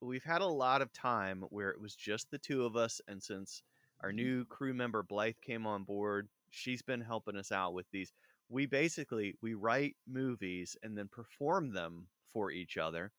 we've 0.00 0.24
had 0.24 0.40
a 0.40 0.46
lot 0.46 0.80
of 0.80 0.92
time 0.94 1.44
where 1.50 1.70
it 1.70 1.80
was 1.80 1.94
just 1.94 2.30
the 2.30 2.38
two 2.38 2.64
of 2.64 2.74
us, 2.74 3.02
and 3.06 3.22
since 3.22 3.62
our 4.02 4.12
new 4.12 4.46
crew 4.46 4.72
member 4.72 5.02
Blythe 5.02 5.34
came 5.44 5.66
on 5.66 5.84
board, 5.84 6.28
she's 6.48 6.82
been 6.82 7.02
helping 7.02 7.36
us 7.36 7.52
out 7.52 7.74
with 7.74 7.86
these. 7.92 8.12
We 8.48 8.66
basically 8.66 9.34
we 9.42 9.54
write 9.54 9.96
movies 10.06 10.76
and 10.82 10.96
then 10.96 11.08
perform 11.08 11.72
them 11.72 12.08
for 12.32 12.50
each 12.50 12.76
other. 12.76 13.12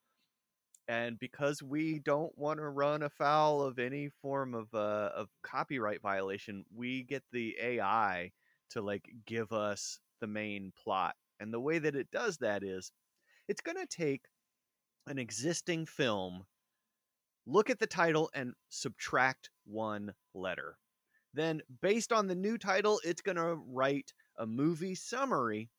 And 0.86 1.18
because 1.18 1.62
we 1.62 1.98
don't 1.98 2.36
want 2.36 2.58
to 2.58 2.68
run 2.68 3.02
afoul 3.02 3.62
of 3.62 3.78
any 3.78 4.10
form 4.20 4.54
of 4.54 4.72
uh, 4.74 5.10
of 5.14 5.28
copyright 5.42 6.02
violation, 6.02 6.64
we 6.74 7.02
get 7.02 7.22
the 7.32 7.56
AI 7.60 8.32
to 8.70 8.82
like 8.82 9.08
give 9.26 9.52
us 9.52 9.98
the 10.20 10.26
main 10.26 10.72
plot. 10.82 11.14
And 11.40 11.52
the 11.52 11.60
way 11.60 11.78
that 11.78 11.96
it 11.96 12.10
does 12.10 12.38
that 12.38 12.62
is 12.62 12.92
it's 13.48 13.60
going 13.60 13.78
to 13.78 13.86
take 13.86 14.22
an 15.06 15.18
existing 15.18 15.86
film, 15.86 16.44
look 17.46 17.70
at 17.70 17.78
the 17.78 17.86
title 17.86 18.30
and 18.34 18.54
subtract 18.68 19.50
one 19.64 20.14
letter. 20.34 20.76
Then 21.32 21.62
based 21.82 22.12
on 22.12 22.26
the 22.26 22.34
new 22.34 22.58
title, 22.58 23.00
it's 23.04 23.22
going 23.22 23.36
to 23.36 23.56
write 23.68 24.12
a 24.38 24.46
movie 24.46 24.94
summary, 24.94 25.70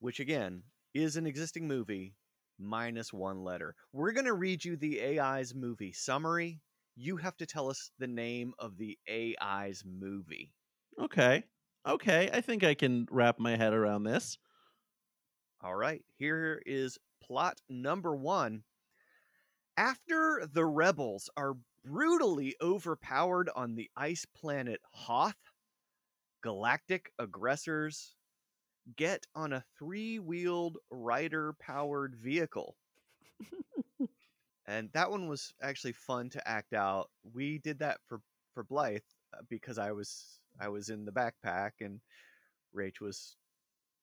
which 0.00 0.20
again 0.20 0.62
is 0.94 1.16
an 1.16 1.26
existing 1.26 1.66
movie 1.66 2.14
minus 2.58 3.12
one 3.12 3.42
letter. 3.42 3.74
We're 3.92 4.12
going 4.12 4.26
to 4.26 4.34
read 4.34 4.64
you 4.64 4.76
the 4.76 5.18
AI's 5.18 5.54
movie 5.54 5.92
summary. 5.92 6.60
You 6.96 7.16
have 7.16 7.36
to 7.38 7.46
tell 7.46 7.70
us 7.70 7.90
the 7.98 8.06
name 8.06 8.52
of 8.58 8.76
the 8.76 8.98
AI's 9.08 9.82
movie. 9.86 10.52
Okay. 11.00 11.44
Okay. 11.86 12.30
I 12.32 12.40
think 12.40 12.64
I 12.64 12.74
can 12.74 13.06
wrap 13.10 13.38
my 13.38 13.56
head 13.56 13.72
around 13.72 14.04
this. 14.04 14.38
All 15.64 15.76
right, 15.76 16.02
here 16.18 16.60
is 16.66 16.98
plot 17.22 17.60
number 17.68 18.16
one. 18.16 18.64
After 19.76 20.44
the 20.52 20.64
rebels 20.64 21.30
are 21.36 21.54
brutally 21.84 22.56
overpowered 22.60 23.48
on 23.54 23.76
the 23.76 23.88
ice 23.96 24.26
planet 24.26 24.80
Hoth, 24.90 25.36
galactic 26.42 27.12
aggressors 27.18 28.14
get 28.96 29.26
on 29.34 29.52
a 29.52 29.64
three 29.78 30.18
wheeled 30.18 30.78
rider 30.90 31.54
powered 31.60 32.16
vehicle. 32.16 32.76
and 34.66 34.90
that 34.92 35.10
one 35.10 35.28
was 35.28 35.52
actually 35.62 35.92
fun 35.92 36.28
to 36.30 36.48
act 36.48 36.72
out. 36.72 37.10
We 37.32 37.58
did 37.58 37.78
that 37.80 37.98
for, 38.08 38.20
for 38.54 38.64
Blythe 38.64 39.00
uh, 39.34 39.42
because 39.48 39.78
I 39.78 39.92
was 39.92 40.40
I 40.60 40.68
was 40.68 40.90
in 40.90 41.04
the 41.04 41.12
backpack 41.12 41.72
and 41.80 42.00
Rach 42.76 43.00
was 43.00 43.36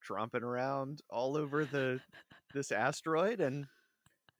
tromping 0.07 0.43
around 0.43 1.01
all 1.09 1.37
over 1.37 1.65
the 1.65 1.99
this 2.53 2.71
asteroid 2.71 3.39
and 3.41 3.65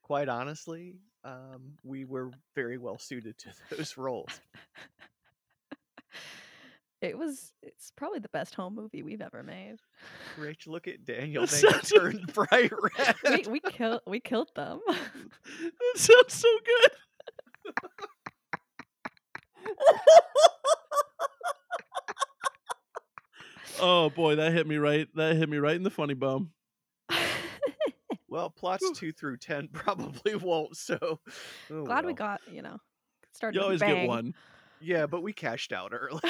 quite 0.01 0.29
honestly 0.29 0.95
um, 1.23 1.73
we 1.83 2.05
were 2.05 2.31
very 2.55 2.77
well 2.77 2.97
suited 2.97 3.37
to 3.37 3.49
those 3.75 3.97
roles 3.97 4.39
It 7.01 7.17
was. 7.17 7.53
It's 7.63 7.91
probably 7.95 8.19
the 8.19 8.29
best 8.29 8.55
home 8.55 8.75
movie 8.75 9.03
we've 9.03 9.21
ever 9.21 9.41
made. 9.41 9.77
Rach, 10.39 10.67
look 10.67 10.87
at 10.87 11.05
Daniel. 11.05 11.45
They 11.45 11.61
turned 11.61 12.27
bright 12.33 12.71
red. 12.97 13.15
we 13.23 13.45
we 13.51 13.59
killed 13.61 14.01
we 14.05 14.19
killed 14.19 14.49
them. 14.55 14.81
That 14.87 15.95
sounds 15.95 16.33
so 16.33 16.49
good. 16.65 16.91
oh 23.79 24.09
boy, 24.09 24.35
that 24.35 24.51
hit 24.51 24.67
me 24.67 24.75
right. 24.77 25.07
That 25.15 25.37
hit 25.37 25.47
me 25.47 25.57
right 25.57 25.75
in 25.77 25.83
the 25.83 25.89
funny 25.89 26.15
bone. 26.15 26.49
well, 28.27 28.49
plots 28.49 28.91
two 28.95 29.13
through 29.13 29.37
ten 29.37 29.69
probably 29.71 30.35
won't. 30.35 30.75
So 30.75 30.97
oh 31.71 31.83
Glad 31.85 32.05
we 32.05 32.13
got 32.13 32.41
you 32.51 32.61
know 32.61 32.77
started. 33.31 33.57
You 33.57 33.63
always 33.63 33.79
bang. 33.79 34.01
get 34.01 34.07
one. 34.09 34.33
Yeah, 34.81 35.07
but 35.07 35.23
we 35.23 35.33
cashed 35.33 35.73
out 35.73 35.91
early. 35.93 36.21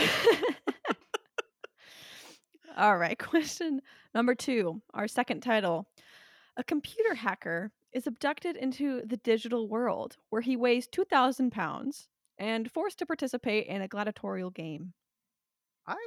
All 2.78 2.98
right, 2.98 3.18
question 3.30 3.82
number 4.16 4.34
two, 4.36 4.82
our 4.94 5.08
second 5.08 5.42
title. 5.42 5.88
A 6.58 6.64
computer 6.64 7.14
hacker 7.14 7.72
is 7.94 8.08
abducted 8.08 8.56
into 8.56 9.02
the 9.06 9.18
digital 9.18 9.68
world 9.68 10.18
where 10.30 10.42
he 10.42 10.56
weighs 10.56 10.88
2,000 10.88 11.52
pounds 11.52 12.08
and 12.38 12.72
forced 12.72 13.00
to 13.00 13.06
participate 13.06 13.68
in 13.68 13.82
a 13.82 13.88
gladiatorial 13.88 14.50
game. 14.50 14.94
I 15.88 15.98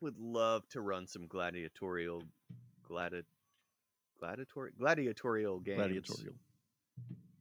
would 0.00 0.18
love 0.18 0.66
to 0.70 0.80
run 0.80 1.06
some 1.06 1.26
gladiatorial, 1.26 2.22
gladi, 2.88 3.22
gladiator, 4.18 4.72
gladiatorial 4.78 5.60
games 5.60 5.76
Gladiatorial. 5.76 6.34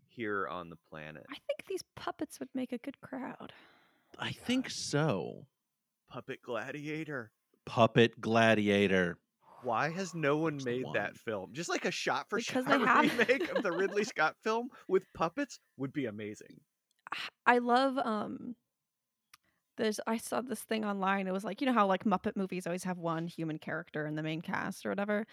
here 0.09 0.47
on 0.47 0.69
the 0.69 0.77
planet. 0.89 1.25
I 1.29 1.37
think 1.47 1.67
these 1.67 1.83
puppets 1.95 2.39
would 2.39 2.49
make 2.53 2.73
a 2.73 2.77
good 2.79 2.99
crowd. 3.01 3.53
I 4.19 4.31
think 4.31 4.69
so. 4.69 5.45
Puppet 6.09 6.41
Gladiator. 6.41 7.31
Puppet 7.65 8.19
Gladiator. 8.19 9.17
Why 9.63 9.89
has 9.89 10.15
no 10.15 10.37
one 10.37 10.53
That's 10.55 10.65
made 10.65 10.85
one. 10.85 10.93
that 10.93 11.17
film? 11.17 11.51
Just 11.53 11.69
like 11.69 11.85
a 11.85 11.91
shot 11.91 12.29
for 12.29 12.37
Because 12.37 12.65
shot 12.65 12.79
they 12.79 12.85
have- 12.85 13.19
remake 13.19 13.49
of 13.55 13.63
the 13.63 13.71
Ridley 13.71 14.03
Scott 14.05 14.35
film 14.43 14.69
with 14.87 15.03
puppets 15.13 15.59
would 15.77 15.93
be 15.93 16.05
amazing. 16.05 16.59
I 17.45 17.57
love 17.57 17.97
um 17.97 18.55
there's 19.77 19.99
I 20.07 20.17
saw 20.17 20.41
this 20.41 20.61
thing 20.61 20.83
online. 20.85 21.27
It 21.27 21.31
was 21.33 21.43
like, 21.45 21.61
you 21.61 21.67
know 21.67 21.73
how 21.73 21.87
like 21.87 22.03
Muppet 22.03 22.35
movies 22.35 22.67
always 22.67 22.83
have 22.83 22.97
one 22.97 23.27
human 23.27 23.59
character 23.59 24.05
in 24.05 24.15
the 24.15 24.23
main 24.23 24.41
cast 24.41 24.85
or 24.85 24.89
whatever. 24.89 25.25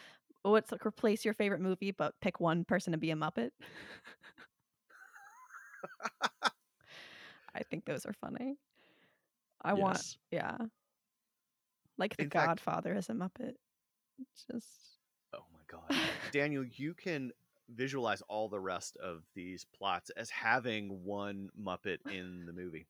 Oh, 0.44 0.54
it's 0.54 0.70
like 0.70 0.86
replace 0.86 1.24
your 1.24 1.34
favorite 1.34 1.60
movie 1.60 1.90
but 1.92 2.14
pick 2.20 2.38
one 2.40 2.64
person 2.64 2.92
to 2.92 2.98
be 2.98 3.10
a 3.10 3.16
Muppet. 3.16 3.50
I 7.54 7.62
think 7.70 7.84
those 7.86 8.04
are 8.06 8.12
funny. 8.12 8.56
I 9.66 9.74
want 9.74 10.16
yeah. 10.30 10.56
Like 11.98 12.16
the 12.16 12.24
In 12.24 12.30
fact- 12.30 12.46
Godfather 12.46 12.94
as 12.94 13.08
a 13.10 13.12
Muppet. 13.12 13.54
Just 14.50 14.98
Oh 15.34 15.44
my 15.52 15.60
god. 15.66 16.00
Daniel, 16.32 16.64
you 16.64 16.94
can 16.94 17.32
visualize 17.68 18.22
all 18.28 18.48
the 18.48 18.60
rest 18.60 18.96
of 18.98 19.24
these 19.34 19.66
plots 19.76 20.10
as 20.16 20.30
having 20.30 21.04
one 21.04 21.50
Muppet 21.60 21.98
in 22.10 22.44
the 22.46 22.52
movie. 22.52 22.86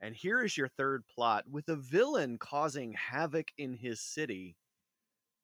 And 0.00 0.14
here 0.14 0.42
is 0.42 0.56
your 0.56 0.68
third 0.68 1.04
plot 1.06 1.44
with 1.50 1.68
a 1.68 1.76
villain 1.76 2.38
causing 2.38 2.92
havoc 2.92 3.48
in 3.58 3.74
his 3.74 4.00
city. 4.00 4.56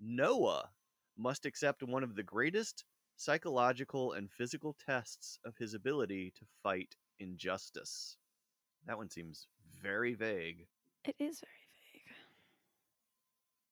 Noah 0.00 0.70
must 1.16 1.46
accept 1.46 1.82
one 1.82 2.02
of 2.02 2.16
the 2.16 2.22
greatest 2.22 2.84
psychological 3.16 4.12
and 4.12 4.30
physical 4.30 4.74
tests 4.84 5.38
of 5.44 5.54
his 5.58 5.74
ability 5.74 6.32
to 6.38 6.46
fight 6.62 6.96
injustice. 7.20 8.16
That 8.86 8.98
one 8.98 9.10
seems 9.10 9.46
very 9.80 10.14
vague. 10.14 10.66
it 11.04 11.14
is 11.18 11.40
very 11.40 11.66
vague. 11.92 12.02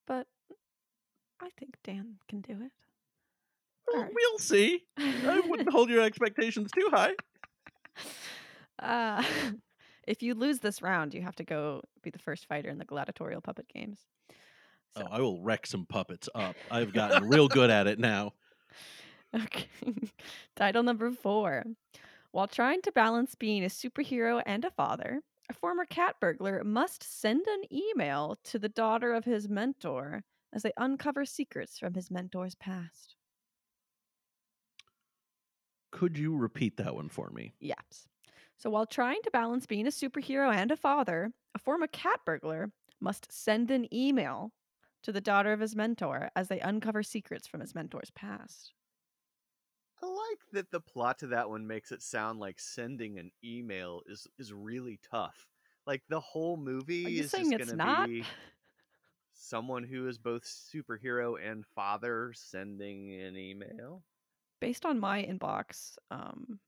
But 0.06 0.26
I 1.40 1.48
think 1.58 1.76
Dan 1.84 2.16
can 2.28 2.40
do 2.40 2.52
it. 2.52 2.72
Well, 3.86 3.98
Alright. 4.02 4.12
we'll 4.14 4.38
see. 4.38 4.84
I 4.98 5.40
wouldn't 5.46 5.70
hold 5.72 5.88
your 5.90 6.02
expectations 6.02 6.70
too 6.72 6.88
high. 6.92 7.14
Uh, 8.78 9.22
if 10.06 10.22
you 10.22 10.34
lose 10.34 10.58
this 10.60 10.80
round, 10.82 11.14
you 11.14 11.22
have 11.22 11.36
to 11.36 11.44
go 11.44 11.82
be 12.02 12.10
the 12.10 12.18
first 12.18 12.46
fighter 12.46 12.68
in 12.68 12.78
the 12.78 12.84
gladiatorial 12.84 13.40
puppet 13.40 13.66
games. 13.72 14.00
So, 14.96 15.02
Oh, 15.04 15.08
I 15.12 15.20
will 15.20 15.40
wreck 15.40 15.66
some 15.66 15.86
puppets 15.86 16.28
up. 16.34 16.56
I've 16.70 16.92
gotten 16.92 17.28
real 17.28 17.46
good 17.48 17.70
at 17.70 17.86
it 17.86 17.98
now. 17.98 18.32
okay. 19.34 19.68
Title 20.56 20.82
number 20.82 21.10
four. 21.12 21.64
While 22.32 22.48
trying 22.48 22.82
to 22.82 22.90
balance 22.90 23.36
being 23.36 23.62
a 23.62 23.68
superhero 23.68 24.42
and 24.44 24.64
a 24.64 24.70
father, 24.72 25.22
a 25.48 25.54
former 25.54 25.84
cat 25.86 26.18
burglar 26.20 26.64
must 26.64 27.04
send 27.04 27.46
an 27.46 27.72
email 27.72 28.34
to 28.44 28.58
the 28.58 28.68
daughter 28.68 29.12
of 29.12 29.24
his 29.26 29.48
mentor 29.48 30.24
as 30.52 30.62
they 30.62 30.72
uncover 30.76 31.24
secrets 31.24 31.78
from 31.78 31.94
his 31.94 32.10
mentor's 32.10 32.56
past. 32.56 33.14
Could 35.92 36.18
you 36.18 36.36
repeat 36.36 36.78
that 36.78 36.96
one 36.96 37.08
for 37.08 37.30
me? 37.30 37.54
Yes. 37.60 38.08
So 38.56 38.70
while 38.70 38.86
trying 38.86 39.22
to 39.22 39.30
balance 39.30 39.66
being 39.66 39.86
a 39.86 39.90
superhero 39.90 40.52
and 40.52 40.70
a 40.70 40.76
father, 40.76 41.32
a 41.54 41.58
former 41.58 41.86
cat 41.86 42.20
burglar 42.24 42.72
must 43.00 43.30
send 43.32 43.70
an 43.70 43.92
email 43.94 44.52
to 45.02 45.12
the 45.12 45.20
daughter 45.20 45.52
of 45.52 45.60
his 45.60 45.76
mentor 45.76 46.30
as 46.36 46.48
they 46.48 46.60
uncover 46.60 47.02
secrets 47.02 47.46
from 47.46 47.60
his 47.60 47.74
mentor's 47.74 48.10
past. 48.10 48.74
I 50.02 50.06
like 50.06 50.38
that 50.52 50.70
the 50.70 50.80
plot 50.80 51.18
to 51.20 51.26
that 51.28 51.48
one 51.50 51.66
makes 51.66 51.92
it 51.92 52.02
sound 52.02 52.38
like 52.40 52.58
sending 52.60 53.18
an 53.18 53.30
email 53.44 54.02
is 54.06 54.26
is 54.38 54.52
really 54.52 54.98
tough. 55.10 55.46
Like 55.86 56.02
the 56.08 56.20
whole 56.20 56.56
movie 56.56 57.06
Are 57.06 57.10
you 57.10 57.24
is 57.24 57.30
saying 57.30 57.50
just 57.50 57.52
it's 57.52 57.72
gonna 57.72 57.76
not? 57.76 58.08
be 58.08 58.24
someone 59.32 59.84
who 59.84 60.06
is 60.08 60.18
both 60.18 60.44
superhero 60.44 61.34
and 61.42 61.66
father 61.66 62.32
sending 62.34 63.12
an 63.20 63.36
email. 63.36 64.02
based 64.60 64.84
on 64.86 64.98
my 65.00 65.22
inbox, 65.24 65.96
um, 66.10 66.60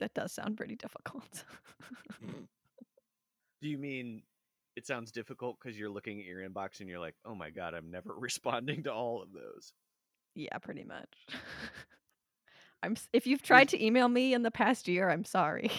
that 0.00 0.12
does 0.14 0.32
sound 0.32 0.56
pretty 0.56 0.76
difficult. 0.76 1.44
Do 3.60 3.68
you 3.68 3.78
mean 3.78 4.22
it 4.76 4.86
sounds 4.86 5.12
difficult 5.12 5.58
because 5.62 5.78
you're 5.78 5.90
looking 5.90 6.20
at 6.20 6.26
your 6.26 6.40
inbox 6.48 6.80
and 6.80 6.88
you're 6.88 6.98
like, 6.98 7.14
oh 7.24 7.34
my 7.34 7.50
god, 7.50 7.74
I'm 7.74 7.90
never 7.90 8.14
responding 8.18 8.82
to 8.84 8.92
all 8.92 9.22
of 9.22 9.32
those? 9.32 9.72
yeah, 10.34 10.58
pretty 10.58 10.84
much. 10.84 11.08
I'm. 12.84 12.96
If 13.12 13.26
you've 13.26 13.42
tried 13.42 13.68
to 13.70 13.84
email 13.84 14.08
me 14.08 14.34
in 14.34 14.42
the 14.42 14.50
past 14.50 14.86
year, 14.88 15.08
I'm 15.08 15.24
sorry. 15.24 15.70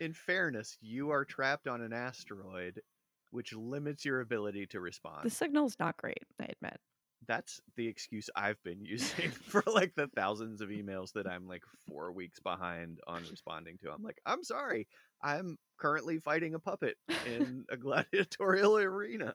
In 0.00 0.12
fairness, 0.12 0.76
you 0.82 1.10
are 1.10 1.24
trapped 1.24 1.66
on 1.66 1.80
an 1.80 1.92
asteroid, 1.94 2.82
which 3.30 3.54
limits 3.54 4.04
your 4.04 4.20
ability 4.20 4.66
to 4.66 4.80
respond. 4.80 5.24
the 5.24 5.30
signal's 5.30 5.76
not 5.80 5.96
great. 5.96 6.22
I 6.40 6.44
admit. 6.44 6.78
That's 7.26 7.60
the 7.76 7.88
excuse 7.88 8.28
I've 8.36 8.62
been 8.62 8.80
using 8.84 9.30
for 9.30 9.64
like 9.66 9.94
the 9.96 10.08
thousands 10.14 10.60
of 10.60 10.68
emails 10.68 11.12
that 11.14 11.26
I'm 11.26 11.48
like 11.48 11.62
four 11.88 12.12
weeks 12.12 12.38
behind 12.40 13.00
on 13.06 13.22
responding 13.30 13.78
to. 13.82 13.90
I'm 13.90 14.02
like, 14.02 14.18
I'm 14.26 14.44
sorry, 14.44 14.86
I'm 15.22 15.56
currently 15.78 16.18
fighting 16.18 16.54
a 16.54 16.58
puppet 16.60 16.96
in 17.26 17.64
a 17.70 17.76
gladiatorial 17.76 18.76
arena. 18.78 19.32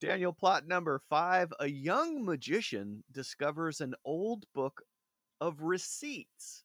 Daniel, 0.00 0.32
plot 0.32 0.68
number 0.68 1.00
five 1.10 1.52
a 1.58 1.66
young 1.68 2.24
magician 2.24 3.02
discovers 3.12 3.80
an 3.80 3.94
old 4.04 4.44
book 4.54 4.82
of 5.40 5.62
receipts 5.62 6.64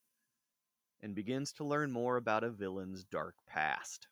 and 1.01 1.15
begins 1.15 1.51
to 1.53 1.63
learn 1.63 1.91
more 1.91 2.17
about 2.17 2.43
a 2.43 2.49
villain's 2.49 3.03
dark 3.03 3.35
past. 3.47 4.07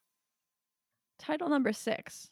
Title 1.18 1.50
number 1.50 1.74
six. 1.74 2.30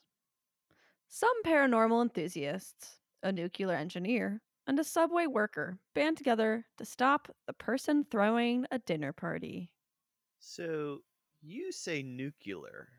Some 1.09 1.43
paranormal 1.45 2.01
enthusiasts, 2.01 2.97
a 3.23 3.32
nuclear 3.32 3.75
engineer, 3.75 4.41
and 4.65 4.80
a 4.80 4.84
subway 4.84 5.25
worker 5.25 5.78
band 5.95 6.17
together 6.17 6.65
to 6.78 6.86
stop 6.86 7.30
the 7.45 7.53
person 7.53 8.05
throwing 8.09 8.65
a 8.71 8.80
dinner 8.80 9.13
party. 9.13 9.71
So 10.39 10.99
you 11.41 11.71
say 11.71 12.03
nuclear. 12.03 12.89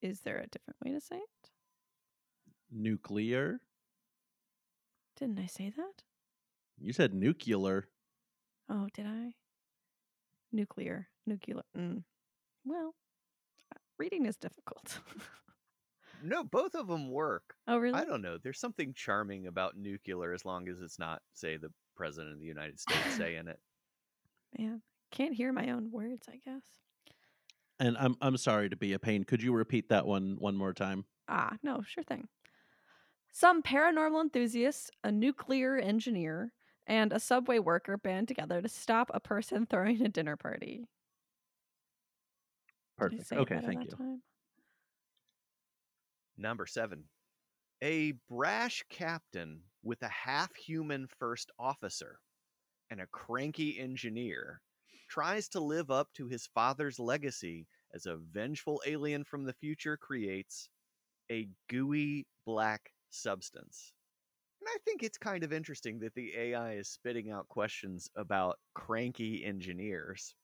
Is 0.00 0.20
there 0.20 0.38
a 0.38 0.46
different 0.46 0.76
way 0.84 0.92
to 0.92 1.00
say 1.00 1.16
it? 1.16 1.50
Nuclear? 2.70 3.60
Didn't 5.16 5.40
I 5.40 5.46
say 5.46 5.72
that? 5.76 6.02
You 6.80 6.92
said 6.92 7.14
nuclear. 7.14 7.88
Oh, 8.68 8.88
did 8.94 9.06
I? 9.06 9.32
Nuclear. 10.52 11.08
Nuclear. 11.26 11.62
Mm. 11.76 12.02
Well, 12.64 12.94
uh, 13.74 13.78
reading 13.98 14.26
is 14.26 14.36
difficult. 14.36 15.00
No, 16.22 16.44
both 16.44 16.74
of 16.74 16.86
them 16.86 17.10
work. 17.10 17.54
oh, 17.66 17.78
really? 17.78 17.98
I 17.98 18.04
don't 18.04 18.20
know. 18.20 18.36
There's 18.36 18.60
something 18.60 18.92
charming 18.94 19.46
about 19.46 19.78
nuclear 19.78 20.34
as 20.34 20.44
long 20.44 20.68
as 20.68 20.82
it's 20.82 20.98
not, 20.98 21.22
say, 21.32 21.56
the 21.56 21.72
president 21.96 22.34
of 22.34 22.40
the 22.40 22.46
United 22.46 22.78
States 22.78 23.00
saying 23.16 23.48
it. 23.48 23.58
Man, 24.58 24.82
can't 25.10 25.34
hear 25.34 25.50
my 25.50 25.70
own 25.70 25.90
words, 25.90 26.28
I 26.28 26.36
guess. 26.44 26.62
And 27.78 27.96
I'm 27.96 28.16
I'm 28.20 28.36
sorry 28.36 28.68
to 28.68 28.76
be 28.76 28.92
a 28.92 28.98
pain. 28.98 29.24
Could 29.24 29.42
you 29.42 29.54
repeat 29.54 29.88
that 29.88 30.06
one 30.06 30.36
one 30.38 30.56
more 30.56 30.74
time? 30.74 31.06
Ah, 31.26 31.56
no, 31.62 31.82
sure 31.86 32.04
thing. 32.04 32.28
Some 33.32 33.62
paranormal 33.62 34.20
enthusiasts, 34.20 34.90
a 35.02 35.10
nuclear 35.10 35.78
engineer, 35.78 36.52
and 36.90 37.12
a 37.12 37.20
subway 37.20 37.60
worker 37.60 37.96
band 37.96 38.26
together 38.26 38.60
to 38.60 38.68
stop 38.68 39.12
a 39.14 39.20
person 39.20 39.64
throwing 39.70 40.02
a 40.02 40.08
dinner 40.08 40.36
party. 40.36 40.84
Perfect. 42.98 43.32
Okay, 43.32 43.60
thank 43.64 43.84
you. 43.84 43.90
time? 43.90 44.22
Number 46.36 46.66
seven. 46.66 47.04
A 47.82 48.12
brash 48.28 48.84
captain 48.90 49.62
with 49.82 50.02
a 50.02 50.08
half 50.08 50.54
human 50.54 51.06
first 51.18 51.50
officer 51.58 52.18
and 52.90 53.00
a 53.00 53.06
cranky 53.06 53.78
engineer 53.78 54.60
tries 55.08 55.48
to 55.50 55.60
live 55.60 55.90
up 55.90 56.08
to 56.14 56.26
his 56.26 56.48
father's 56.54 56.98
legacy 56.98 57.66
as 57.94 58.06
a 58.06 58.18
vengeful 58.32 58.82
alien 58.84 59.24
from 59.24 59.44
the 59.44 59.54
future 59.54 59.96
creates 59.96 60.68
a 61.30 61.48
gooey 61.68 62.26
black 62.44 62.90
substance. 63.10 63.92
And 64.60 64.68
I 64.68 64.76
think 64.84 65.02
it's 65.02 65.18
kind 65.18 65.42
of 65.42 65.52
interesting 65.52 65.98
that 66.00 66.14
the 66.14 66.32
AI 66.36 66.74
is 66.74 66.88
spitting 66.88 67.30
out 67.30 67.48
questions 67.48 68.08
about 68.16 68.58
cranky 68.74 69.44
engineers. 69.44 70.34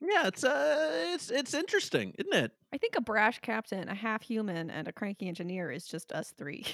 Yeah, 0.00 0.28
it's 0.28 0.44
uh 0.44 1.10
it's 1.14 1.30
it's 1.30 1.54
interesting, 1.54 2.14
isn't 2.18 2.34
it? 2.44 2.52
I 2.72 2.78
think 2.78 2.94
a 2.96 3.00
brash 3.00 3.40
captain, 3.40 3.88
a 3.88 3.94
half 3.94 4.22
human, 4.22 4.70
and 4.70 4.86
a 4.86 4.92
cranky 4.92 5.26
engineer 5.28 5.70
is 5.72 5.86
just 5.86 6.12
us 6.12 6.32
three. 6.38 6.64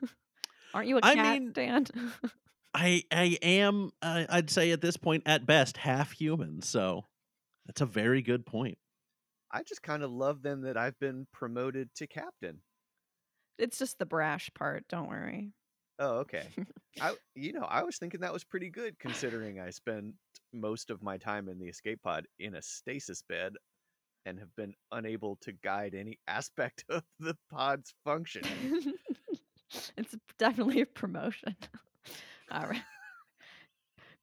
Aren't 0.74 0.88
you 0.88 0.96
a 0.96 1.00
I 1.02 1.14
cat, 1.14 1.32
mean- 1.42 1.52
Dan? 1.52 1.86
I 2.74 3.04
I 3.12 3.38
am 3.42 3.90
uh, 4.00 4.24
I'd 4.28 4.50
say 4.50 4.70
at 4.72 4.80
this 4.80 4.96
point 4.96 5.22
at 5.26 5.46
best 5.46 5.76
half 5.76 6.10
human, 6.12 6.62
so 6.62 7.04
that's 7.66 7.82
a 7.82 7.86
very 7.86 8.22
good 8.22 8.46
point. 8.46 8.78
I 9.52 9.62
just 9.62 9.82
kind 9.82 10.02
of 10.02 10.10
love 10.10 10.42
them 10.42 10.62
that 10.62 10.78
I've 10.78 10.98
been 10.98 11.26
promoted 11.32 11.94
to 11.96 12.06
captain. 12.06 12.62
it's 13.58 13.78
just 13.78 13.98
the 13.98 14.06
brash 14.06 14.50
part. 14.54 14.88
Don't 14.88 15.08
worry. 15.08 15.52
Oh, 16.02 16.18
okay. 16.18 16.48
I 17.00 17.14
you 17.36 17.52
know, 17.52 17.62
I 17.62 17.84
was 17.84 17.96
thinking 17.96 18.20
that 18.20 18.32
was 18.32 18.42
pretty 18.42 18.68
good 18.68 18.98
considering 18.98 19.60
I 19.60 19.70
spent 19.70 20.14
most 20.52 20.90
of 20.90 21.00
my 21.00 21.16
time 21.16 21.48
in 21.48 21.60
the 21.60 21.68
escape 21.68 22.02
pod 22.02 22.26
in 22.40 22.56
a 22.56 22.62
stasis 22.62 23.22
bed 23.22 23.52
and 24.26 24.36
have 24.38 24.54
been 24.56 24.74
unable 24.90 25.36
to 25.42 25.52
guide 25.52 25.94
any 25.94 26.18
aspect 26.26 26.84
of 26.88 27.04
the 27.20 27.36
pod's 27.50 27.94
function. 28.04 28.42
it's 29.96 30.16
definitely 30.38 30.80
a 30.80 30.86
promotion. 30.86 31.56
All 32.50 32.66
right. 32.66 32.82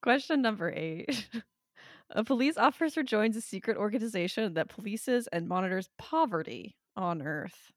Question 0.01 0.41
number 0.41 0.71
eight. 0.75 1.29
A 2.11 2.25
police 2.25 2.57
officer 2.57 3.03
joins 3.03 3.37
a 3.37 3.41
secret 3.41 3.77
organization 3.77 4.53
that 4.55 4.67
polices 4.69 5.27
and 5.31 5.47
monitors 5.47 5.89
poverty 5.97 6.75
on 6.97 7.21
Earth. 7.21 7.71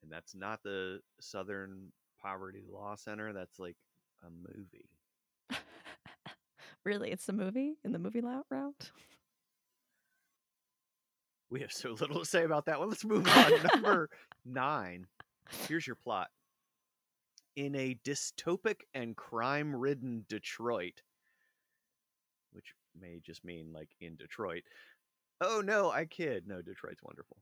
that's 0.11 0.35
not 0.35 0.61
the 0.63 0.99
Southern 1.19 1.91
Poverty 2.21 2.63
Law 2.71 2.95
Center, 2.95 3.33
that's 3.33 3.59
like 3.59 3.77
a 4.23 4.29
movie. 4.29 4.89
really, 6.85 7.11
it's 7.11 7.29
a 7.29 7.33
movie 7.33 7.75
in 7.83 7.91
the 7.91 7.99
movie 7.99 8.21
route. 8.21 8.91
We 11.49 11.61
have 11.61 11.71
so 11.71 11.91
little 11.91 12.19
to 12.19 12.25
say 12.25 12.43
about 12.43 12.65
that 12.65 12.79
one. 12.79 12.89
Let's 12.89 13.03
move 13.03 13.27
on. 13.27 13.51
Number 13.73 14.09
nine. 14.45 15.07
Here's 15.67 15.85
your 15.85 15.97
plot. 15.97 16.29
In 17.57 17.75
a 17.75 17.97
dystopic 18.05 18.81
and 18.93 19.17
crime 19.17 19.75
ridden 19.75 20.25
Detroit, 20.29 21.01
which 22.53 22.73
may 22.99 23.19
just 23.25 23.43
mean 23.43 23.73
like 23.73 23.89
in 23.99 24.15
Detroit. 24.15 24.63
Oh 25.41 25.61
no, 25.63 25.91
I 25.91 26.05
kid. 26.05 26.45
No, 26.47 26.61
Detroit's 26.61 27.03
wonderful. 27.03 27.37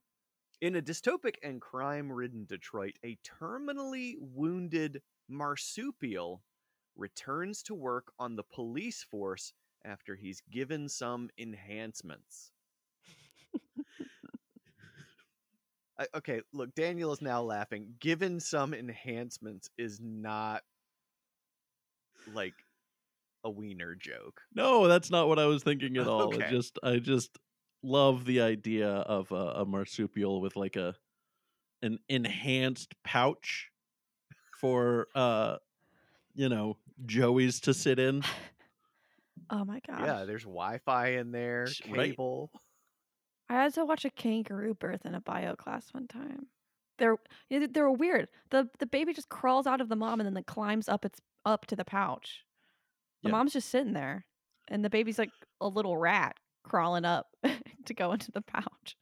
In 0.62 0.76
a 0.76 0.82
dystopic 0.82 1.36
and 1.42 1.62
crime 1.62 2.12
ridden 2.12 2.46
Detroit, 2.46 2.96
a 3.06 3.18
terminally 3.18 4.16
wounded 4.20 5.02
marsupial 5.30 6.44
returns 6.98 7.64
to 7.64 7.74
work 7.74 8.12
on 8.20 8.36
the 8.36 8.44
police 8.44 9.04
force 9.04 9.54
after 9.86 10.16
he's 10.16 10.42
given 10.52 10.90
some 10.90 11.30
enhancements. 11.38 12.52
I- 15.98 16.08
okay, 16.16 16.42
look, 16.54 16.74
Daniel 16.76 17.12
is 17.14 17.22
now 17.22 17.42
laughing. 17.42 17.96
Given 18.00 18.40
some 18.40 18.74
enhancements 18.74 19.70
is 19.78 20.00
not 20.02 20.64
like 22.34 22.54
a 23.44 23.50
wiener 23.50 23.96
joke. 23.96 24.42
No, 24.54 24.88
that's 24.88 25.10
not 25.12 25.28
what 25.28 25.40
I 25.40 25.46
was 25.46 25.64
thinking 25.64 25.98
at 25.98 26.08
all. 26.08 26.34
I 26.34 26.38
Okay. 26.38 26.50
just 26.50 26.80
I 26.84 26.98
just 27.00 27.38
love 27.84 28.26
the 28.26 28.42
idea 28.42 28.90
of 28.90 29.32
a, 29.32 29.36
a 29.62 29.66
marsupial 29.66 30.42
with 30.42 30.56
like 30.56 30.76
a 30.76 30.96
an 31.82 31.98
enhanced 32.10 32.94
pouch 33.04 33.70
for 34.60 35.08
uh 35.16 35.56
you 36.34 36.50
know 36.50 36.78
Joey's 37.06 37.60
to 37.62 37.74
sit 37.74 38.00
in. 38.00 38.24
Oh 39.52 39.64
my 39.66 39.80
god 39.88 40.02
Yeah, 40.06 40.26
there's 40.26 40.44
Wi-Fi 40.44 41.08
in 41.14 41.32
there, 41.32 41.66
Sh- 41.68 41.82
right. 41.90 42.10
cable. 42.12 42.52
I 43.48 43.54
had 43.54 43.74
to 43.76 43.86
watch 43.86 44.06
a 44.06 44.10
kangaroo 44.12 44.76
birth 44.76 45.06
in 45.06 45.16
a 45.16 45.22
bio 45.22 45.56
class 45.56 45.88
one 45.92 46.08
time. 46.08 46.48
They're 47.00 47.16
they 47.50 47.82
were 47.82 47.92
weird. 47.92 48.28
The 48.52 48.70
the 48.80 48.86
baby 48.86 49.14
just 49.14 49.30
crawls 49.30 49.66
out 49.66 49.82
of 49.82 49.88
the 49.90 49.96
mom 49.96 50.20
and 50.20 50.28
then 50.28 50.34
like 50.36 50.46
climbs 50.46 50.88
up 50.90 51.04
its 51.06 51.20
up 51.46 51.66
to 51.68 51.76
the 51.76 51.86
pouch. 51.86 52.44
The 53.24 53.30
Yeah. 53.30 53.36
mom's 53.38 53.54
just 53.54 53.70
sitting 53.70 53.94
there, 53.94 54.26
and 54.68 54.84
the 54.86 54.90
baby's 54.90 55.18
like 55.18 55.32
a 55.62 55.68
little 55.68 55.98
rat 55.98 56.36
crawling 56.64 57.06
up 57.06 57.28
to 57.86 57.94
go 57.94 58.12
into 58.12 58.32
the 58.32 58.42
pouch. 58.42 58.96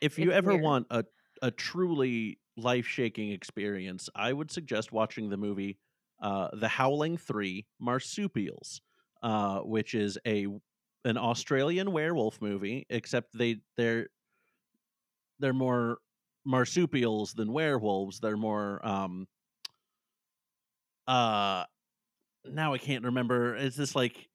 If 0.00 0.18
you 0.18 0.30
It's 0.30 0.32
ever 0.32 0.54
weird. 0.54 0.56
want 0.56 0.86
a 0.90 1.04
a 1.40 1.50
truly 1.50 2.40
life 2.56 2.86
shaking 2.86 3.30
experience, 3.30 4.08
I 4.14 4.32
would 4.32 4.50
suggest 4.50 4.90
watching 4.92 5.28
the 5.28 5.36
movie 5.36 5.78
uh, 6.20 6.48
The 6.52 6.68
Howling 6.68 7.16
Three 7.16 7.66
Marsupials, 7.80 8.80
uh, 9.22 9.60
which 9.60 9.94
is 9.94 10.18
a 10.26 10.46
an 11.04 11.16
Australian 11.16 11.92
werewolf 11.92 12.40
movie, 12.40 12.86
except 12.90 13.36
they 13.36 13.60
they're 13.76 14.08
they're 15.38 15.52
more 15.52 15.98
marsupials 16.44 17.34
than 17.34 17.52
werewolves. 17.52 18.20
They're 18.20 18.36
more 18.36 18.84
um 18.86 19.26
uh 21.06 21.64
now 22.46 22.74
I 22.74 22.78
can't 22.78 23.04
remember. 23.04 23.56
Is 23.56 23.76
this 23.76 23.94
like 23.94 24.28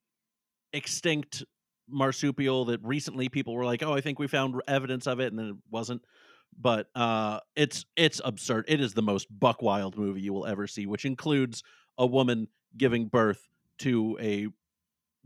extinct 0.73 1.43
marsupial 1.93 2.65
that 2.65 2.81
recently 2.83 3.29
people 3.29 3.53
were 3.53 3.65
like, 3.65 3.83
"Oh, 3.83 3.93
I 3.93 4.01
think 4.01 4.19
we 4.19 4.27
found 4.27 4.61
evidence 4.67 5.07
of 5.07 5.19
it," 5.19 5.27
and 5.27 5.39
then 5.39 5.49
it 5.49 5.55
wasn't. 5.69 6.03
But 6.59 6.89
uh, 6.95 7.39
it's 7.55 7.85
it's 7.95 8.21
absurd. 8.23 8.65
It 8.67 8.81
is 8.81 8.93
the 8.93 9.01
most 9.01 9.27
buck 9.29 9.61
wild 9.61 9.97
movie 9.97 10.21
you 10.21 10.33
will 10.33 10.45
ever 10.45 10.67
see, 10.67 10.85
which 10.85 11.05
includes 11.05 11.63
a 11.97 12.05
woman 12.05 12.47
giving 12.77 13.07
birth 13.07 13.47
to 13.79 14.17
a 14.21 14.47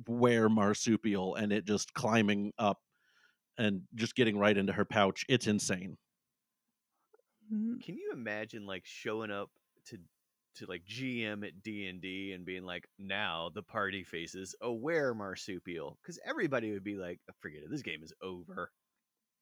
were 0.07 0.49
marsupial 0.49 1.35
and 1.35 1.51
it 1.51 1.65
just 1.65 1.93
climbing 1.93 2.53
up 2.59 2.81
and 3.57 3.83
just 3.95 4.15
getting 4.15 4.37
right 4.37 4.57
into 4.57 4.73
her 4.73 4.85
pouch. 4.85 5.25
It's 5.27 5.47
insane. 5.47 5.97
Mm, 7.51 7.81
Can 7.83 7.97
you 7.97 8.11
imagine 8.11 8.65
like 8.65 8.85
showing 8.85 9.31
up 9.31 9.49
to 9.85 9.99
to 10.57 10.65
like 10.65 10.83
GM 10.85 11.45
at 11.45 11.61
D 11.63 11.87
and 11.87 12.01
D 12.01 12.33
and 12.33 12.45
being 12.45 12.63
like, 12.63 12.87
now 12.99 13.51
the 13.53 13.63
party 13.63 14.03
faces 14.03 14.55
a 14.61 14.71
were 14.71 15.13
marsupial? 15.13 15.97
Because 16.01 16.19
everybody 16.25 16.71
would 16.71 16.83
be 16.83 16.95
like, 16.95 17.19
oh, 17.29 17.33
forget 17.39 17.63
it, 17.63 17.71
this 17.71 17.81
game 17.81 18.03
is 18.03 18.13
over. 18.21 18.71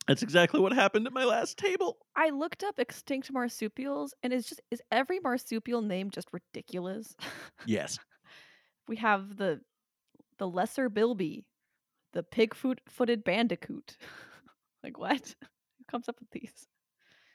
That's 0.08 0.22
exactly 0.22 0.60
what 0.60 0.72
happened 0.72 1.08
at 1.08 1.14
my 1.14 1.26
last 1.26 1.58
table. 1.58 1.98
I 2.16 2.30
looked 2.30 2.64
up 2.64 2.80
extinct 2.80 3.32
marsupials, 3.32 4.14
and 4.22 4.32
it's 4.32 4.48
just 4.48 4.62
is 4.70 4.82
every 4.92 5.20
marsupial 5.20 5.82
name 5.82 6.12
just 6.12 6.28
ridiculous? 6.32 7.16
Yes. 7.66 7.98
we 8.88 8.98
have 8.98 9.38
the 9.38 9.62
the 10.38 10.48
lesser 10.48 10.90
bilby, 10.90 11.46
the 12.14 12.22
pig-footed 12.22 13.24
bandicoot. 13.24 13.98
like 14.84 15.00
what? 15.00 15.36
Who 15.42 15.84
comes 15.90 16.08
up 16.08 16.18
with 16.20 16.30
these? 16.32 16.68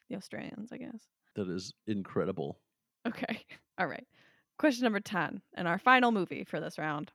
The 0.09 0.17
Australians, 0.17 0.71
I 0.73 0.77
guess. 0.77 1.03
That 1.37 1.49
is 1.49 1.73
incredible. 1.87 2.61
Okay. 3.07 3.45
All 3.81 3.87
right. 3.87 4.07
Question 4.59 4.85
number 4.85 5.01
10, 5.01 5.41
and 5.55 5.67
our 5.67 5.79
final 5.79 6.13
movie 6.13 6.45
for 6.45 6.61
this 6.61 6.77
round. 6.77 7.13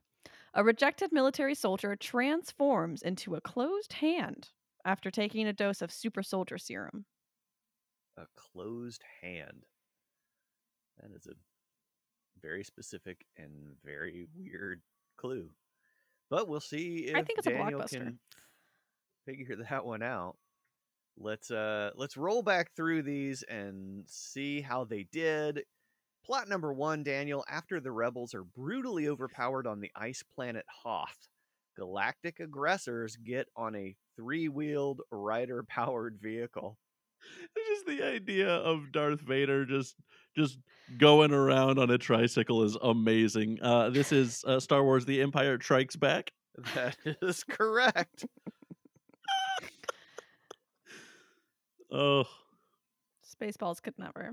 A 0.52 0.64
rejected 0.64 1.12
military 1.12 1.54
soldier 1.54 1.94
transforms 1.94 3.02
into 3.02 3.36
a 3.36 3.40
closed 3.40 3.92
hand 3.92 4.48
after 4.84 5.08
taking 5.08 5.46
a 5.46 5.52
dose 5.52 5.80
of 5.80 5.92
super 5.92 6.24
soldier 6.24 6.58
serum. 6.58 7.04
A 8.18 8.24
closed 8.34 9.04
hand. 9.22 9.64
That 11.00 11.14
is 11.14 11.28
a 11.28 11.34
very 12.42 12.64
specific 12.64 13.24
and 13.36 13.76
very 13.84 14.26
weird 14.36 14.82
clue. 15.16 15.50
But 16.30 16.48
we'll 16.48 16.58
see 16.58 17.06
if 17.06 17.14
I 17.14 17.22
think 17.22 17.38
it's 17.38 17.46
a 17.46 17.50
Daniel 17.50 17.80
blockbuster. 17.80 17.90
can 17.90 18.18
figure 19.24 19.56
that 19.70 19.84
one 19.84 20.02
out. 20.02 20.36
Let's 21.16 21.50
uh 21.52 21.90
let's 21.94 22.16
roll 22.16 22.42
back 22.42 22.74
through 22.74 23.02
these 23.02 23.44
and 23.44 24.04
see 24.08 24.60
how 24.60 24.82
they 24.82 25.04
did. 25.12 25.62
Plot 26.26 26.48
number 26.48 26.72
one, 26.74 27.04
Daniel, 27.04 27.44
after 27.48 27.78
the 27.78 27.92
rebels 27.92 28.34
are 28.34 28.42
brutally 28.42 29.06
overpowered 29.06 29.64
on 29.64 29.80
the 29.80 29.92
ice 29.94 30.24
planet 30.34 30.64
Hoth, 30.82 31.28
galactic 31.76 32.40
aggressors 32.40 33.16
get 33.16 33.46
on 33.56 33.76
a 33.76 33.94
three-wheeled 34.16 35.02
rider-powered 35.12 36.18
vehicle. 36.20 36.78
Just 37.68 37.86
the 37.86 38.02
idea 38.02 38.48
of 38.48 38.92
Darth 38.92 39.20
Vader 39.20 39.64
just 39.64 39.96
just 40.36 40.58
going 40.98 41.32
around 41.32 41.78
on 41.78 41.90
a 41.90 41.98
tricycle 41.98 42.62
is 42.62 42.76
amazing. 42.82 43.58
Uh, 43.62 43.90
this 43.90 44.12
is 44.12 44.44
uh, 44.46 44.60
Star 44.60 44.84
Wars: 44.84 45.04
The 45.06 45.22
Empire 45.22 45.58
Strikes 45.60 45.96
Back. 45.96 46.30
That 46.74 46.96
is 47.22 47.44
correct. 47.44 48.26
Oh, 51.88 52.24
Spaceballs 53.24 53.80
could 53.80 53.94
never. 53.96 54.32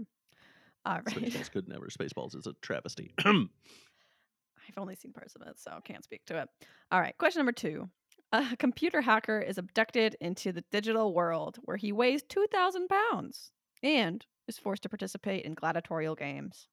All 0.86 0.96
right. 0.96 1.06
Spaceballs 1.06 1.52
could 1.52 1.68
never. 1.68 1.88
Spaceballs 1.88 2.36
is 2.36 2.48
a 2.48 2.54
travesty. 2.62 3.14
I've 3.26 4.78
only 4.78 4.96
seen 4.96 5.14
parts 5.14 5.36
of 5.36 5.42
it, 5.44 5.60
so 5.60 5.80
can't 5.84 6.04
speak 6.04 6.26
to 6.28 6.42
it. 6.42 6.50
All 6.92 7.00
right, 7.00 7.18
question 7.18 7.40
number 7.40 7.52
two. 7.52 7.90
A 8.32 8.56
computer 8.58 9.02
hacker 9.02 9.40
is 9.40 9.58
abducted 9.58 10.16
into 10.20 10.52
the 10.52 10.64
digital 10.72 11.14
world 11.14 11.58
where 11.64 11.78
he 11.78 11.92
weighs 11.92 12.24
2,000 12.24 12.88
pounds 12.88 13.52
and 13.84 14.26
is 14.48 14.58
forced 14.58 14.84
to 14.84 14.90
participate 14.90 15.46
in 15.46 15.54
gladiatorial 15.54 16.16
games. 16.16 16.68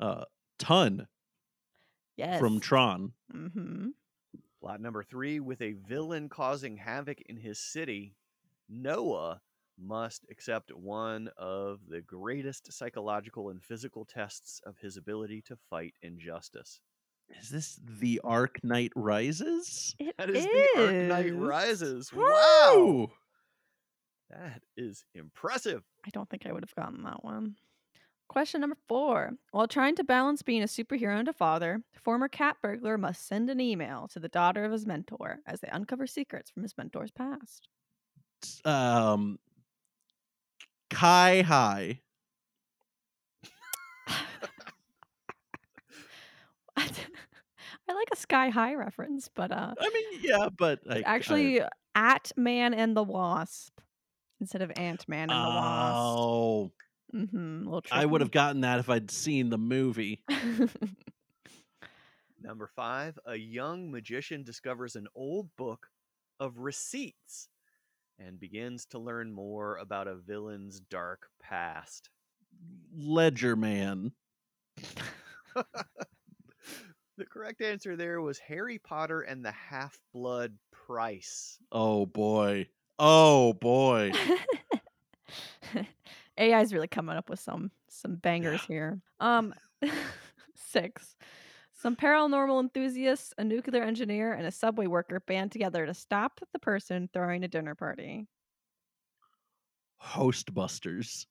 uh, 0.00 0.24
ton 0.58 1.06
Yes. 2.16 2.38
from 2.40 2.60
Tron. 2.60 3.12
mm-hmm. 3.34 3.88
Plot 4.60 4.80
number 4.80 5.02
three 5.02 5.40
with 5.40 5.60
a 5.60 5.72
villain 5.72 6.28
causing 6.28 6.76
havoc 6.76 7.20
in 7.22 7.36
his 7.36 7.58
city, 7.58 8.14
Noah 8.68 9.40
must 9.82 10.24
accept 10.30 10.72
one 10.74 11.28
of 11.36 11.80
the 11.88 12.00
greatest 12.00 12.72
psychological 12.72 13.50
and 13.50 13.62
physical 13.62 14.04
tests 14.04 14.60
of 14.64 14.78
his 14.78 14.96
ability 14.96 15.42
to 15.46 15.56
fight 15.68 15.94
injustice. 16.02 16.80
Is 17.40 17.48
this 17.48 17.80
the 18.00 18.20
Ark 18.24 18.58
Knight 18.62 18.92
Rises? 18.94 19.94
It 19.98 20.14
That 20.18 20.30
is, 20.30 20.44
the 20.44 20.68
Ark 20.78 20.94
Knight 21.08 21.26
is. 21.26 21.32
Rises. 21.32 22.12
Wow. 22.12 22.74
Woo! 22.76 23.10
That 24.30 24.62
is 24.76 25.04
impressive. 25.14 25.82
I 26.06 26.10
don't 26.10 26.28
think 26.28 26.46
I 26.46 26.52
would 26.52 26.64
have 26.64 26.74
gotten 26.74 27.02
that 27.04 27.24
one. 27.24 27.56
Question 28.28 28.62
number 28.62 28.78
four. 28.88 29.32
While 29.50 29.68
trying 29.68 29.94
to 29.96 30.04
balance 30.04 30.40
being 30.42 30.62
a 30.62 30.66
superhero 30.66 31.18
and 31.18 31.28
a 31.28 31.34
father, 31.34 31.82
former 32.02 32.28
cat 32.28 32.56
burglar 32.62 32.96
must 32.96 33.26
send 33.26 33.50
an 33.50 33.60
email 33.60 34.08
to 34.08 34.18
the 34.18 34.28
daughter 34.28 34.64
of 34.64 34.72
his 34.72 34.86
mentor 34.86 35.40
as 35.46 35.60
they 35.60 35.68
uncover 35.70 36.06
secrets 36.06 36.50
from 36.50 36.62
his 36.62 36.74
mentor's 36.78 37.10
past. 37.10 37.68
Um, 38.64 39.38
Kai 40.92 41.42
High. 41.42 42.00
I 46.76 47.94
like 47.94 48.08
a 48.12 48.16
sky 48.16 48.48
high 48.48 48.74
reference, 48.74 49.28
but 49.34 49.50
uh 49.52 49.74
I 49.78 49.90
mean, 49.90 50.04
yeah, 50.22 50.48
but 50.56 50.80
like, 50.86 51.04
actually 51.06 51.60
at 51.94 52.32
man 52.36 52.74
and 52.74 52.96
the 52.96 53.02
wasp 53.02 53.78
instead 54.40 54.62
of 54.62 54.72
ant 54.76 55.06
man 55.08 55.30
and 55.30 55.44
the 55.44 55.48
wasp. 55.48 56.18
oh, 56.18 56.72
Mm-hmm. 57.14 57.68
I 57.90 58.06
would 58.06 58.22
have 58.22 58.30
gotten 58.30 58.62
that 58.62 58.78
if 58.78 58.88
I'd 58.88 59.10
seen 59.10 59.50
the 59.50 59.58
movie. 59.58 60.22
Number 62.42 62.66
five, 62.74 63.18
a 63.26 63.36
young 63.36 63.90
magician 63.90 64.42
discovers 64.42 64.96
an 64.96 65.06
old 65.14 65.54
book 65.56 65.88
of 66.40 66.58
receipts 66.58 67.48
and 68.26 68.38
begins 68.38 68.86
to 68.86 68.98
learn 68.98 69.32
more 69.32 69.76
about 69.76 70.08
a 70.08 70.16
villain's 70.16 70.80
dark 70.80 71.28
past. 71.42 72.10
Ledger 72.94 73.56
Man. 73.56 74.12
The 77.18 77.26
correct 77.26 77.60
answer 77.60 77.94
there 77.94 78.22
was 78.22 78.38
Harry 78.38 78.78
Potter 78.78 79.20
and 79.20 79.44
the 79.44 79.52
Half 79.52 80.00
Blood 80.14 80.56
Price. 80.72 81.58
Oh 81.70 82.06
boy. 82.06 82.68
Oh 82.98 83.52
boy. 83.52 84.12
AI 86.38 86.60
is 86.62 86.72
really 86.72 86.88
coming 86.88 87.16
up 87.16 87.28
with 87.28 87.38
some 87.38 87.70
some 87.88 88.16
bangers 88.16 88.62
here. 88.64 88.98
Um, 89.20 89.52
six. 90.56 91.14
Some 91.82 91.96
paranormal 91.96 92.60
enthusiasts, 92.60 93.34
a 93.38 93.42
nuclear 93.42 93.82
engineer, 93.82 94.34
and 94.34 94.46
a 94.46 94.52
subway 94.52 94.86
worker 94.86 95.18
band 95.18 95.50
together 95.50 95.84
to 95.84 95.92
stop 95.92 96.38
the 96.52 96.60
person 96.60 97.10
throwing 97.12 97.42
a 97.42 97.48
dinner 97.48 97.74
party. 97.74 98.28
Hostbusters. 100.00 101.26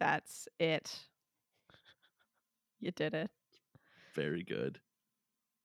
That's 0.00 0.48
it. 0.58 0.92
You 2.80 2.90
did 2.90 3.14
it. 3.14 3.30
Very 4.16 4.42
good. 4.42 4.80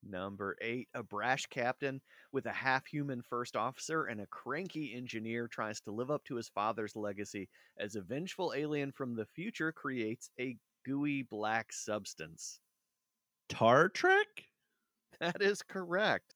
Number 0.08 0.56
eight, 0.62 0.88
a 0.94 1.02
brash 1.02 1.48
captain 1.48 2.00
with 2.32 2.46
a 2.46 2.54
half 2.54 2.86
human 2.86 3.24
first 3.24 3.56
officer 3.56 4.04
and 4.04 4.22
a 4.22 4.28
cranky 4.28 4.94
engineer 4.96 5.48
tries 5.48 5.82
to 5.82 5.92
live 5.92 6.12
up 6.12 6.24
to 6.26 6.36
his 6.36 6.50
father's 6.50 6.96
legacy 6.96 7.50
as 7.80 7.96
a 7.96 8.02
vengeful 8.02 8.54
alien 8.56 8.92
from 8.92 9.16
the 9.16 9.26
future 9.26 9.72
creates 9.72 10.30
a 10.40 10.56
gooey 10.86 11.24
black 11.24 11.74
substance. 11.74 12.60
Tar 13.50 13.90
Trek? 13.90 14.28
That 15.20 15.42
is 15.42 15.62
correct. 15.64 16.36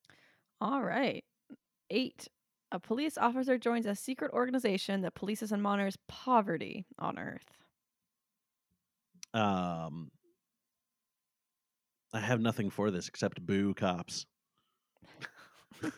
All 0.60 0.82
right. 0.82 1.24
Eight. 1.90 2.28
A 2.72 2.80
police 2.80 3.18
officer 3.18 3.58
joins 3.58 3.86
a 3.86 3.96
secret 3.96 4.32
organization 4.32 5.02
that 5.02 5.14
polices 5.14 5.52
and 5.52 5.62
monitors 5.62 5.98
poverty 6.08 6.86
on 6.98 7.20
Earth. 7.20 7.58
Um 9.34 10.12
I 12.14 12.20
have 12.20 12.42
nothing 12.42 12.70
for 12.70 12.92
this 12.92 13.08
except 13.08 13.46
boo 13.46 13.74
cops. 13.74 14.26
it's 15.84 15.94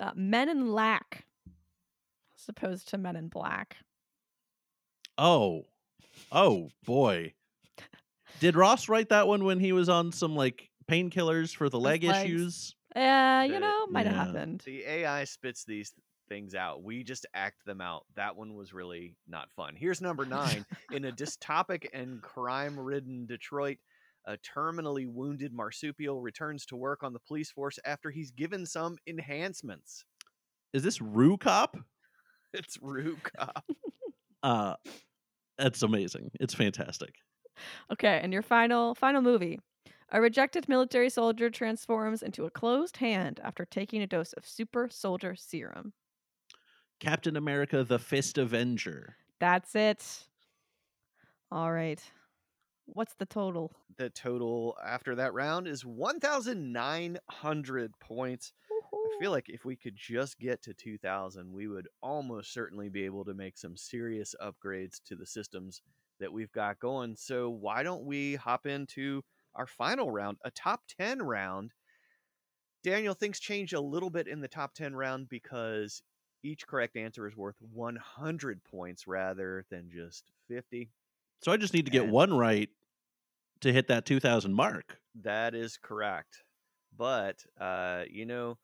uh, 0.00 0.12
Men 0.14 0.48
in 0.48 0.72
Lack, 0.72 1.26
as 2.38 2.48
opposed 2.48 2.88
to 2.88 2.98
Men 2.98 3.16
in 3.16 3.28
Black. 3.28 3.76
Oh. 5.18 5.64
Oh 6.32 6.70
boy. 6.84 7.34
Did 8.40 8.56
Ross 8.56 8.88
write 8.88 9.08
that 9.08 9.26
one 9.26 9.44
when 9.44 9.60
he 9.60 9.72
was 9.72 9.88
on 9.88 10.12
some 10.12 10.36
like 10.36 10.70
painkillers 10.90 11.54
for 11.54 11.68
the 11.68 11.78
leg 11.78 12.04
legs. 12.04 12.24
issues? 12.24 12.74
Uh, 12.94 13.46
you 13.48 13.60
know, 13.60 13.86
might 13.88 14.06
have 14.06 14.14
yeah. 14.14 14.24
happened. 14.24 14.62
The 14.64 14.84
AI 14.84 15.24
spits 15.24 15.64
these 15.64 15.92
things 16.28 16.54
out. 16.54 16.82
We 16.82 17.04
just 17.04 17.26
act 17.34 17.64
them 17.66 17.80
out. 17.80 18.04
That 18.16 18.36
one 18.36 18.54
was 18.54 18.72
really 18.72 19.16
not 19.28 19.50
fun. 19.52 19.74
Here's 19.76 20.00
number 20.00 20.24
nine. 20.24 20.64
In 20.92 21.04
a 21.04 21.12
dystopic 21.12 21.86
and 21.92 22.22
crime 22.22 22.78
ridden 22.78 23.26
Detroit, 23.26 23.78
A 24.26 24.36
terminally 24.38 25.06
wounded 25.06 25.52
marsupial 25.52 26.20
returns 26.20 26.66
to 26.66 26.76
work 26.76 27.02
on 27.02 27.12
the 27.12 27.20
police 27.20 27.50
force 27.50 27.78
after 27.84 28.10
he's 28.10 28.30
given 28.30 28.66
some 28.66 28.96
enhancements. 29.06 30.04
Is 30.72 30.82
this 30.82 31.00
Roo 31.00 31.36
Cop? 31.36 31.76
It's 32.54 32.78
Roo 32.80 33.18
Cop. 33.22 33.66
Uh, 34.42 34.76
that's 35.58 35.82
amazing. 35.82 36.30
It's 36.40 36.54
fantastic. 36.54 37.12
Okay, 37.92 38.20
and 38.22 38.32
your 38.32 38.42
final 38.42 38.94
final 38.94 39.22
movie. 39.22 39.60
A 40.10 40.20
rejected 40.20 40.68
military 40.68 41.10
soldier 41.10 41.50
transforms 41.50 42.22
into 42.22 42.44
a 42.44 42.50
closed 42.50 42.98
hand 42.98 43.40
after 43.42 43.64
taking 43.64 44.02
a 44.02 44.06
dose 44.06 44.32
of 44.34 44.46
super 44.46 44.88
soldier 44.88 45.34
serum. 45.34 45.92
Captain 47.00 47.36
America: 47.36 47.84
The 47.84 47.98
Fist 47.98 48.36
Avenger. 48.36 49.16
That's 49.38 49.74
it. 49.74 50.28
All 51.50 51.72
right. 51.72 52.00
What's 52.86 53.14
the 53.14 53.26
total? 53.26 53.72
The 53.96 54.10
total 54.10 54.76
after 54.84 55.14
that 55.16 55.34
round 55.34 55.66
is 55.66 55.84
1,900 55.84 57.98
points. 57.98 58.52
I 59.04 59.08
feel 59.18 59.30
like 59.30 59.48
if 59.48 59.64
we 59.64 59.76
could 59.76 59.96
just 59.96 60.38
get 60.38 60.62
to 60.62 60.74
2000, 60.74 61.52
we 61.52 61.66
would 61.66 61.88
almost 62.02 62.52
certainly 62.52 62.88
be 62.88 63.04
able 63.04 63.24
to 63.24 63.34
make 63.34 63.58
some 63.58 63.76
serious 63.76 64.34
upgrades 64.40 65.02
to 65.04 65.16
the 65.16 65.26
systems 65.26 65.82
that 66.20 66.32
we've 66.32 66.52
got 66.52 66.78
going. 66.80 67.16
So, 67.16 67.50
why 67.50 67.82
don't 67.82 68.04
we 68.04 68.34
hop 68.36 68.66
into 68.66 69.22
our 69.54 69.66
final 69.66 70.10
round, 70.10 70.38
a 70.44 70.50
top 70.50 70.82
10 70.98 71.22
round? 71.22 71.72
Daniel, 72.82 73.14
things 73.14 73.40
change 73.40 73.72
a 73.72 73.80
little 73.80 74.10
bit 74.10 74.28
in 74.28 74.40
the 74.40 74.48
top 74.48 74.74
10 74.74 74.94
round 74.94 75.28
because 75.28 76.02
each 76.42 76.66
correct 76.66 76.96
answer 76.96 77.26
is 77.26 77.36
worth 77.36 77.56
100 77.60 78.62
points 78.64 79.06
rather 79.06 79.64
than 79.70 79.90
just 79.90 80.30
50. 80.48 80.90
So 81.42 81.50
I 81.50 81.56
just 81.56 81.74
need 81.74 81.86
to 81.86 81.90
get 81.90 82.04
And- 82.04 82.12
one 82.12 82.32
right 82.34 82.70
to 83.60 83.72
hit 83.72 83.88
that 83.88 84.06
2000 84.06 84.52
mark. 84.54 85.00
That 85.22 85.54
is 85.54 85.76
correct. 85.78 86.44
But, 86.96 87.44
uh, 87.58 88.04
you 88.08 88.24
know, 88.26 88.58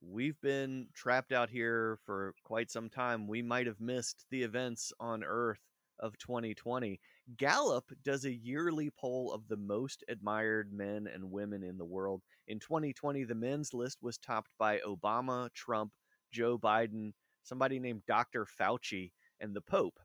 we've 0.00 0.40
been 0.40 0.88
trapped 0.94 1.32
out 1.32 1.48
here 1.48 1.98
for 2.04 2.34
quite 2.42 2.70
some 2.70 2.88
time. 2.90 3.28
We 3.28 3.42
might 3.42 3.66
have 3.66 3.80
missed 3.80 4.26
the 4.30 4.42
events 4.42 4.92
on 4.98 5.22
Earth 5.22 5.60
of 6.02 6.18
2020. 6.18 7.00
Gallup 7.38 7.84
does 8.04 8.26
a 8.26 8.34
yearly 8.34 8.90
poll 8.90 9.32
of 9.32 9.48
the 9.48 9.56
most 9.56 10.04
admired 10.08 10.72
men 10.72 11.06
and 11.06 11.30
women 11.30 11.62
in 11.62 11.78
the 11.78 11.84
world. 11.84 12.20
In 12.48 12.58
2020, 12.58 13.24
the 13.24 13.34
men's 13.34 13.72
list 13.72 13.98
was 14.02 14.18
topped 14.18 14.50
by 14.58 14.80
Obama, 14.86 15.48
Trump, 15.54 15.92
Joe 16.32 16.58
Biden, 16.58 17.12
somebody 17.44 17.78
named 17.78 18.02
Dr. 18.06 18.44
Fauci, 18.44 19.12
and 19.40 19.54
the 19.54 19.60
Pope. 19.60 19.98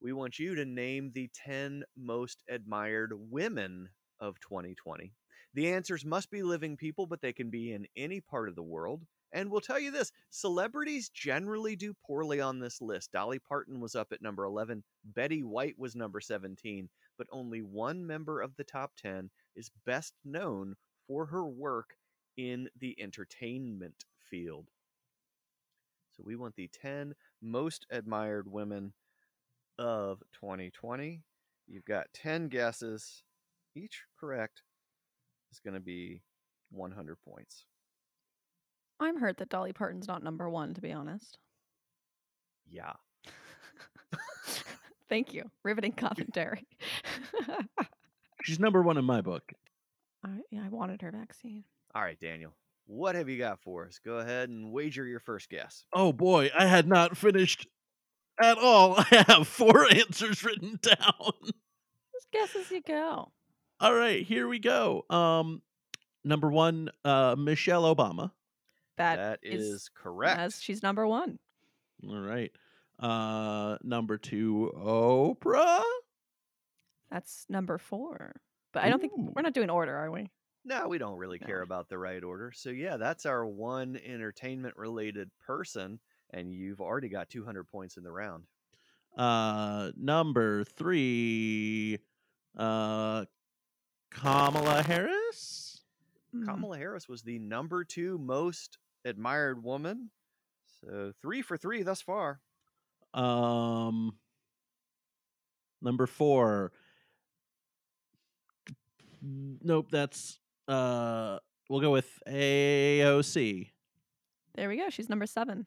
We 0.00 0.12
want 0.12 0.38
you 0.38 0.54
to 0.54 0.64
name 0.64 1.10
the 1.12 1.28
10 1.34 1.82
most 1.96 2.44
admired 2.48 3.12
women 3.14 3.88
of 4.20 4.38
2020. 4.40 5.12
The 5.54 5.72
answers 5.72 6.04
must 6.04 6.30
be 6.30 6.42
living 6.42 6.76
people, 6.76 7.06
but 7.06 7.20
they 7.20 7.32
can 7.32 7.50
be 7.50 7.72
in 7.72 7.86
any 7.96 8.20
part 8.20 8.48
of 8.48 8.54
the 8.54 8.62
world. 8.62 9.02
And 9.32 9.50
we'll 9.50 9.60
tell 9.60 9.78
you 9.78 9.90
this 9.90 10.12
celebrities 10.30 11.10
generally 11.10 11.76
do 11.76 11.94
poorly 12.06 12.40
on 12.40 12.58
this 12.58 12.80
list. 12.80 13.12
Dolly 13.12 13.38
Parton 13.38 13.80
was 13.80 13.94
up 13.94 14.12
at 14.12 14.22
number 14.22 14.44
11, 14.44 14.82
Betty 15.04 15.42
White 15.42 15.78
was 15.78 15.94
number 15.94 16.20
17, 16.20 16.88
but 17.18 17.26
only 17.30 17.60
one 17.60 18.06
member 18.06 18.40
of 18.40 18.56
the 18.56 18.64
top 18.64 18.92
10 18.96 19.30
is 19.54 19.70
best 19.84 20.14
known 20.24 20.76
for 21.06 21.26
her 21.26 21.46
work 21.46 21.96
in 22.36 22.68
the 22.78 22.96
entertainment 23.00 24.04
field. 24.18 24.68
So 26.16 26.22
we 26.24 26.36
want 26.36 26.56
the 26.56 26.68
10 26.68 27.14
most 27.42 27.86
admired 27.90 28.50
women 28.50 28.92
of 29.78 30.22
2020. 30.32 31.22
You've 31.66 31.84
got 31.84 32.06
10 32.14 32.48
guesses, 32.48 33.22
each 33.76 34.04
correct 34.18 34.62
is 35.52 35.60
going 35.60 35.74
to 35.74 35.80
be 35.80 36.22
100 36.70 37.16
points. 37.20 37.66
I'm 39.00 39.18
hurt 39.18 39.38
that 39.38 39.48
Dolly 39.48 39.72
Parton's 39.72 40.08
not 40.08 40.22
number 40.22 40.48
one, 40.48 40.74
to 40.74 40.80
be 40.80 40.92
honest. 40.92 41.38
Yeah. 42.68 42.92
Thank 45.08 45.32
you. 45.32 45.50
Riveting 45.64 45.92
commentary. 45.92 46.66
She's 48.42 48.58
number 48.58 48.82
one 48.82 48.98
in 48.98 49.04
my 49.04 49.20
book. 49.20 49.52
I, 50.24 50.30
yeah, 50.50 50.62
I 50.64 50.68
wanted 50.68 51.02
her 51.02 51.10
vaccine. 51.10 51.64
All 51.94 52.02
right, 52.02 52.18
Daniel. 52.18 52.52
What 52.86 53.14
have 53.14 53.28
you 53.28 53.38
got 53.38 53.60
for 53.60 53.86
us? 53.86 54.00
Go 54.04 54.18
ahead 54.18 54.48
and 54.48 54.72
wager 54.72 55.04
your 55.04 55.20
first 55.20 55.50
guess. 55.50 55.84
Oh 55.92 56.12
boy, 56.12 56.50
I 56.58 56.66
had 56.66 56.88
not 56.88 57.16
finished 57.16 57.66
at 58.40 58.58
all. 58.58 58.94
I 58.98 59.24
have 59.28 59.46
four 59.46 59.86
answers 59.92 60.42
written 60.42 60.78
down. 60.82 61.32
Just 62.14 62.30
guess 62.32 62.56
as 62.56 62.70
you 62.70 62.80
go. 62.80 63.30
All 63.80 63.94
right, 63.94 64.24
here 64.24 64.48
we 64.48 64.58
go. 64.58 65.04
Um, 65.10 65.62
number 66.24 66.50
one, 66.50 66.90
uh, 67.04 67.36
Michelle 67.38 67.94
Obama. 67.94 68.32
That 68.98 69.16
that 69.16 69.38
is- 69.42 69.66
is, 69.66 69.90
correct. 69.94 70.38
as 70.38 70.60
she's 70.62 70.82
number 70.82 71.06
one. 71.06 71.38
All 72.08 72.20
right. 72.20 72.52
Uh, 72.98 73.78
number 73.82 74.18
two, 74.18 74.72
Oprah. 74.76 75.82
That's 77.10 77.46
number 77.48 77.78
four. 77.78 78.40
But 78.72 78.84
I 78.84 78.90
don't 78.90 79.00
think 79.00 79.12
we're 79.16 79.42
not 79.42 79.54
doing 79.54 79.70
order, 79.70 79.96
are 79.96 80.10
we? 80.10 80.30
No, 80.64 80.88
we 80.88 80.98
don't 80.98 81.16
really 81.16 81.38
care 81.38 81.62
about 81.62 81.88
the 81.88 81.96
right 81.96 82.22
order. 82.22 82.52
So, 82.52 82.68
yeah, 82.70 82.96
that's 82.98 83.24
our 83.24 83.46
one 83.46 83.98
entertainment 84.04 84.76
related 84.76 85.30
person. 85.46 85.98
And 86.30 86.52
you've 86.52 86.80
already 86.82 87.08
got 87.08 87.30
200 87.30 87.64
points 87.64 87.96
in 87.96 88.02
the 88.02 88.12
round. 88.12 88.44
Uh, 89.16 89.92
number 89.96 90.64
three, 90.64 91.98
uh, 92.56 93.24
Kamala 94.10 94.82
Harris. 94.82 95.80
Mm. 96.36 96.44
Kamala 96.44 96.76
Harris 96.76 97.08
was 97.08 97.22
the 97.22 97.38
number 97.38 97.84
two 97.84 98.18
most 98.18 98.76
admired 99.04 99.62
woman. 99.62 100.10
So, 100.80 101.12
three 101.20 101.42
for 101.42 101.56
three 101.56 101.82
thus 101.82 102.00
far. 102.02 102.40
Um, 103.14 104.18
number 105.82 106.06
four. 106.06 106.72
Nope, 109.22 109.88
that's 109.90 110.38
uh. 110.68 111.38
We'll 111.68 111.80
go 111.80 111.90
with 111.90 112.08
AOC. 112.26 113.68
There 114.54 114.68
we 114.70 114.76
go. 114.78 114.88
She's 114.88 115.10
number 115.10 115.26
seven. 115.26 115.66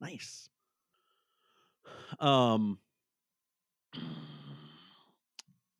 Nice. 0.00 0.48
Um. 2.20 2.78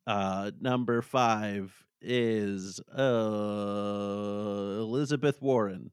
Uh, 0.05 0.51
number 0.59 1.01
five 1.01 1.73
is 2.01 2.81
uh 2.97 4.79
Elizabeth 4.81 5.41
Warren. 5.41 5.91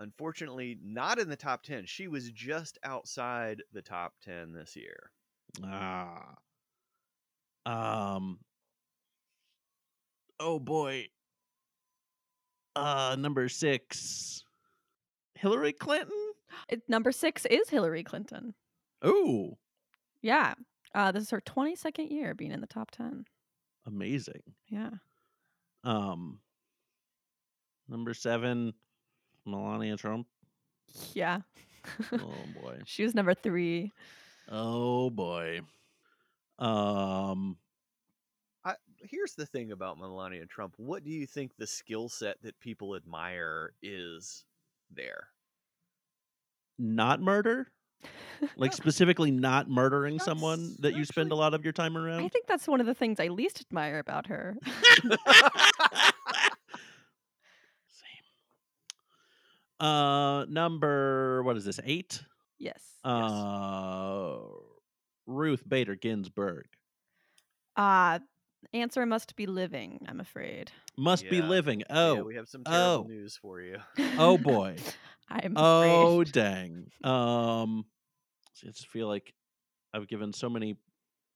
Unfortunately, 0.00 0.78
not 0.82 1.18
in 1.18 1.28
the 1.28 1.36
top 1.36 1.62
10. 1.62 1.84
She 1.84 2.08
was 2.08 2.30
just 2.30 2.78
outside 2.84 3.62
the 3.72 3.82
top 3.82 4.14
10 4.24 4.52
this 4.52 4.74
year. 4.74 5.10
Ah. 5.64 6.34
Um. 7.66 8.38
Oh 10.40 10.58
boy. 10.58 11.08
Uh, 12.74 13.14
number 13.18 13.46
six. 13.50 14.42
Hillary 15.34 15.74
Clinton. 15.74 16.32
It, 16.70 16.82
number 16.88 17.12
six 17.12 17.44
is 17.46 17.68
Hillary 17.68 18.02
Clinton. 18.02 18.54
Oh, 19.02 19.58
Yeah. 20.22 20.54
Uh, 20.94 21.12
this 21.12 21.22
is 21.24 21.30
her 21.30 21.40
22nd 21.42 22.10
year 22.10 22.34
being 22.34 22.50
in 22.52 22.60
the 22.60 22.66
top 22.66 22.90
10. 22.90 23.24
amazing. 23.86 24.42
Yeah. 24.68 24.90
Um. 25.84 26.40
Number 27.88 28.14
seven, 28.14 28.72
Melania 29.46 29.96
Trump. 29.96 30.26
Yeah. 31.14 31.40
Oh 32.12 32.34
boy. 32.60 32.78
she 32.84 33.02
was 33.02 33.14
number 33.14 33.34
three. 33.34 33.92
Oh 34.48 35.10
boy. 35.10 35.60
Um. 36.58 37.56
I, 38.64 38.74
Here's 38.98 39.34
the 39.34 39.46
thing 39.46 39.72
about 39.72 39.98
Melania 39.98 40.46
Trump. 40.46 40.74
What 40.76 41.04
do 41.04 41.10
you 41.10 41.26
think 41.26 41.52
the 41.56 41.66
skill 41.66 42.08
set 42.08 42.36
that 42.42 42.58
people 42.60 42.94
admire 42.94 43.72
is 43.82 44.44
there? 44.94 45.28
Not 46.78 47.20
murder. 47.20 47.68
Like 48.56 48.72
specifically, 48.74 49.30
not 49.30 49.68
murdering 49.68 50.18
someone 50.18 50.68
That's 50.68 50.80
that 50.80 50.96
you 50.96 51.04
spend 51.04 51.32
a 51.32 51.34
lot 51.34 51.54
of 51.54 51.64
your 51.64 51.72
time 51.72 51.96
around? 51.96 52.24
I 52.24 52.28
think 52.28 52.46
that's 52.46 52.66
one 52.66 52.80
of 52.80 52.86
the 52.86 52.94
things 52.94 53.20
I 53.20 53.28
least 53.28 53.60
admire 53.60 53.98
about 53.98 54.26
her. 54.26 54.56
Uh, 59.80 60.44
number 60.48 61.42
what 61.42 61.56
is 61.56 61.64
this? 61.64 61.80
Eight. 61.84 62.22
yes. 62.58 62.82
Uh, 63.02 64.36
Ruth 65.26 65.66
Bader 65.66 65.94
Ginsburg 65.94 66.66
Uh, 67.76 68.18
answer 68.74 69.06
must 69.06 69.36
be 69.36 69.46
living, 69.46 70.04
I'm 70.06 70.20
afraid. 70.20 70.70
must 70.98 71.28
be 71.30 71.38
Yeah. 71.38 71.48
living. 71.48 71.80
Yeah, 71.80 71.86
Oh, 71.98 72.24
we 72.24 72.34
have 72.36 72.48
some 72.48 72.62
terrible 72.64 73.04
oh. 73.06 73.08
news 73.08 73.36
for 73.40 73.60
you. 73.62 73.78
oh 74.18 74.36
boy. 74.52 74.76
I'm 75.28 75.54
oh 75.56 76.20
afraid. 76.20 76.32
dang. 76.32 76.90
Um, 77.04 77.86
see, 78.54 78.66
I 78.68 78.70
just 78.72 78.88
feel 78.88 79.06
like 79.08 79.32
I've 79.94 80.08
given 80.08 80.32
so 80.34 80.50
many 80.50 80.76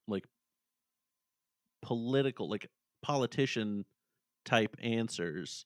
like 0.07 0.27
political, 1.83 2.51
like 2.51 2.69
politician 3.03 3.85
type 4.45 4.77
answers. 4.83 5.65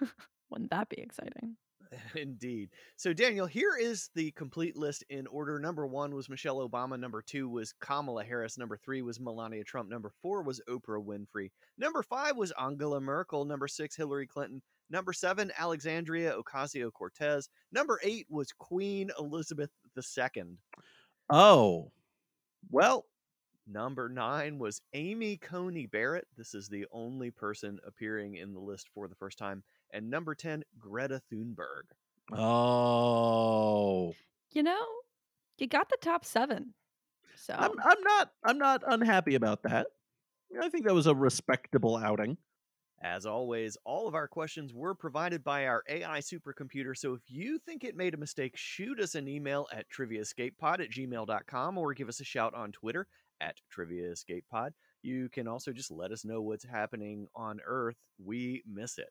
Wouldn't 0.50 0.70
that 0.70 0.90
be 0.90 0.98
exciting? 1.00 1.56
Indeed. 2.14 2.70
So, 2.96 3.12
Daniel, 3.12 3.46
here 3.46 3.76
is 3.80 4.10
the 4.14 4.30
complete 4.32 4.76
list 4.76 5.04
in 5.10 5.26
order. 5.26 5.58
Number 5.58 5.86
one 5.86 6.14
was 6.14 6.28
Michelle 6.28 6.66
Obama. 6.68 6.98
Number 6.98 7.22
two 7.22 7.48
was 7.48 7.72
Kamala 7.80 8.24
Harris. 8.24 8.58
Number 8.58 8.76
three 8.76 9.02
was 9.02 9.20
Melania 9.20 9.64
Trump. 9.64 9.88
Number 9.88 10.12
four 10.22 10.42
was 10.42 10.60
Oprah 10.68 11.04
Winfrey. 11.04 11.50
Number 11.78 12.02
five 12.02 12.36
was 12.36 12.52
Angela 12.60 13.00
Merkel. 13.00 13.44
Number 13.44 13.68
six, 13.68 13.96
Hillary 13.96 14.26
Clinton. 14.26 14.62
Number 14.90 15.12
seven, 15.12 15.52
Alexandria 15.58 16.34
Ocasio 16.34 16.92
Cortez. 16.92 17.48
Number 17.72 18.00
eight 18.02 18.26
was 18.30 18.52
Queen 18.52 19.10
Elizabeth 19.18 19.70
II. 19.96 20.44
Oh. 21.30 21.92
Well, 22.70 23.04
Number 23.70 24.08
nine 24.08 24.58
was 24.58 24.80
Amy 24.94 25.36
Coney 25.36 25.84
Barrett. 25.84 26.26
This 26.38 26.54
is 26.54 26.68
the 26.68 26.86
only 26.90 27.30
person 27.30 27.78
appearing 27.86 28.36
in 28.36 28.54
the 28.54 28.60
list 28.60 28.88
for 28.94 29.08
the 29.08 29.14
first 29.14 29.36
time. 29.36 29.62
And 29.92 30.10
number 30.10 30.34
10, 30.34 30.64
Greta 30.78 31.20
Thunberg. 31.32 31.84
oh. 32.32 34.14
You 34.52 34.62
know, 34.62 34.86
you 35.58 35.66
got 35.66 35.88
the 35.88 35.98
top 36.00 36.24
seven. 36.24 36.74
So 37.36 37.54
I'm 37.54 37.72
I'm 37.82 38.02
not 38.02 38.30
I'm 38.44 38.58
not 38.58 38.82
unhappy 38.86 39.34
about 39.34 39.62
that. 39.62 39.86
I 40.60 40.68
think 40.68 40.84
that 40.86 40.94
was 40.94 41.06
a 41.06 41.14
respectable 41.14 41.96
outing. 41.96 42.36
As 43.00 43.26
always, 43.26 43.76
all 43.84 44.08
of 44.08 44.14
our 44.16 44.26
questions 44.26 44.74
were 44.74 44.94
provided 44.94 45.44
by 45.44 45.66
our 45.66 45.84
AI 45.88 46.18
supercomputer. 46.18 46.96
So 46.96 47.14
if 47.14 47.20
you 47.28 47.58
think 47.58 47.84
it 47.84 47.96
made 47.96 48.14
a 48.14 48.18
mistake, 48.18 48.56
shoot 48.56 48.98
us 48.98 49.14
an 49.14 49.28
email 49.28 49.68
at 49.72 49.86
triviaescapepod 49.88 50.80
at 50.80 50.90
gmail.com 50.90 51.78
or 51.78 51.94
give 51.94 52.08
us 52.08 52.18
a 52.18 52.24
shout 52.24 52.54
on 52.54 52.72
Twitter 52.72 53.06
at 53.40 53.54
triviaescapepod. 53.72 54.70
You 55.02 55.28
can 55.28 55.46
also 55.46 55.72
just 55.72 55.92
let 55.92 56.10
us 56.10 56.24
know 56.24 56.42
what's 56.42 56.64
happening 56.64 57.28
on 57.36 57.60
Earth. 57.64 57.96
We 58.18 58.64
miss 58.66 58.98
it. 58.98 59.10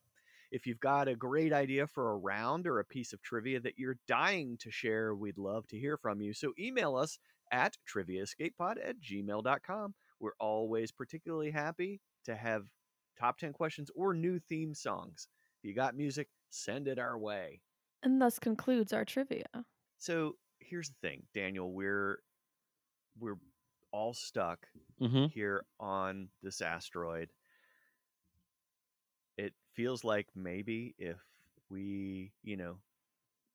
If 0.51 0.65
you've 0.65 0.79
got 0.79 1.07
a 1.07 1.15
great 1.15 1.51
idea 1.53 1.87
for 1.87 2.11
a 2.11 2.17
round 2.17 2.67
or 2.67 2.79
a 2.79 2.85
piece 2.85 3.11
of 3.13 3.21
trivia 3.21 3.59
that 3.61 3.77
you're 3.77 3.97
dying 4.07 4.57
to 4.59 4.71
share, 4.71 5.13
we'd 5.15 5.37
love 5.37 5.67
to 5.67 5.77
hear 5.79 5.97
from 5.97 6.21
you. 6.21 6.33
So 6.33 6.53
email 6.57 6.95
us 6.95 7.19
at 7.51 7.77
triviaescapepod 7.93 8.75
at 8.83 8.99
gmail.com. 9.01 9.93
We're 10.19 10.31
always 10.39 10.91
particularly 10.91 11.51
happy 11.51 12.01
to 12.25 12.35
have 12.35 12.63
top 13.19 13.37
10 13.37 13.53
questions 13.53 13.89
or 13.95 14.13
new 14.13 14.39
theme 14.39 14.73
songs. 14.73 15.27
If 15.61 15.67
you 15.69 15.75
got 15.75 15.95
music, 15.95 16.29
send 16.49 16.87
it 16.87 16.97
our 16.99 17.17
way. 17.17 17.61
and 18.03 18.21
thus 18.21 18.39
concludes 18.39 18.93
our 18.93 19.03
trivia. 19.05 19.45
So 19.97 20.33
here's 20.59 20.89
the 20.89 20.95
thing, 21.07 21.23
Daniel, 21.33 21.71
we're 21.73 22.19
we're 23.19 23.37
all 23.91 24.13
stuck 24.13 24.67
Mm-hmm. 25.01 25.25
here 25.27 25.63
on 25.79 26.29
this 26.41 26.59
asteroid. 26.61 27.29
It 29.77 29.81
feels 29.81 30.03
like 30.03 30.27
maybe 30.35 30.95
if 30.97 31.17
we, 31.69 32.31
you 32.43 32.57
know, 32.57 32.77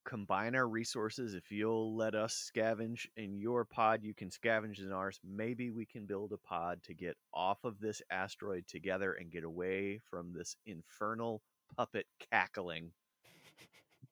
combine 0.04 0.54
our 0.54 0.68
resources, 0.68 1.34
if 1.34 1.50
you'll 1.50 1.96
let 1.96 2.14
us 2.14 2.50
scavenge 2.54 3.06
in 3.16 3.36
your 3.36 3.64
pod, 3.64 4.04
you 4.04 4.14
can 4.14 4.28
scavenge 4.30 4.78
in 4.78 4.92
ours. 4.92 5.18
Maybe 5.24 5.70
we 5.70 5.84
can 5.84 6.06
build 6.06 6.32
a 6.32 6.36
pod 6.36 6.80
to 6.84 6.94
get 6.94 7.16
off 7.34 7.64
of 7.64 7.80
this 7.80 8.02
asteroid 8.10 8.68
together 8.68 9.14
and 9.14 9.32
get 9.32 9.42
away 9.42 10.00
from 10.10 10.32
this 10.32 10.56
infernal 10.64 11.42
puppet 11.76 12.06
cackling. 12.30 12.92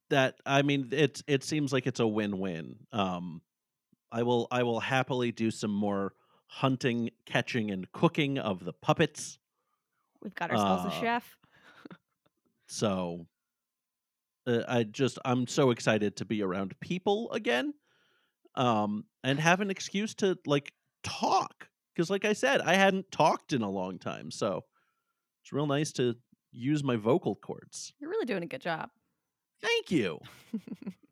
That 0.08 0.34
I 0.44 0.62
mean, 0.62 0.88
it's 0.90 1.22
it 1.28 1.44
seems 1.44 1.72
like 1.72 1.86
it's 1.86 2.00
a 2.00 2.06
win-win. 2.08 2.74
Um, 2.90 3.40
I 4.10 4.24
will 4.24 4.48
I 4.50 4.64
will 4.64 4.80
happily 4.80 5.30
do 5.30 5.52
some 5.52 5.72
more 5.72 6.14
hunting, 6.46 7.10
catching, 7.24 7.70
and 7.70 7.90
cooking 7.92 8.36
of 8.38 8.64
the 8.64 8.72
puppets. 8.72 9.38
We've 10.20 10.34
got 10.34 10.50
ourselves 10.50 10.86
Uh, 10.86 10.88
a 10.88 11.00
chef. 11.00 11.36
So 12.70 13.26
uh, 14.46 14.62
I 14.68 14.84
just 14.84 15.18
I'm 15.24 15.46
so 15.46 15.70
excited 15.70 16.16
to 16.16 16.24
be 16.24 16.42
around 16.42 16.78
people 16.80 17.30
again, 17.32 17.74
um, 18.56 19.06
and 19.24 19.40
have 19.40 19.60
an 19.60 19.70
excuse 19.70 20.14
to 20.16 20.38
like 20.46 20.72
talk 21.04 21.70
because, 21.94 22.10
like 22.10 22.26
I 22.26 22.34
said, 22.34 22.62
I 22.62 22.74
hadn't 22.74 23.10
talked 23.12 23.52
in 23.52 23.62
a 23.62 23.70
long 23.70 23.98
time. 23.98 24.30
So 24.30 24.66
it's 25.42 25.52
real 25.52 25.66
nice 25.68 25.92
to 25.94 26.16
use 26.52 26.84
my 26.84 26.96
vocal 26.96 27.36
cords. 27.36 27.94
You're 27.98 28.10
really 28.10 28.26
doing 28.26 28.42
a 28.42 28.46
good 28.46 28.60
job. 28.62 28.90
Thank 29.60 29.90
you. 29.90 30.20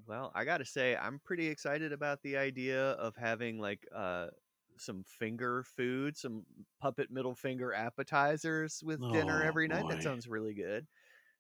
Well, 0.06 0.32
I 0.34 0.44
got 0.44 0.58
to 0.58 0.64
say, 0.64 0.96
I'm 0.96 1.18
pretty 1.18 1.48
excited 1.48 1.92
about 1.92 2.22
the 2.22 2.36
idea 2.36 2.92
of 2.92 3.14
having 3.16 3.58
like 3.58 3.86
uh, 3.94 4.28
some 4.78 5.04
finger 5.04 5.62
food, 5.62 6.16
some 6.16 6.46
puppet 6.80 7.10
middle 7.10 7.34
finger 7.34 7.74
appetizers 7.74 8.82
with 8.82 9.06
dinner 9.10 9.42
Oh, 9.42 9.42
every 9.42 9.68
night. 9.68 9.86
boy. 9.86 9.88
That 9.88 10.02
sounds 10.02 10.26
really 10.26 10.54
good. 10.54 10.86